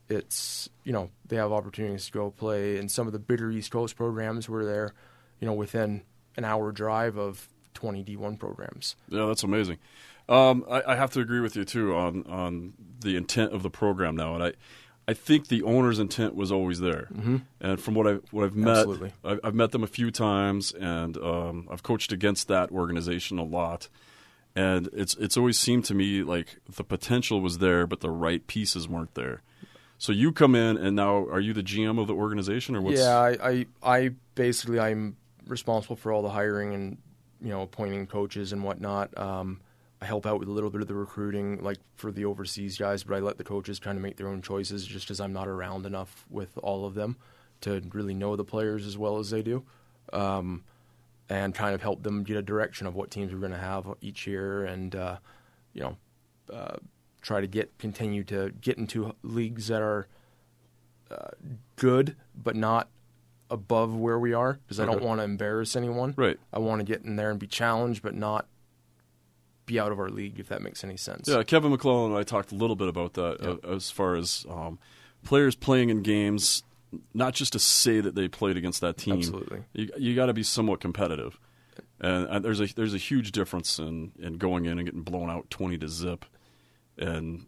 It's, 0.08 0.70
you 0.84 0.92
know, 0.92 1.10
they 1.26 1.36
have 1.36 1.52
opportunities 1.52 2.06
to 2.06 2.12
go 2.12 2.30
play 2.30 2.78
in 2.78 2.88
some 2.88 3.06
of 3.06 3.12
the 3.12 3.18
bigger 3.18 3.50
East 3.50 3.70
Coast 3.70 3.96
programs 3.96 4.48
where 4.48 4.64
they're, 4.64 4.94
you 5.40 5.46
know, 5.46 5.52
within 5.52 6.02
an 6.36 6.44
hour 6.44 6.72
drive 6.72 7.18
of 7.18 7.48
20 7.74 8.04
D1 8.04 8.38
programs. 8.38 8.96
Yeah, 9.08 9.26
that's 9.26 9.42
amazing. 9.42 9.78
Um, 10.28 10.64
I, 10.68 10.82
I, 10.88 10.96
have 10.96 11.12
to 11.12 11.20
agree 11.20 11.38
with 11.38 11.54
you 11.54 11.64
too 11.64 11.94
on 11.94 12.24
on 12.26 12.72
the 13.00 13.16
intent 13.16 13.52
of 13.52 13.62
the 13.62 13.70
program 13.70 14.16
now, 14.16 14.34
and 14.34 14.42
I 14.42 14.52
I 15.08 15.14
think 15.14 15.48
the 15.48 15.62
owner's 15.62 15.98
intent 15.98 16.34
was 16.34 16.50
always 16.50 16.80
there. 16.80 17.08
Mm-hmm. 17.14 17.36
And 17.60 17.80
from 17.80 17.94
what 17.94 18.08
I 18.08 18.14
what 18.32 18.44
I've 18.44 18.56
met, 18.56 18.86
I've, 19.24 19.40
I've 19.44 19.54
met 19.54 19.70
them 19.70 19.84
a 19.84 19.88
few 19.88 20.10
times, 20.10 20.72
and 20.72 21.16
um, 21.18 21.68
I've 21.70 21.82
coached 21.82 22.10
against 22.12 22.48
that 22.48 22.70
organization 22.70 23.38
a 23.38 23.44
lot. 23.44 23.88
And 24.56 24.88
it's 24.92 25.14
it's 25.16 25.36
always 25.36 25.58
seemed 25.58 25.84
to 25.86 25.94
me 25.94 26.22
like 26.22 26.56
the 26.68 26.82
potential 26.82 27.40
was 27.40 27.58
there, 27.58 27.86
but 27.86 28.00
the 28.00 28.10
right 28.10 28.44
pieces 28.46 28.88
weren't 28.88 29.14
there. 29.14 29.42
So 29.98 30.12
you 30.12 30.32
come 30.32 30.54
in, 30.54 30.76
and 30.76 30.96
now 30.96 31.24
are 31.26 31.40
you 31.40 31.52
the 31.52 31.62
GM 31.62 32.00
of 32.00 32.06
the 32.06 32.14
organization, 32.14 32.74
or 32.74 32.80
what's? 32.80 32.98
Yeah, 32.98 33.18
I, 33.18 33.36
I, 33.50 33.66
I 33.82 34.10
basically 34.34 34.80
I'm 34.80 35.16
responsible 35.46 35.96
for 35.96 36.12
all 36.12 36.22
the 36.22 36.30
hiring 36.30 36.74
and 36.74 36.98
you 37.40 37.50
know 37.50 37.62
appointing 37.62 38.06
coaches 38.06 38.52
and 38.52 38.64
whatnot. 38.64 39.16
Um, 39.16 39.60
help 40.06 40.24
out 40.26 40.38
with 40.38 40.48
a 40.48 40.52
little 40.52 40.70
bit 40.70 40.80
of 40.80 40.88
the 40.88 40.94
recruiting, 40.94 41.62
like 41.62 41.78
for 41.96 42.10
the 42.10 42.24
overseas 42.24 42.78
guys, 42.78 43.02
but 43.04 43.16
I 43.16 43.20
let 43.20 43.36
the 43.38 43.44
coaches 43.44 43.78
kind 43.78 43.96
of 43.98 44.02
make 44.02 44.16
their 44.16 44.28
own 44.28 44.40
choices 44.42 44.86
just 44.86 45.06
because 45.06 45.20
I'm 45.20 45.32
not 45.32 45.48
around 45.48 45.84
enough 45.86 46.24
with 46.30 46.56
all 46.62 46.86
of 46.86 46.94
them 46.94 47.16
to 47.62 47.82
really 47.92 48.14
know 48.14 48.36
the 48.36 48.44
players 48.44 48.86
as 48.86 48.96
well 48.96 49.18
as 49.18 49.30
they 49.30 49.42
do. 49.42 49.64
Um, 50.12 50.64
and 51.28 51.52
kind 51.54 51.74
of 51.74 51.82
help 51.82 52.04
them 52.04 52.22
get 52.22 52.36
a 52.36 52.42
direction 52.42 52.86
of 52.86 52.94
what 52.94 53.10
teams 53.10 53.32
we're 53.32 53.40
going 53.40 53.50
to 53.50 53.58
have 53.58 53.86
each 54.00 54.26
year 54.28 54.64
and, 54.64 54.94
uh, 54.94 55.16
you 55.72 55.80
know, 55.80 55.96
uh, 56.52 56.76
try 57.20 57.40
to 57.40 57.48
get 57.48 57.76
continue 57.78 58.22
to 58.22 58.52
get 58.60 58.78
into 58.78 59.12
leagues 59.24 59.66
that 59.66 59.82
are 59.82 60.06
uh, 61.10 61.30
good 61.74 62.14
but 62.40 62.54
not 62.54 62.88
above 63.50 63.96
where 63.96 64.18
we 64.20 64.32
are 64.32 64.54
because 64.54 64.78
Okay. 64.78 64.88
I 64.88 64.92
don't 64.94 65.02
want 65.04 65.18
to 65.18 65.24
embarrass 65.24 65.74
anyone. 65.74 66.14
Right. 66.16 66.38
I 66.52 66.60
want 66.60 66.78
to 66.80 66.84
get 66.84 67.02
in 67.02 67.16
there 67.16 67.30
and 67.32 67.40
be 67.40 67.48
challenged, 67.48 68.02
but 68.02 68.14
not 68.14 68.46
be 69.66 69.78
out 69.78 69.92
of 69.92 69.98
our 69.98 70.08
league, 70.08 70.38
if 70.38 70.48
that 70.48 70.62
makes 70.62 70.82
any 70.84 70.96
sense. 70.96 71.28
Yeah, 71.28 71.42
Kevin 71.42 71.70
McClellan 71.72 72.12
and 72.12 72.18
I 72.18 72.22
talked 72.22 72.52
a 72.52 72.54
little 72.54 72.76
bit 72.76 72.88
about 72.88 73.14
that 73.14 73.38
Yep. 73.42 73.58
uh, 73.64 73.74
as 73.74 73.90
far 73.90 74.14
as 74.14 74.46
um, 74.48 74.78
players 75.24 75.54
playing 75.54 75.90
in 75.90 76.02
games, 76.02 76.62
not 77.12 77.34
just 77.34 77.52
to 77.52 77.58
say 77.58 78.00
that 78.00 78.14
they 78.14 78.28
played 78.28 78.56
against 78.56 78.80
that 78.80 78.96
team. 78.96 79.16
Absolutely. 79.18 79.64
You, 79.72 79.90
you 79.98 80.14
got 80.14 80.26
to 80.26 80.32
be 80.32 80.42
somewhat 80.44 80.80
competitive, 80.80 81.38
and, 82.00 82.26
and 82.28 82.44
there's 82.44 82.60
a 82.60 82.66
there's 82.74 82.94
a 82.94 82.98
huge 82.98 83.32
difference 83.32 83.78
in, 83.78 84.12
in 84.18 84.38
going 84.38 84.66
in 84.66 84.78
and 84.78 84.86
getting 84.86 85.02
blown 85.02 85.28
out 85.28 85.50
twenty 85.50 85.76
to 85.78 85.88
zip, 85.88 86.24
and 86.96 87.46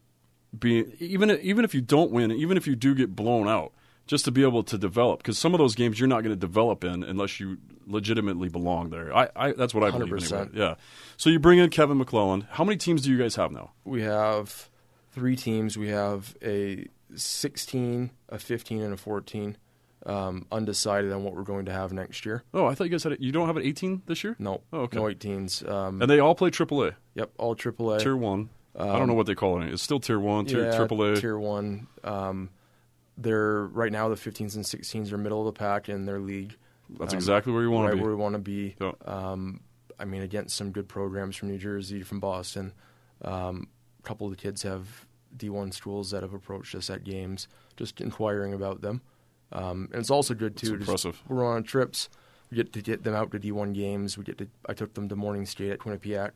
being 0.59 0.93
even 0.99 1.31
even 1.43 1.65
if 1.65 1.75
you 1.75 1.81
don't 1.81 2.11
win, 2.11 2.33
even 2.33 2.57
if 2.57 2.67
you 2.67 2.75
do 2.75 2.95
get 2.95 3.15
blown 3.15 3.47
out, 3.49 3.73
just 4.09 4.25
to 4.25 4.33
be 4.33 4.43
able 4.43 4.65
to 4.65 4.77
develop 4.77 5.21
because 5.21 5.39
some 5.39 5.55
of 5.55 5.59
those 5.59 5.77
games 5.77 6.01
you're 6.01 6.09
not 6.09 6.23
going 6.25 6.35
to 6.35 6.41
develop 6.41 6.83
in 6.83 7.05
unless 7.05 7.39
you 7.39 7.59
legitimately 7.87 8.49
belong 8.49 8.91
there. 8.91 9.15
I, 9.17 9.29
I 9.37 9.53
that's 9.53 9.73
what 9.73 9.85
I 9.85 9.91
believe. 9.97 10.13
Anyway. 10.13 10.47
100%. 10.47 10.55
Yeah. 10.55 10.75
So 11.17 11.31
you 11.31 11.39
bring 11.39 11.61
in 11.61 11.71
Kevin 11.71 11.99
McClellan. 11.99 12.49
How 12.51 12.65
many 12.65 12.77
teams 12.77 13.03
do 13.03 13.11
you 13.13 13.19
guys 13.19 13.37
have 13.37 13.53
now? 13.53 13.71
We 13.85 14.03
have 14.03 14.69
three 15.13 15.37
teams. 15.37 15.79
We 15.79 15.89
have 15.91 16.35
a 16.43 16.87
16, 17.15 18.11
a 18.31 18.39
15, 18.39 18.83
and 18.83 18.95
a 18.95 18.97
14. 18.97 19.57
Um, 20.07 20.47
undecided 20.53 21.13
on 21.13 21.25
what 21.25 21.35
we're 21.35 21.43
going 21.43 21.67
to 21.67 21.73
have 21.73 21.93
next 21.93 22.25
year. 22.25 22.45
Oh, 22.55 22.65
I 22.67 22.75
thought 22.75 22.85
you 22.85 22.91
guys 22.91 23.03
had. 23.03 23.17
You 23.21 23.33
don't 23.33 23.47
have 23.49 23.57
an 23.57 23.65
18 23.65 24.03
this 24.07 24.23
year? 24.25 24.37
No, 24.39 24.63
Oh, 24.73 24.83
okay. 24.83 24.97
no 24.97 25.03
18s. 25.03 25.69
Um, 25.69 26.01
And 26.01 26.11
they 26.11 26.21
all 26.21 26.35
play 26.37 26.51
AAA, 26.51 26.95
yep, 27.15 27.31
all 27.37 27.55
AAA. 27.57 28.01
Tier 28.01 28.17
One. 28.17 28.49
I 28.79 28.97
don't 28.97 29.09
know 29.09 29.15
what 29.15 29.27
they 29.27 29.35
call 29.35 29.61
it. 29.61 29.73
It's 29.73 29.83
still 29.83 29.99
Tier 29.99 30.21
One, 30.21 30.47
Tier 30.47 30.65
yeah, 30.65 30.79
AAA. 30.79 31.21
Tier 31.21 31.37
one. 31.37 31.89
Um, 32.05 32.49
they're 33.19 33.67
right 33.67 33.93
now 33.93 34.09
the 34.09 34.15
15s 34.15 34.55
and 34.55 34.65
16s 34.65 35.13
are 35.13 35.19
middle 35.19 35.47
of 35.47 35.55
the 35.55 35.59
pack 35.59 35.89
in 35.89 36.07
their 36.07 36.21
league. 36.21 36.57
That's 36.99 37.13
um, 37.13 37.19
exactly 37.19 37.53
where 37.53 37.63
you 37.63 37.71
want 37.71 37.87
right 37.87 37.91
to 37.91 37.97
be. 37.97 38.03
where 38.03 38.11
we 38.11 38.17
want 38.17 38.35
to 38.35 38.39
be. 38.39 38.77
Yeah. 38.81 38.93
Um, 39.05 39.61
I 39.99 40.05
mean, 40.05 40.23
against 40.23 40.57
some 40.57 40.71
good 40.71 40.89
programs 40.89 41.37
from 41.37 41.49
New 41.49 41.59
Jersey, 41.59 42.03
from 42.03 42.21
Boston. 42.21 42.73
Um, 43.23 43.69
a 43.99 44.03
couple 44.03 44.27
of 44.27 44.31
the 44.31 44.41
kids 44.41 44.63
have 44.63 45.07
D1 45.37 45.75
schools 45.75 46.13
that 46.13 46.23
have 46.23 46.33
approached 46.33 46.75
us 46.75 46.89
at 46.89 47.05
games, 47.05 47.49
just 47.77 48.01
inquiring 48.01 48.55
about 48.55 48.81
them. 48.81 49.03
Um, 49.53 49.89
and 49.93 50.01
it's 50.01 50.11
also 50.11 50.35
good 50.35 50.57
too. 50.57 50.79
just- 50.79 50.81
impressive. 50.89 51.23
We're 51.29 51.45
on 51.45 51.65
trips. 51.65 52.09
We 52.51 52.57
get 52.57 52.73
to 52.73 52.81
get 52.81 53.03
them 53.03 53.15
out 53.15 53.31
to 53.33 53.39
D1 53.39 53.75
games. 53.75 54.17
We 54.17 54.25
get 54.25 54.39
to. 54.39 54.49
I 54.67 54.73
took 54.73 54.95
them 54.95 55.09
to 55.11 55.17
morning 55.17 55.45
skate 55.45 55.71
at 55.73 55.81
Quinnipiac 55.81 56.33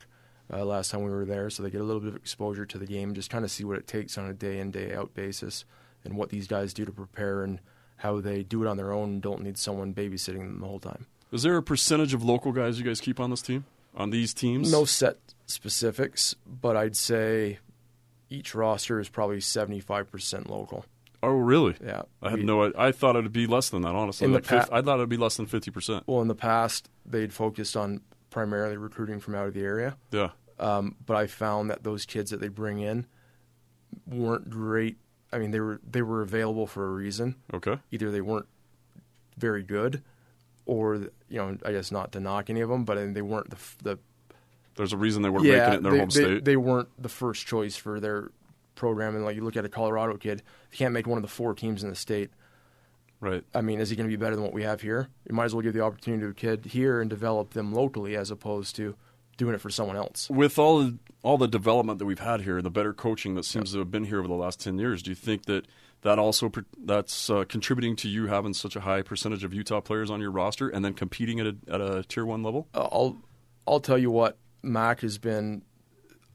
uh, 0.53 0.65
last 0.65 0.91
time 0.91 1.03
we 1.03 1.11
were 1.11 1.25
there, 1.25 1.49
so 1.49 1.63
they 1.63 1.71
get 1.71 1.81
a 1.81 1.85
little 1.85 2.01
bit 2.01 2.11
of 2.11 2.17
exposure 2.17 2.67
to 2.67 2.79
the 2.79 2.87
game, 2.87 3.15
just 3.15 3.31
kind 3.31 3.45
of 3.45 3.51
see 3.51 3.65
what 3.65 3.79
it 3.79 3.87
takes 3.87 4.19
on 4.19 4.29
a 4.29 4.35
day 4.35 4.59
in 4.59 4.71
day 4.71 4.95
out 4.95 5.15
basis, 5.15 5.65
and 6.05 6.17
what 6.17 6.31
these 6.31 6.47
guys 6.47 6.73
do 6.75 6.85
to 6.85 6.93
prepare 6.93 7.43
and 7.43 7.61
how 7.97 8.21
they 8.21 8.43
do 8.43 8.63
it 8.63 8.69
on 8.69 8.77
their 8.77 8.93
own 8.93 9.11
and 9.11 9.23
don't 9.23 9.43
need 9.43 9.57
someone 9.59 9.95
babysitting 9.95 10.39
them 10.39 10.61
the 10.61 10.67
whole 10.67 10.81
time. 10.81 11.07
Is 11.31 11.43
there 11.45 11.57
a 11.57 11.63
percentage 11.63 12.13
of 12.15 12.23
local 12.25 12.53
guys 12.53 12.79
you 12.79 12.85
guys 12.85 13.01
keep 13.01 13.21
on 13.21 13.31
this 13.31 13.43
team? 13.43 13.65
On 13.97 14.11
these 14.11 14.35
teams? 14.35 14.71
No 14.73 14.85
set 14.85 15.19
specifics, 15.47 16.35
but 16.47 16.77
I'd 16.77 16.97
say 16.97 17.59
each 18.31 18.55
roster 18.55 18.99
is 19.01 19.09
probably 19.09 19.39
75% 19.39 20.49
local. 20.49 20.85
Oh, 21.23 21.29
really? 21.29 21.77
Yeah. 21.85 22.03
I 22.21 22.31
had 22.31 22.41
We- 22.41 22.45
no. 22.45 22.73
I 22.77 22.91
thought 22.91 23.15
it'd 23.17 23.33
be 23.33 23.47
less 23.47 23.69
than 23.69 23.83
that. 23.83 23.95
Honestly, 23.95 24.27
like 24.27 24.47
pa- 24.47 24.67
I 24.73 24.83
thought 24.83 24.97
it'd 24.97 25.09
be 25.09 25.17
less 25.17 25.37
than 25.37 25.47
fifty 25.47 25.71
percent. 25.71 26.03
Well, 26.09 26.21
in 26.21 26.27
the 26.27 26.35
past, 26.35 26.91
they'd 27.07 27.33
focused 27.33 27.77
on 27.77 28.01
primarily 28.31 28.77
recruiting 28.77 29.21
from 29.21 29.37
out 29.37 29.47
of 29.47 29.55
the 29.55 29.63
area. 29.63 29.97
Yeah. 30.11 30.31
Um, 30.59 30.97
but 31.07 31.17
I 31.17 31.29
found 31.29 31.71
that 31.71 31.85
those 31.85 32.07
kids 32.07 32.33
that 32.33 32.41
they 32.41 32.49
bring 32.49 32.81
in 32.81 33.07
weren't 34.07 34.51
great. 34.51 34.97
I 35.33 35.39
mean, 35.39 35.51
they 35.51 35.61
were 35.61 35.81
they 35.89 36.03
were 36.03 36.23
available 36.23 36.67
for 36.67 36.87
a 36.87 36.91
reason. 36.91 37.37
Okay. 37.55 37.79
Either 37.91 38.11
they 38.11 38.21
weren't 38.21 38.47
very 39.39 39.63
good, 39.63 40.03
or 40.67 40.97
you 41.29 41.39
know, 41.39 41.57
I 41.65 41.73
guess 41.73 41.91
not 41.91 42.13
to 42.13 42.21
knock 42.21 42.51
any 42.51 42.61
of 42.61 42.69
them, 42.69 42.85
but 42.85 42.99
I 42.99 43.03
mean, 43.03 43.15
they 43.15 43.23
weren't 43.23 43.51
the 43.51 43.57
the 43.83 43.99
There's 44.77 44.93
a 44.93 44.97
reason 44.97 45.23
they 45.23 45.31
weren't 45.31 45.45
yeah 45.47 45.69
making 45.69 45.75
it 45.75 45.77
in 45.79 45.83
their 45.83 45.93
they, 45.93 45.99
home 45.99 46.09
they, 46.09 46.23
state. 46.23 46.45
they 46.45 46.57
weren't 46.57 46.89
the 47.03 47.09
first 47.09 47.47
choice 47.47 47.77
for 47.77 47.99
their 48.01 48.31
program. 48.75 49.15
And 49.15 49.25
like 49.25 49.37
you 49.37 49.43
look 49.45 49.57
at 49.57 49.65
a 49.65 49.69
Colorado 49.69 50.17
kid, 50.17 50.43
if 50.67 50.73
he 50.73 50.79
can't 50.79 50.93
make 50.93 51.07
one 51.07 51.19
of 51.19 51.23
the 51.23 51.29
four 51.29 51.55
teams 51.55 51.83
in 51.83 51.91
the 51.91 51.97
state. 51.97 52.31
right. 53.21 53.45
I 53.55 53.61
mean, 53.61 53.81
is 53.81 53.91
he 53.91 53.97
going 53.97 54.09
to 54.09 54.17
be 54.17 54.21
better 54.23 54.35
than 54.35 54.45
what 54.45 54.53
we 54.53 54.63
have 54.65 54.81
here? 54.83 55.09
You 55.29 55.35
might 55.35 55.45
as 55.47 55.55
well 55.55 55.63
give 55.63 55.75
the 55.75 55.83
opportunity 55.83 56.25
to 56.25 56.31
a 56.31 56.35
kid 56.35 56.67
here 56.67 57.01
and 57.01 57.09
develop 57.09 57.51
them 57.55 57.73
locally 57.73 58.17
as 58.17 58.31
opposed 58.31 58.77
to 58.77 58.95
doing 59.37 59.55
it 59.55 59.61
for 59.61 59.71
someone 59.71 59.97
else. 59.97 60.29
With 60.31 60.59
all 60.59 60.81
the, 60.81 60.99
all 61.23 61.39
the 61.39 61.49
development 61.49 61.99
that 61.99 62.05
we've 62.05 62.19
had 62.19 62.43
here, 62.43 62.57
and 62.57 62.67
the 62.67 62.71
better 62.71 62.93
coaching 62.93 63.35
that 63.35 63.45
seems 63.45 63.73
to 63.73 63.79
have 63.79 63.91
been 63.91 64.05
here 64.05 64.19
over 64.19 64.29
the 64.29 64.35
last 64.35 64.61
ten 64.61 64.79
years, 64.79 65.03
do 65.03 65.11
you 65.11 65.15
think 65.15 65.47
that 65.47 65.67
that 66.03 66.19
also 66.19 66.51
that's 66.85 67.31
uh, 67.31 67.45
contributing 67.49 67.95
to 67.97 68.09
you 68.09 68.27
having 68.27 68.55
such 68.55 68.75
a 68.75 68.81
high 68.81 69.03
percentage 69.03 69.45
of 69.45 69.55
Utah 69.55 69.81
players 69.81 70.11
on 70.11 70.21
your 70.21 70.33
roster, 70.33 70.69
and 70.69 70.85
then 70.85 70.95
competing 70.95 71.41
at 71.41 71.47
a, 71.47 71.57
at 71.69 71.81
a 71.81 72.03
tier 72.05 72.25
one 72.27 72.43
level? 72.43 72.69
Uh, 72.75 72.89
I'll 72.91 73.17
I'll 73.67 73.81
tell 73.81 73.99
you 73.99 74.11
what, 74.11 74.37
Mac 74.63 75.01
has 75.01 75.19
been 75.19 75.63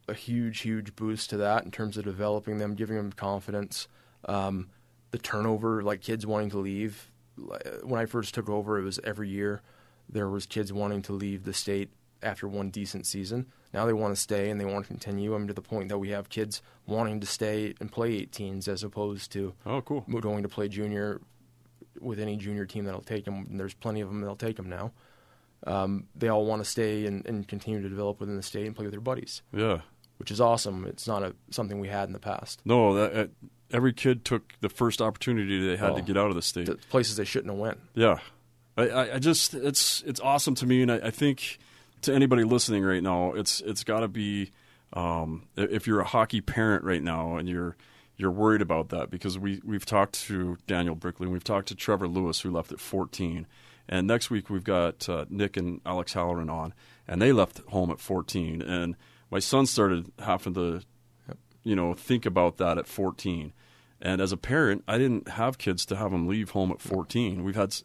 a 0.07 0.13
huge, 0.13 0.61
huge 0.61 0.95
boost 0.95 1.29
to 1.31 1.37
that 1.37 1.65
in 1.65 1.71
terms 1.71 1.97
of 1.97 2.05
developing 2.05 2.59
them, 2.59 2.75
giving 2.75 2.95
them 2.95 3.11
confidence. 3.11 3.89
Um, 4.25 4.69
the 5.11 5.17
turnover, 5.17 5.83
like 5.83 6.01
kids 6.01 6.25
wanting 6.25 6.49
to 6.51 6.59
leave. 6.59 7.11
When 7.83 7.99
I 7.99 8.05
first 8.05 8.33
took 8.33 8.49
over, 8.49 8.79
it 8.79 8.83
was 8.83 8.99
every 9.03 9.29
year 9.29 9.61
there 10.09 10.29
was 10.29 10.45
kids 10.45 10.71
wanting 10.71 11.01
to 11.03 11.13
leave 11.13 11.43
the 11.43 11.53
state 11.53 11.89
after 12.23 12.47
one 12.47 12.69
decent 12.69 13.05
season. 13.05 13.47
Now 13.73 13.85
they 13.85 13.93
want 13.93 14.15
to 14.15 14.21
stay 14.21 14.49
and 14.49 14.59
they 14.59 14.65
want 14.65 14.85
to 14.85 14.87
continue. 14.87 15.35
I 15.35 15.37
mean, 15.37 15.47
to 15.47 15.53
the 15.53 15.61
point 15.61 15.89
that 15.89 15.97
we 15.97 16.09
have 16.09 16.29
kids 16.29 16.61
wanting 16.85 17.19
to 17.19 17.27
stay 17.27 17.73
and 17.79 17.91
play 17.91 18.25
18s 18.25 18.67
as 18.67 18.83
opposed 18.83 19.31
to 19.33 19.53
oh, 19.65 19.81
cool, 19.81 20.05
going 20.21 20.43
to 20.43 20.49
play 20.49 20.67
junior 20.67 21.21
with 21.99 22.19
any 22.19 22.37
junior 22.37 22.65
team 22.65 22.85
that'll 22.85 23.01
take 23.01 23.25
them. 23.25 23.47
And 23.49 23.59
there's 23.59 23.73
plenty 23.73 24.01
of 24.01 24.09
them 24.09 24.21
that'll 24.21 24.35
take 24.35 24.55
them 24.55 24.69
now. 24.69 24.91
Um, 25.65 26.05
they 26.15 26.29
all 26.29 26.45
want 26.45 26.63
to 26.63 26.69
stay 26.69 27.05
and, 27.05 27.25
and 27.25 27.47
continue 27.47 27.81
to 27.81 27.89
develop 27.89 28.19
within 28.19 28.35
the 28.35 28.43
state 28.43 28.67
and 28.67 28.75
play 28.75 28.85
with 28.85 28.93
their 28.93 29.01
buddies. 29.01 29.41
Yeah, 29.51 29.81
which 30.17 30.31
is 30.31 30.39
awesome. 30.39 30.85
It's 30.85 31.07
not 31.07 31.23
a 31.23 31.35
something 31.49 31.79
we 31.79 31.87
had 31.87 32.07
in 32.07 32.13
the 32.13 32.19
past. 32.19 32.61
No, 32.63 32.93
that, 32.93 33.15
uh, 33.15 33.27
every 33.71 33.93
kid 33.93 34.23
took 34.23 34.53
the 34.61 34.69
first 34.69 35.01
opportunity 35.01 35.67
they 35.67 35.77
had 35.77 35.95
to 35.95 36.01
get 36.01 36.17
out 36.17 36.29
of 36.29 36.35
the 36.35 36.41
state. 36.41 36.67
The 36.67 36.75
places 36.75 37.17
they 37.17 37.25
shouldn't 37.25 37.51
have 37.51 37.59
went. 37.59 37.79
Yeah, 37.95 38.19
I, 38.77 39.13
I 39.13 39.19
just 39.19 39.53
it's 39.53 40.03
it's 40.05 40.19
awesome 40.19 40.55
to 40.55 40.65
me, 40.65 40.83
and 40.83 40.91
I, 40.91 40.97
I 40.97 41.11
think 41.11 41.57
to 42.01 42.13
anybody 42.13 42.43
listening 42.43 42.83
right 42.83 43.03
now, 43.03 43.33
it's 43.33 43.61
it's 43.61 43.83
got 43.83 44.01
to 44.01 44.07
be 44.07 44.51
um, 44.93 45.47
if 45.55 45.87
you're 45.87 45.99
a 45.99 46.05
hockey 46.05 46.41
parent 46.41 46.83
right 46.83 47.03
now 47.03 47.35
and 47.35 47.47
you're 47.47 47.75
you're 48.17 48.31
worried 48.31 48.61
about 48.61 48.89
that 48.89 49.09
because 49.09 49.37
we 49.37 49.61
we've 49.63 49.85
talked 49.85 50.13
to 50.27 50.57
Daniel 50.67 50.95
Brickley, 50.95 51.25
and 51.25 51.33
we've 51.33 51.43
talked 51.43 51.67
to 51.69 51.75
Trevor 51.75 52.07
Lewis 52.07 52.41
who 52.41 52.51
left 52.51 52.71
at 52.71 52.79
14, 52.79 53.47
and 53.87 54.07
next 54.07 54.29
week 54.29 54.49
we've 54.49 54.63
got 54.63 55.07
uh, 55.07 55.25
Nick 55.29 55.57
and 55.57 55.81
Alex 55.85 56.13
Halloran 56.13 56.49
on, 56.49 56.73
and 57.07 57.21
they 57.21 57.31
left 57.31 57.59
home 57.67 57.91
at 57.91 57.99
14, 57.99 58.61
and 58.61 58.95
my 59.29 59.39
son 59.39 59.65
started 59.65 60.11
having 60.19 60.53
to, 60.53 60.81
you 61.63 61.75
know, 61.75 61.93
think 61.93 62.25
about 62.25 62.57
that 62.57 62.77
at 62.77 62.87
14. 62.87 63.53
And 64.01 64.21
as 64.21 64.31
a 64.31 64.37
parent, 64.37 64.83
I 64.87 64.97
didn't 64.97 65.27
have 65.29 65.57
kids 65.57 65.85
to 65.87 65.95
have 65.95 66.11
them 66.11 66.27
leave 66.27 66.51
home 66.51 66.71
at 66.71 66.81
14. 66.81 67.43
We've 67.43 67.55
had, 67.55 67.75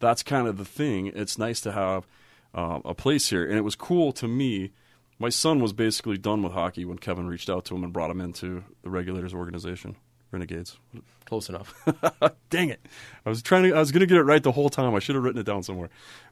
that's 0.00 0.22
kind 0.22 0.48
of 0.48 0.56
the 0.56 0.64
thing. 0.64 1.06
It's 1.08 1.38
nice 1.38 1.60
to 1.60 1.72
have 1.72 2.06
uh, 2.54 2.80
a 2.84 2.94
place 2.94 3.30
here, 3.30 3.44
and 3.44 3.56
it 3.56 3.62
was 3.62 3.76
cool 3.76 4.12
to 4.12 4.28
me. 4.28 4.72
My 5.18 5.28
son 5.28 5.60
was 5.60 5.72
basically 5.72 6.16
done 6.16 6.42
with 6.42 6.52
hockey 6.52 6.84
when 6.84 6.98
Kevin 6.98 7.26
reached 7.26 7.50
out 7.50 7.64
to 7.66 7.74
him 7.74 7.84
and 7.84 7.92
brought 7.92 8.10
him 8.10 8.20
into 8.20 8.64
the 8.82 8.90
Regulators 8.90 9.34
organization, 9.34 9.96
Renegades. 10.30 10.78
Close 11.26 11.48
enough. 11.48 11.74
Dang 12.50 12.70
it! 12.70 12.80
I 13.26 13.28
was 13.28 13.42
trying 13.42 13.64
to. 13.64 13.74
I 13.74 13.80
was 13.80 13.92
going 13.92 14.00
to 14.00 14.06
get 14.06 14.16
it 14.16 14.22
right 14.22 14.42
the 14.42 14.52
whole 14.52 14.70
time. 14.70 14.94
I 14.94 14.98
should 14.98 15.14
have 15.14 15.24
written 15.24 15.40
it 15.40 15.46
down 15.46 15.62
somewhere. 15.62 15.90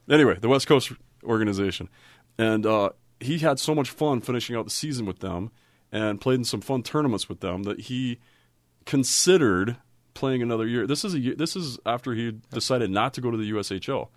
Anyway, 0.08 0.38
the 0.40 0.48
West 0.48 0.66
Coast 0.66 0.92
organization, 1.24 1.88
and 2.38 2.64
uh, 2.64 2.90
he 3.20 3.38
had 3.38 3.58
so 3.58 3.74
much 3.74 3.90
fun 3.90 4.20
finishing 4.20 4.56
out 4.56 4.64
the 4.64 4.70
season 4.70 5.06
with 5.06 5.18
them 5.18 5.50
and 5.92 6.20
played 6.20 6.38
in 6.38 6.44
some 6.44 6.60
fun 6.60 6.82
tournaments 6.82 7.28
with 7.28 7.40
them 7.40 7.64
that 7.64 7.80
he 7.82 8.18
considered 8.84 9.76
playing 10.14 10.42
another 10.42 10.66
year. 10.66 10.86
This 10.86 11.04
is 11.04 11.14
a 11.14 11.34
this 11.34 11.56
is 11.56 11.78
after 11.86 12.14
he 12.14 12.32
decided 12.50 12.90
not 12.90 13.14
to 13.14 13.20
go 13.20 13.30
to 13.30 13.36
the 13.36 13.50
USHL. 13.52 14.08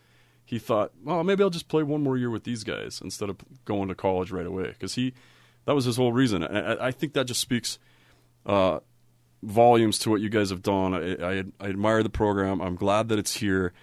He 0.49 0.57
thought, 0.57 0.93
well, 1.03 1.23
maybe 1.23 1.43
I'll 1.43 1.51
just 1.51 1.67
play 1.67 1.83
one 1.83 2.01
more 2.01 2.17
year 2.17 2.31
with 2.31 2.43
these 2.43 2.63
guys 2.63 3.01
instead 3.03 3.29
of 3.29 3.37
going 3.65 3.87
to 3.89 3.93
college 3.93 4.31
right 4.31 4.47
away 4.47 4.69
because 4.69 4.95
he 4.95 5.13
that 5.65 5.75
was 5.75 5.85
his 5.85 5.95
whole 5.95 6.11
reason. 6.11 6.43
I, 6.43 6.87
I 6.87 6.91
think 6.91 7.13
that 7.13 7.25
just 7.25 7.39
speaks 7.39 7.77
uh, 8.47 8.79
volumes 9.43 9.99
to 9.99 10.09
what 10.09 10.21
you 10.21 10.29
guys 10.29 10.49
have 10.49 10.63
done. 10.63 10.95
I, 10.95 11.23
I, 11.23 11.43
I 11.59 11.69
admire 11.69 12.01
the 12.01 12.09
program. 12.09 12.61
I'm 12.61 12.73
glad 12.73 13.09
that 13.09 13.19
it's 13.19 13.35
here. 13.35 13.73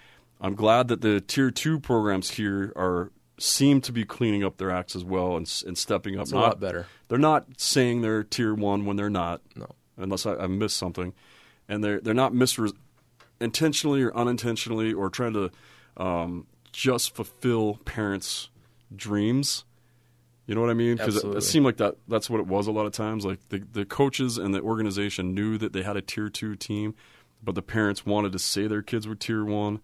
I'm 0.40 0.56
glad 0.56 0.88
that 0.88 1.02
the 1.02 1.20
tier 1.20 1.52
two 1.52 1.78
programs 1.78 2.32
here 2.32 2.72
are 2.74 3.12
seem 3.38 3.80
to 3.82 3.92
be 3.92 4.04
cleaning 4.04 4.42
up 4.42 4.56
their 4.56 4.72
acts 4.72 4.96
as 4.96 5.04
well 5.04 5.36
and, 5.36 5.62
and 5.68 5.78
stepping 5.78 6.16
up. 6.16 6.22
It's 6.22 6.32
a 6.32 6.34
not, 6.34 6.42
lot 6.42 6.58
better. 6.58 6.88
They're 7.06 7.16
not 7.16 7.60
saying 7.60 8.00
they're 8.00 8.24
tier 8.24 8.54
one 8.54 8.86
when 8.86 8.96
they're 8.96 9.08
not. 9.08 9.40
No, 9.54 9.68
unless 9.96 10.26
I, 10.26 10.34
I 10.34 10.46
missed 10.48 10.78
something, 10.78 11.14
and 11.68 11.84
they're 11.84 12.00
they're 12.00 12.12
not 12.12 12.32
misre- 12.32 12.74
intentionally 13.40 14.02
or 14.02 14.12
unintentionally 14.16 14.92
or 14.92 15.10
trying 15.10 15.34
to 15.34 15.52
um, 15.96 16.48
just 16.76 17.14
fulfill 17.14 17.78
parents' 17.86 18.50
dreams. 18.94 19.64
You 20.46 20.54
know 20.54 20.60
what 20.60 20.68
I 20.68 20.74
mean? 20.74 20.96
Because 20.96 21.24
it, 21.24 21.36
it, 21.36 21.40
seemed 21.40 21.64
like 21.64 21.78
that 21.78 21.96
that's 22.06 22.28
what 22.28 22.38
it 22.38 22.46
was 22.46 22.66
a 22.66 22.70
lot 22.70 22.84
of 22.84 22.92
times. 22.92 23.24
Like 23.24 23.40
the 23.48 23.62
the 23.72 23.86
coaches 23.86 24.36
and 24.36 24.54
the 24.54 24.60
organization 24.60 25.34
knew 25.34 25.56
that 25.56 25.72
they 25.72 25.82
had 25.82 25.96
a 25.96 26.02
tier 26.02 26.28
two 26.28 26.54
team, 26.54 26.94
but 27.42 27.54
the 27.54 27.62
parents 27.62 28.04
wanted 28.04 28.32
to 28.32 28.38
say 28.38 28.66
their 28.66 28.82
kids 28.82 29.08
were 29.08 29.14
tier 29.14 29.42
one 29.42 29.80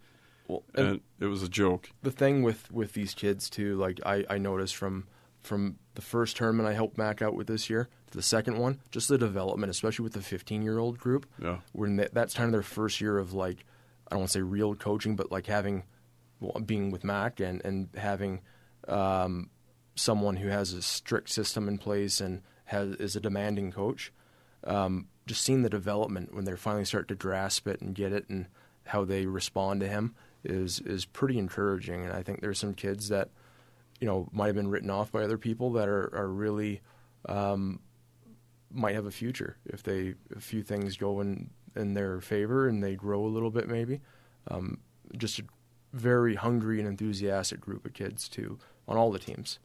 well, 0.47 0.65
and, 0.75 0.87
and, 0.87 1.01
it 1.19 1.27
was 1.27 1.43
a 1.43 1.49
joke. 1.49 1.89
The 2.03 2.11
thing 2.11 2.43
with 2.43 2.71
with 2.71 2.93
these 2.93 3.15
kids 3.15 3.49
too, 3.49 3.77
like 3.77 3.99
I 4.05 4.27
I 4.29 4.37
noticed 4.37 4.77
from 4.77 5.07
from 5.41 5.79
the 5.95 6.03
first 6.03 6.37
tournament 6.37 6.69
I 6.69 6.75
helped 6.75 6.99
Mac 6.99 7.23
out 7.23 7.35
with 7.35 7.47
this 7.47 7.71
year 7.71 7.89
to 8.11 8.17
the 8.17 8.23
second 8.23 8.59
one, 8.59 8.81
just 8.91 9.09
the 9.09 9.17
development, 9.17 9.71
especially 9.71 10.03
with 10.05 10.13
the 10.13 10.21
15 10.21 10.61
year 10.61 10.79
old 10.79 10.99
group. 10.99 11.27
Yeah, 11.43 11.61
when 11.73 11.97
they, 11.97 12.09
that's 12.13 12.35
kind 12.35 12.49
of 12.49 12.53
their 12.53 12.63
first 12.63 13.01
year 13.01 13.17
of 13.17 13.33
like 13.33 13.65
I 14.09 14.11
don't 14.11 14.21
want 14.21 14.29
to 14.33 14.39
say 14.39 14.43
real 14.43 14.75
coaching, 14.75 15.17
but 15.17 15.33
like 15.33 15.47
having 15.47 15.85
being 16.67 16.91
with 16.91 17.05
Mac 17.05 17.41
and 17.41 17.65
and 17.65 17.89
having 17.97 18.41
um, 18.89 19.51
someone 19.95 20.37
who 20.37 20.49
has 20.49 20.73
a 20.73 20.83
strict 20.83 21.31
system 21.31 21.69
in 21.69 21.79
place 21.79 22.21
and 22.21 22.43
has 22.67 22.95
is 22.97 23.17
a 23.17 23.21
demanding 23.21 23.73
coach. 23.73 24.13
Um, 24.65 25.09
just 25.27 25.43
seeing 25.43 25.63
the 25.63 25.71
development 25.71 26.35
when 26.35 26.45
they 26.45 26.57
finally 26.57 26.85
start 26.85 27.09
to 27.09 27.15
grasp 27.15 27.69
it 27.69 27.81
and 27.81 27.95
get 27.95 28.13
it 28.13 28.29
and 28.29 28.47
how 28.85 29.05
they 29.05 29.27
respond 29.27 29.81
to 29.81 29.89
him 29.89 30.15
is 30.45 30.81
is 30.81 31.05
pretty 31.05 31.39
encouraging. 31.39 32.05
And 32.05 32.13
I 32.13 32.23
think 32.23 32.41
there's 32.41 32.59
some 32.59 32.75
kids 32.75 33.09
that 33.09 33.31
you 34.01 34.07
know 34.07 34.29
might 34.33 34.47
have 34.47 34.57
been 34.57 34.69
written 34.71 34.91
off 34.91 35.13
by 35.13 35.23
other 35.23 35.39
people 35.39 35.73
that 35.73 35.89
are 35.89 36.11
are 36.15 36.29
really 36.29 36.81
um, 37.29 37.81
might 38.71 38.95
have 38.95 39.07
a 39.07 39.11
future 39.11 39.57
if 39.67 39.83
they 39.83 40.15
a 40.35 40.41
few 40.41 40.63
things 40.63 40.97
go 40.97 41.21
in 41.21 41.51
in 41.77 41.95
their 41.95 42.21
favor 42.21 42.69
and 42.69 42.83
they 42.83 42.95
grow 42.95 43.25
a 43.25 43.29
little 43.29 43.51
bit 43.51 43.69
maybe. 43.69 44.01
Um, 44.49 44.81
just 45.17 45.39
a 45.39 45.45
very 45.93 46.35
hungry 46.35 46.79
and 46.79 46.89
enthusiastic 46.89 47.61
group 47.61 47.85
of 47.85 47.93
kids 47.93 48.29
too 48.29 48.59
on 48.89 48.97
all 48.97 49.11
the 49.11 49.19
teams. 49.19 49.59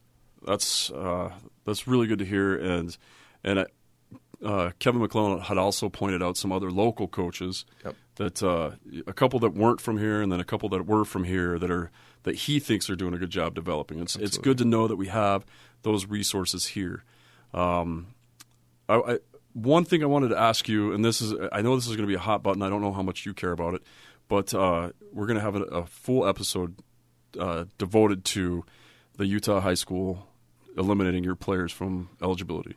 That's 0.45 0.91
uh, 0.91 1.31
that's 1.65 1.87
really 1.87 2.07
good 2.07 2.19
to 2.19 2.25
hear, 2.25 2.55
and 2.55 2.95
and 3.43 3.59
I, 3.61 3.65
uh, 4.45 4.71
Kevin 4.79 5.01
McClellan 5.01 5.41
had 5.41 5.57
also 5.57 5.89
pointed 5.89 6.21
out 6.21 6.37
some 6.37 6.51
other 6.51 6.69
local 6.69 7.07
coaches 7.07 7.65
yep. 7.83 7.95
that 8.15 8.43
uh, 8.43 8.71
a 9.07 9.13
couple 9.13 9.39
that 9.39 9.53
weren't 9.53 9.81
from 9.81 9.97
here, 9.97 10.21
and 10.21 10.31
then 10.31 10.39
a 10.39 10.45
couple 10.45 10.69
that 10.69 10.85
were 10.85 11.05
from 11.05 11.23
here 11.23 11.57
that 11.57 11.71
are 11.71 11.91
that 12.23 12.35
he 12.35 12.59
thinks 12.59 12.89
are 12.89 12.95
doing 12.95 13.13
a 13.13 13.17
good 13.17 13.29
job 13.29 13.55
developing. 13.55 13.99
It's 13.99 14.15
Absolutely. 14.15 14.27
it's 14.27 14.37
good 14.37 14.57
to 14.59 14.65
know 14.65 14.87
that 14.87 14.97
we 14.97 15.07
have 15.07 15.45
those 15.81 16.05
resources 16.05 16.67
here. 16.67 17.03
Um, 17.53 18.07
I, 18.89 18.95
I, 18.95 19.19
one 19.53 19.85
thing 19.85 20.03
I 20.03 20.05
wanted 20.07 20.29
to 20.29 20.37
ask 20.37 20.69
you, 20.69 20.93
and 20.93 21.03
this 21.03 21.19
is 21.19 21.33
I 21.51 21.61
know 21.61 21.75
this 21.75 21.87
is 21.87 21.95
going 21.95 22.07
to 22.07 22.11
be 22.11 22.15
a 22.15 22.19
hot 22.19 22.43
button. 22.43 22.61
I 22.61 22.69
don't 22.69 22.81
know 22.81 22.93
how 22.93 23.01
much 23.01 23.25
you 23.25 23.33
care 23.33 23.51
about 23.51 23.73
it, 23.73 23.81
but 24.27 24.53
uh, 24.53 24.91
we're 25.13 25.27
going 25.27 25.37
to 25.37 25.43
have 25.43 25.55
a, 25.55 25.63
a, 25.63 25.85
full 25.85 26.27
episode 26.27 26.75
uh, 27.39 27.65
devoted 27.77 28.25
to 28.25 28.63
the 29.17 29.25
Utah 29.25 29.59
high 29.59 29.73
school 29.73 30.27
eliminating 30.77 31.23
your 31.23 31.35
players 31.35 31.71
from 31.71 32.09
eligibility. 32.21 32.75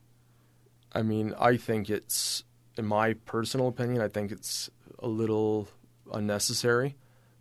I 0.93 1.03
mean, 1.03 1.35
I 1.39 1.57
think 1.57 1.91
it's, 1.91 2.45
in 2.77 2.87
my 2.87 3.15
personal 3.15 3.69
opinion, 3.69 4.01
I 4.03 4.09
think 4.09 4.33
it's 4.33 4.71
a 4.99 5.07
little 5.07 5.69
unnecessary 6.13 6.97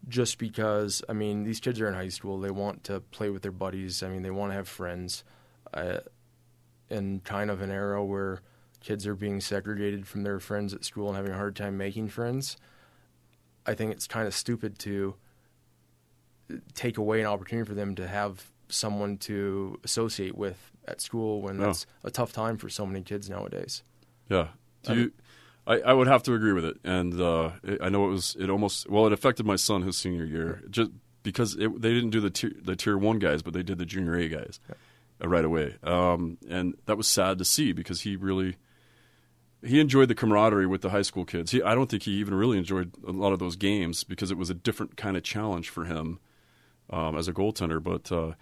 just 0.08 0.38
because, 0.38 1.02
I 1.10 1.14
mean, 1.14 1.44
these 1.44 1.60
kids 1.60 1.80
are 1.82 1.88
in 1.88 1.94
high 1.94 2.10
school. 2.10 2.40
They 2.40 2.52
want 2.52 2.84
to 2.86 3.00
play 3.00 3.30
with 3.30 3.42
their 3.42 3.52
buddies. 3.52 4.04
I 4.04 4.10
mean, 4.10 4.22
they 4.22 4.32
want 4.32 4.52
to 4.52 4.56
have 4.56 4.68
friends. 4.68 5.24
Uh, 5.74 6.00
in 6.90 7.20
kind 7.22 7.50
of 7.52 7.62
an 7.62 7.72
era 7.72 8.04
where 8.04 8.42
kids 8.80 9.06
are 9.06 9.16
being 9.16 9.42
segregated 9.42 10.08
from 10.08 10.24
their 10.24 10.40
friends 10.40 10.74
at 10.74 10.84
school 10.84 11.08
and 11.08 11.16
having 11.16 11.32
a 11.32 11.38
hard 11.38 11.56
time 11.56 11.78
making 11.78 12.10
friends, 12.10 12.58
I 13.70 13.76
think 13.76 13.92
it's 13.92 14.08
kind 14.08 14.28
of 14.28 14.34
stupid 14.34 14.80
to 14.80 15.14
take 16.74 16.98
away 16.98 17.22
an 17.22 17.28
opportunity 17.28 17.68
for 17.68 17.76
them 17.76 17.94
to 17.96 18.08
have 18.08 18.50
someone 18.68 19.18
to 19.18 19.80
associate 19.84 20.36
with 20.36 20.72
at 20.88 21.02
school 21.02 21.42
when 21.44 21.58
that's 21.58 21.86
a 22.04 22.10
tough 22.10 22.34
time 22.34 22.58
for 22.58 22.68
so 22.68 22.84
many 22.84 23.04
kids 23.04 23.30
nowadays. 23.30 23.84
Yeah. 24.28 24.48
Do 24.82 24.96
you, 24.96 25.12
I, 25.68 25.82
I 25.82 25.94
would 25.94 26.08
have 26.08 26.24
to 26.24 26.34
agree 26.34 26.54
with 26.54 26.66
it, 26.66 26.78
and 26.84 27.22
uh, 27.22 27.52
it, 27.64 27.80
I 27.80 27.90
know 27.90 28.08
it 28.08 28.12
was 28.12 28.36
it 28.40 28.50
almost 28.50 28.90
well 28.90 29.06
it 29.06 29.14
affected 29.14 29.46
my 29.46 29.56
son 29.56 29.84
his 29.84 29.98
senior 29.98 30.26
year 30.26 30.64
just 30.72 30.90
because 31.22 31.56
it, 31.56 31.80
they 31.80 31.94
didn't 31.94 32.10
do 32.10 32.22
the 32.22 32.32
tier, 32.32 32.54
the 32.60 32.76
tier 32.76 32.98
one 32.98 33.20
guys, 33.20 33.44
but 33.44 33.54
they 33.54 33.62
did 33.62 33.78
the 33.78 33.86
junior 33.86 34.16
A 34.16 34.28
guys 34.30 34.60
yeah. 34.68 34.76
right 35.28 35.46
away, 35.46 35.76
um, 35.84 36.40
and 36.50 36.76
that 36.86 36.98
was 36.98 37.08
sad 37.08 37.38
to 37.38 37.46
see 37.46 37.72
because 37.72 38.02
he 38.02 38.16
really 38.16 38.56
he 39.64 39.80
enjoyed 39.80 40.08
the 40.08 40.16
camaraderie 40.16 40.68
with 40.68 40.82
the 40.82 40.90
high 40.90 41.02
school 41.02 41.26
kids. 41.26 41.52
He, 41.52 41.62
I 41.62 41.76
don't 41.76 41.90
think 41.90 42.04
he 42.04 42.14
even 42.14 42.34
really 42.34 42.58
enjoyed 42.58 42.94
a 43.08 43.12
lot 43.12 43.34
of 43.34 43.40
those 43.40 43.56
games 43.56 44.04
because 44.04 44.32
it 44.32 44.38
was 44.38 44.50
a 44.50 44.54
different 44.54 44.98
kind 44.98 45.18
of 45.18 45.24
challenge 45.24 45.70
for 45.70 45.86
him 45.86 46.20
um, 46.90 47.18
as 47.18 47.28
a 47.28 47.34
goaltender, 47.34 47.82
but. 47.82 48.12
Uh, 48.12 48.34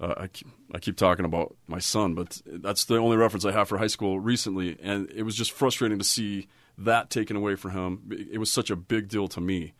uh, 0.00 0.14
I, 0.16 0.26
keep, 0.28 0.48
I 0.74 0.78
keep 0.78 0.96
talking 0.96 1.26
about 1.26 1.54
my 1.66 1.78
son, 1.78 2.14
but 2.14 2.40
that's 2.46 2.86
the 2.86 2.96
only 2.96 3.18
reference 3.18 3.44
I 3.44 3.52
have 3.52 3.68
for 3.68 3.76
high 3.76 3.86
school 3.86 4.18
recently, 4.18 4.78
and 4.82 5.10
it 5.10 5.24
was 5.24 5.36
just 5.36 5.52
frustrating 5.52 5.98
to 5.98 6.04
see 6.04 6.48
that 6.78 7.10
taken 7.10 7.36
away 7.36 7.54
from 7.54 7.72
him. 7.72 8.28
It 8.32 8.38
was 8.38 8.50
such 8.50 8.70
a 8.70 8.76
big 8.76 9.08
deal 9.08 9.28
to 9.28 9.40
me 9.40 9.74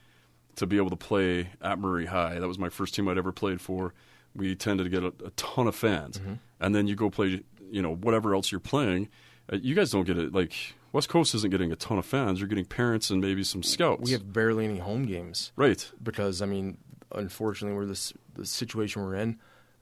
to 0.57 0.66
be 0.66 0.76
able 0.76 0.91
to 0.91 0.97
play 0.97 1.49
at 1.62 1.78
Murray 1.78 2.07
High. 2.07 2.39
That 2.39 2.49
was 2.49 2.59
my 2.59 2.68
first 2.68 2.95
team 2.95 3.09
I'd 3.09 3.16
ever 3.16 3.33
played 3.33 3.61
for. 3.62 3.95
We 4.35 4.55
tended 4.55 4.85
to 4.85 4.91
get 4.91 5.03
a, 5.03 5.26
a 5.26 5.31
ton 5.31 5.66
of 5.66 5.74
fans, 5.74 6.18
mm-hmm. 6.18 6.35
and 6.61 6.74
then 6.74 6.87
you 6.87 6.97
go 6.97 7.09
play, 7.09 7.43
you 7.70 7.81
know, 7.81 7.95
whatever 7.95 8.35
else 8.35 8.53
you're 8.53 8.61
playing. 8.61 9.09
Uh, 9.53 9.57
you 9.61 9.74
guys 9.74 9.90
don't 9.90 10.05
get 10.05 10.18
it 10.18 10.32
like 10.32 10.55
West 10.92 11.09
Coast 11.09 11.34
isn't 11.34 11.51
getting 11.51 11.72
a 11.72 11.76
ton 11.76 11.98
of 11.98 12.07
fans. 12.07 12.40
You're 12.40 12.48
getting 12.48 12.64
parents 12.64 13.11
and 13.11 13.20
maybe 13.20 13.42
some 13.44 13.62
scouts. 13.62 14.03
We 14.05 14.12
have 14.12 14.32
barely 14.32 14.64
any 14.64 14.78
home 14.78 15.07
games, 15.07 15.53
right? 15.57 15.90
Because 16.03 16.42
I 16.42 16.46
mean, 16.46 16.78
unfortunately, 17.12 17.76
we're 17.76 17.86
this 17.86 18.12
the 18.34 18.46
situation 18.46 19.03
we're 19.03 19.16
in 19.16 19.38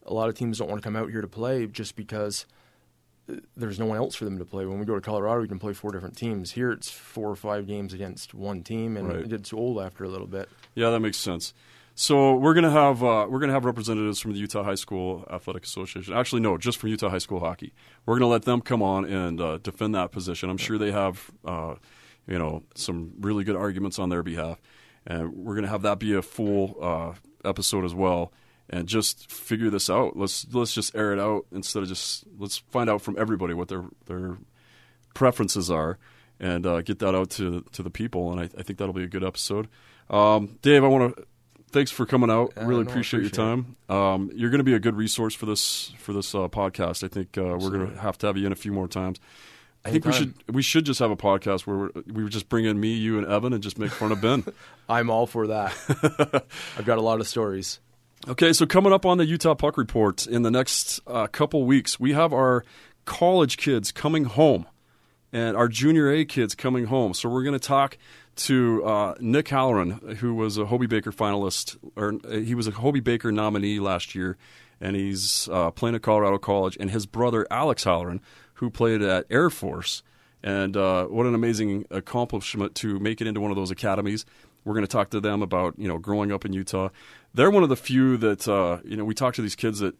a 0.08 0.14
lot 0.14 0.28
of 0.28 0.34
teams 0.34 0.58
don't 0.58 0.68
want 0.68 0.82
to 0.82 0.86
come 0.86 0.96
out 0.96 1.10
here 1.10 1.20
to 1.20 1.28
play 1.28 1.66
just 1.66 1.94
because 1.94 2.46
uh, 3.30 3.34
there's 3.56 3.78
no 3.78 3.86
one 3.86 3.98
else 3.98 4.14
for 4.14 4.24
them 4.24 4.38
to 4.38 4.44
play. 4.44 4.64
When 4.66 4.78
we 4.78 4.86
go 4.86 4.94
to 4.94 5.00
Colorado, 5.00 5.42
we 5.42 5.48
can 5.48 5.58
play 5.58 5.74
four 5.74 5.92
different 5.92 6.16
teams. 6.16 6.52
Here, 6.52 6.72
it's 6.72 6.90
four 6.90 7.28
or 7.28 7.36
five 7.36 7.66
games 7.66 7.92
against 7.92 8.34
one 8.34 8.62
team, 8.62 8.96
and 8.96 9.08
Right. 9.08 9.18
it 9.18 9.28
gets 9.28 9.52
old 9.52 9.78
after 9.78 10.04
a 10.04 10.08
little 10.08 10.26
bit. 10.26 10.48
Yeah, 10.74 10.90
that 10.90 11.00
makes 11.00 11.18
sense. 11.18 11.52
So 12.00 12.36
we're 12.36 12.54
gonna 12.54 12.70
have 12.70 13.02
uh, 13.02 13.26
we're 13.28 13.40
gonna 13.40 13.54
have 13.54 13.64
representatives 13.64 14.20
from 14.20 14.32
the 14.32 14.38
Utah 14.38 14.62
High 14.62 14.76
School 14.76 15.26
Athletic 15.32 15.64
Association. 15.64 16.14
Actually, 16.14 16.42
no, 16.42 16.56
just 16.56 16.78
from 16.78 16.90
Utah 16.90 17.08
High 17.08 17.18
School 17.18 17.40
hockey. 17.40 17.72
We're 18.06 18.14
gonna 18.14 18.30
let 18.30 18.44
them 18.44 18.60
come 18.60 18.84
on 18.84 19.04
and 19.04 19.40
uh, 19.40 19.58
defend 19.58 19.96
that 19.96 20.12
position. 20.12 20.48
I'm 20.48 20.58
sure 20.58 20.78
they 20.78 20.92
have 20.92 21.28
uh, 21.44 21.74
you 22.28 22.38
know 22.38 22.62
some 22.76 23.14
really 23.18 23.42
good 23.42 23.56
arguments 23.56 23.98
on 23.98 24.10
their 24.10 24.22
behalf, 24.22 24.60
and 25.08 25.34
we're 25.34 25.56
gonna 25.56 25.66
have 25.66 25.82
that 25.82 25.98
be 25.98 26.14
a 26.14 26.22
full 26.22 26.76
uh, 26.80 27.14
episode 27.44 27.84
as 27.84 27.96
well. 27.96 28.32
And 28.70 28.86
just 28.86 29.28
figure 29.28 29.68
this 29.68 29.90
out. 29.90 30.16
Let's 30.16 30.46
let's 30.52 30.72
just 30.72 30.94
air 30.94 31.12
it 31.12 31.18
out 31.18 31.46
instead 31.50 31.82
of 31.82 31.88
just 31.88 32.22
let's 32.38 32.58
find 32.58 32.88
out 32.88 33.02
from 33.02 33.16
everybody 33.18 33.54
what 33.54 33.66
their 33.66 33.86
their 34.06 34.38
preferences 35.14 35.68
are 35.68 35.98
and 36.38 36.64
uh, 36.64 36.80
get 36.80 37.00
that 37.00 37.16
out 37.16 37.30
to 37.30 37.64
to 37.72 37.82
the 37.82 37.90
people. 37.90 38.30
And 38.30 38.40
I, 38.40 38.44
I 38.44 38.62
think 38.62 38.78
that'll 38.78 38.94
be 38.94 39.02
a 39.02 39.08
good 39.08 39.24
episode. 39.24 39.66
Um, 40.08 40.60
Dave, 40.62 40.84
I 40.84 40.86
want 40.86 41.16
to 41.16 41.26
thanks 41.70 41.90
for 41.90 42.06
coming 42.06 42.30
out. 42.30 42.52
Yeah, 42.56 42.66
really 42.66 42.84
no, 42.84 42.88
I 42.88 42.92
appreciate, 42.92 43.20
your 43.20 43.30
time. 43.30 43.76
Um, 43.88 44.30
you're 44.34 44.50
going 44.50 44.58
to 44.58 44.64
be 44.64 44.74
a 44.74 44.78
good 44.78 44.96
resource 44.96 45.34
for 45.34 45.46
this 45.46 45.92
for 45.98 46.12
this 46.12 46.34
uh, 46.34 46.48
podcast. 46.48 47.04
I 47.04 47.08
think 47.08 47.38
uh, 47.38 47.56
we're 47.58 47.70
going 47.70 47.90
to 47.90 48.00
have 48.00 48.18
to 48.18 48.26
have 48.26 48.36
you 48.36 48.46
in 48.46 48.52
a 48.52 48.56
few 48.56 48.72
more 48.72 48.88
times. 48.88 49.20
I 49.84 49.90
think 49.90 50.04
we 50.04 50.12
should 50.12 50.34
we 50.52 50.62
should 50.62 50.84
just 50.84 50.98
have 51.00 51.10
a 51.10 51.16
podcast 51.16 51.66
where 51.66 51.76
we're, 51.76 51.90
we 52.06 52.22
would 52.22 52.32
just 52.32 52.48
bring 52.48 52.64
in 52.64 52.78
me, 52.78 52.94
you, 52.94 53.18
and 53.18 53.26
Evan, 53.26 53.52
and 53.52 53.62
just 53.62 53.78
make 53.78 53.90
fun 53.90 54.12
of 54.12 54.20
Ben. 54.20 54.44
I'm 54.88 55.08
all 55.10 55.26
for 55.26 55.46
that. 55.46 55.72
I've 56.76 56.84
got 56.84 56.98
a 56.98 57.02
lot 57.02 57.20
of 57.20 57.28
stories. 57.28 57.80
Okay, 58.26 58.52
so 58.52 58.66
coming 58.66 58.92
up 58.92 59.06
on 59.06 59.18
the 59.18 59.26
Utah 59.26 59.54
Puck 59.54 59.78
Report 59.78 60.26
in 60.26 60.42
the 60.42 60.50
next 60.50 61.00
uh, 61.06 61.28
couple 61.28 61.64
weeks, 61.64 62.00
we 62.00 62.12
have 62.12 62.32
our 62.32 62.64
college 63.04 63.56
kids 63.56 63.92
coming 63.92 64.24
home 64.24 64.66
and 65.32 65.56
our 65.56 65.68
junior 65.68 66.10
A 66.10 66.24
kids 66.24 66.54
coming 66.54 66.86
home. 66.86 67.14
So 67.14 67.28
we're 67.28 67.44
going 67.44 67.58
to 67.58 67.60
talk 67.60 67.96
to 68.38 68.84
uh, 68.84 69.14
Nick 69.20 69.48
Halloran, 69.48 70.16
who 70.18 70.34
was 70.34 70.58
a 70.58 70.66
Hobey 70.66 70.86
Baker 70.86 71.12
finalist, 71.12 71.76
or 71.96 72.14
uh, 72.24 72.38
he 72.38 72.54
was 72.54 72.66
a 72.66 72.70
Hobey 72.70 73.00
Baker 73.00 73.30
nominee 73.32 73.80
last 73.80 74.14
year, 74.14 74.36
and 74.80 74.96
he's 74.96 75.48
uh, 75.52 75.70
playing 75.70 75.96
at 75.96 76.02
Colorado 76.02 76.38
College, 76.38 76.76
and 76.78 76.90
his 76.90 77.06
brother 77.06 77.46
Alex 77.50 77.84
Halloran, 77.84 78.20
who 78.54 78.70
played 78.70 79.02
at 79.02 79.26
Air 79.30 79.50
Force. 79.50 80.02
And 80.42 80.76
uh, 80.76 81.06
what 81.06 81.26
an 81.26 81.34
amazing 81.34 81.84
accomplishment 81.90 82.76
to 82.76 83.00
make 83.00 83.20
it 83.20 83.26
into 83.26 83.40
one 83.40 83.50
of 83.50 83.56
those 83.56 83.72
academies. 83.72 84.24
We're 84.64 84.74
going 84.74 84.86
to 84.86 84.90
talk 84.90 85.10
to 85.10 85.20
them 85.20 85.42
about 85.42 85.74
you 85.78 85.88
know 85.88 85.98
growing 85.98 86.32
up 86.32 86.44
in 86.44 86.52
Utah. 86.52 86.90
They're 87.34 87.50
one 87.50 87.62
of 87.62 87.68
the 87.68 87.76
few 87.76 88.16
that 88.18 88.46
uh, 88.46 88.78
you 88.84 88.96
know 88.96 89.04
we 89.04 89.14
talk 89.14 89.34
to 89.34 89.42
these 89.42 89.56
kids 89.56 89.80
that 89.80 89.94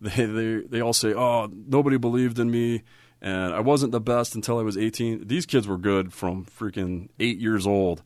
they, 0.00 0.24
they 0.24 0.56
they 0.60 0.80
all 0.80 0.92
say, 0.92 1.14
"Oh, 1.14 1.50
nobody 1.52 1.96
believed 1.96 2.38
in 2.38 2.50
me, 2.50 2.82
and 3.20 3.54
I 3.54 3.60
wasn't 3.60 3.92
the 3.92 4.00
best 4.00 4.34
until 4.34 4.58
I 4.58 4.62
was 4.62 4.76
18." 4.76 5.26
These 5.26 5.46
kids 5.46 5.66
were 5.66 5.78
good 5.78 6.12
from 6.12 6.44
freaking 6.44 7.08
eight 7.18 7.38
years 7.38 7.66
old, 7.66 8.02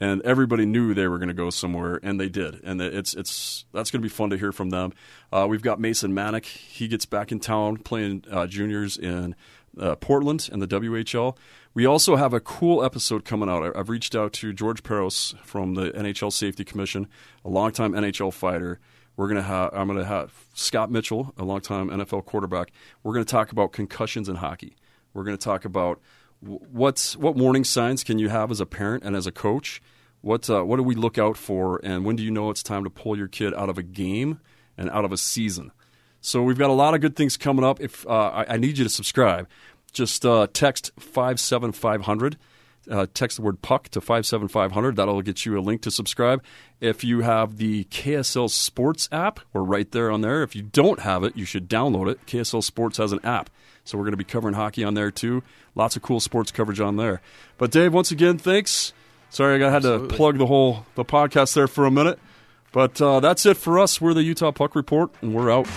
and 0.00 0.22
everybody 0.22 0.66
knew 0.66 0.94
they 0.94 1.08
were 1.08 1.18
going 1.18 1.28
to 1.28 1.34
go 1.34 1.50
somewhere, 1.50 2.00
and 2.02 2.20
they 2.20 2.28
did. 2.28 2.60
And 2.64 2.80
it's 2.80 3.14
it's 3.14 3.64
that's 3.72 3.90
going 3.90 4.00
to 4.02 4.06
be 4.06 4.14
fun 4.14 4.30
to 4.30 4.38
hear 4.38 4.52
from 4.52 4.70
them. 4.70 4.92
Uh, 5.32 5.46
we've 5.48 5.62
got 5.62 5.80
Mason 5.80 6.12
Manick. 6.12 6.46
He 6.46 6.88
gets 6.88 7.06
back 7.06 7.32
in 7.32 7.40
town 7.40 7.78
playing 7.78 8.24
uh, 8.30 8.46
juniors 8.46 8.96
in 8.96 9.34
uh, 9.78 9.94
Portland 9.96 10.48
and 10.52 10.60
the 10.62 10.68
WHL. 10.68 11.36
We 11.74 11.86
also 11.86 12.16
have 12.16 12.32
a 12.32 12.40
cool 12.40 12.84
episode 12.84 13.24
coming 13.24 13.48
out. 13.48 13.76
I've 13.76 13.88
reached 13.88 14.14
out 14.14 14.32
to 14.34 14.52
George 14.52 14.82
Parros 14.82 15.36
from 15.44 15.74
the 15.74 15.90
NHL 15.90 16.32
Safety 16.32 16.64
Commission, 16.64 17.08
a 17.44 17.48
longtime 17.48 17.92
NHL 17.92 18.32
fighter. 18.32 18.78
We're 19.16 19.28
gonna 19.28 19.42
have 19.42 19.70
I'm 19.72 19.86
gonna 19.86 20.04
have 20.04 20.32
Scott 20.54 20.90
Mitchell, 20.90 21.32
a 21.38 21.44
longtime 21.44 21.88
NFL 21.88 22.24
quarterback. 22.24 22.72
We're 23.02 23.12
gonna 23.12 23.24
talk 23.24 23.52
about 23.52 23.72
concussions 23.72 24.28
in 24.28 24.36
hockey. 24.36 24.76
We're 25.12 25.24
gonna 25.24 25.36
talk 25.36 25.64
about 25.64 26.00
what's 26.40 27.16
what 27.16 27.36
warning 27.36 27.64
signs 27.64 28.04
can 28.04 28.18
you 28.18 28.28
have 28.28 28.50
as 28.50 28.60
a 28.60 28.66
parent 28.66 29.04
and 29.04 29.14
as 29.14 29.26
a 29.26 29.32
coach. 29.32 29.80
What 30.20 30.48
uh, 30.48 30.64
what 30.64 30.76
do 30.76 30.82
we 30.82 30.94
look 30.94 31.18
out 31.18 31.36
for, 31.36 31.80
and 31.84 32.04
when 32.04 32.16
do 32.16 32.22
you 32.22 32.30
know 32.30 32.50
it's 32.50 32.62
time 32.62 32.82
to 32.84 32.90
pull 32.90 33.16
your 33.16 33.28
kid 33.28 33.54
out 33.54 33.68
of 33.68 33.78
a 33.78 33.82
game 33.82 34.40
and 34.76 34.90
out 34.90 35.04
of 35.04 35.12
a 35.12 35.16
season? 35.16 35.70
So 36.20 36.42
we've 36.42 36.58
got 36.58 36.70
a 36.70 36.74
lot 36.74 36.94
of 36.94 37.00
good 37.00 37.14
things 37.14 37.36
coming 37.36 37.64
up. 37.64 37.80
If 37.80 38.06
uh, 38.06 38.30
I, 38.30 38.54
I 38.54 38.56
need 38.56 38.78
you 38.78 38.84
to 38.84 38.90
subscribe, 38.90 39.46
just 39.92 40.24
uh, 40.24 40.46
text 40.52 40.90
five 40.98 41.38
seven 41.38 41.72
five 41.72 42.02
hundred. 42.02 42.38
Uh, 42.90 43.06
text 43.14 43.36
the 43.36 43.42
word 43.42 43.62
puck 43.62 43.88
to 43.90 44.00
57500. 44.00 44.96
That'll 44.96 45.22
get 45.22 45.46
you 45.46 45.58
a 45.58 45.60
link 45.60 45.82
to 45.82 45.90
subscribe. 45.90 46.42
If 46.80 47.04
you 47.04 47.20
have 47.20 47.56
the 47.56 47.84
KSL 47.84 48.50
Sports 48.50 49.08
app, 49.10 49.40
we're 49.52 49.62
right 49.62 49.90
there 49.90 50.10
on 50.10 50.20
there. 50.20 50.42
If 50.42 50.54
you 50.54 50.62
don't 50.62 51.00
have 51.00 51.24
it, 51.24 51.36
you 51.36 51.44
should 51.44 51.68
download 51.68 52.10
it. 52.10 52.24
KSL 52.26 52.62
Sports 52.62 52.98
has 52.98 53.12
an 53.12 53.20
app. 53.24 53.50
So 53.84 53.98
we're 53.98 54.04
going 54.04 54.12
to 54.12 54.18
be 54.18 54.24
covering 54.24 54.54
hockey 54.54 54.82
on 54.82 54.94
there 54.94 55.10
too. 55.10 55.42
Lots 55.74 55.96
of 55.96 56.02
cool 56.02 56.20
sports 56.20 56.50
coverage 56.50 56.80
on 56.80 56.96
there. 56.96 57.20
But 57.58 57.70
Dave, 57.70 57.92
once 57.92 58.10
again, 58.10 58.38
thanks. 58.38 58.92
Sorry, 59.30 59.62
I 59.62 59.70
had 59.70 59.82
to 59.82 60.06
plug 60.06 60.38
the 60.38 60.46
whole 60.46 60.86
the 60.94 61.04
podcast 61.04 61.54
there 61.54 61.68
for 61.68 61.84
a 61.84 61.90
minute. 61.90 62.18
But 62.72 63.00
uh, 63.00 63.20
that's 63.20 63.46
it 63.46 63.56
for 63.56 63.78
us. 63.78 64.00
We're 64.00 64.14
the 64.14 64.22
Utah 64.22 64.52
Puck 64.52 64.74
Report, 64.74 65.10
and 65.22 65.34
we're 65.34 65.50
out. 65.50 65.68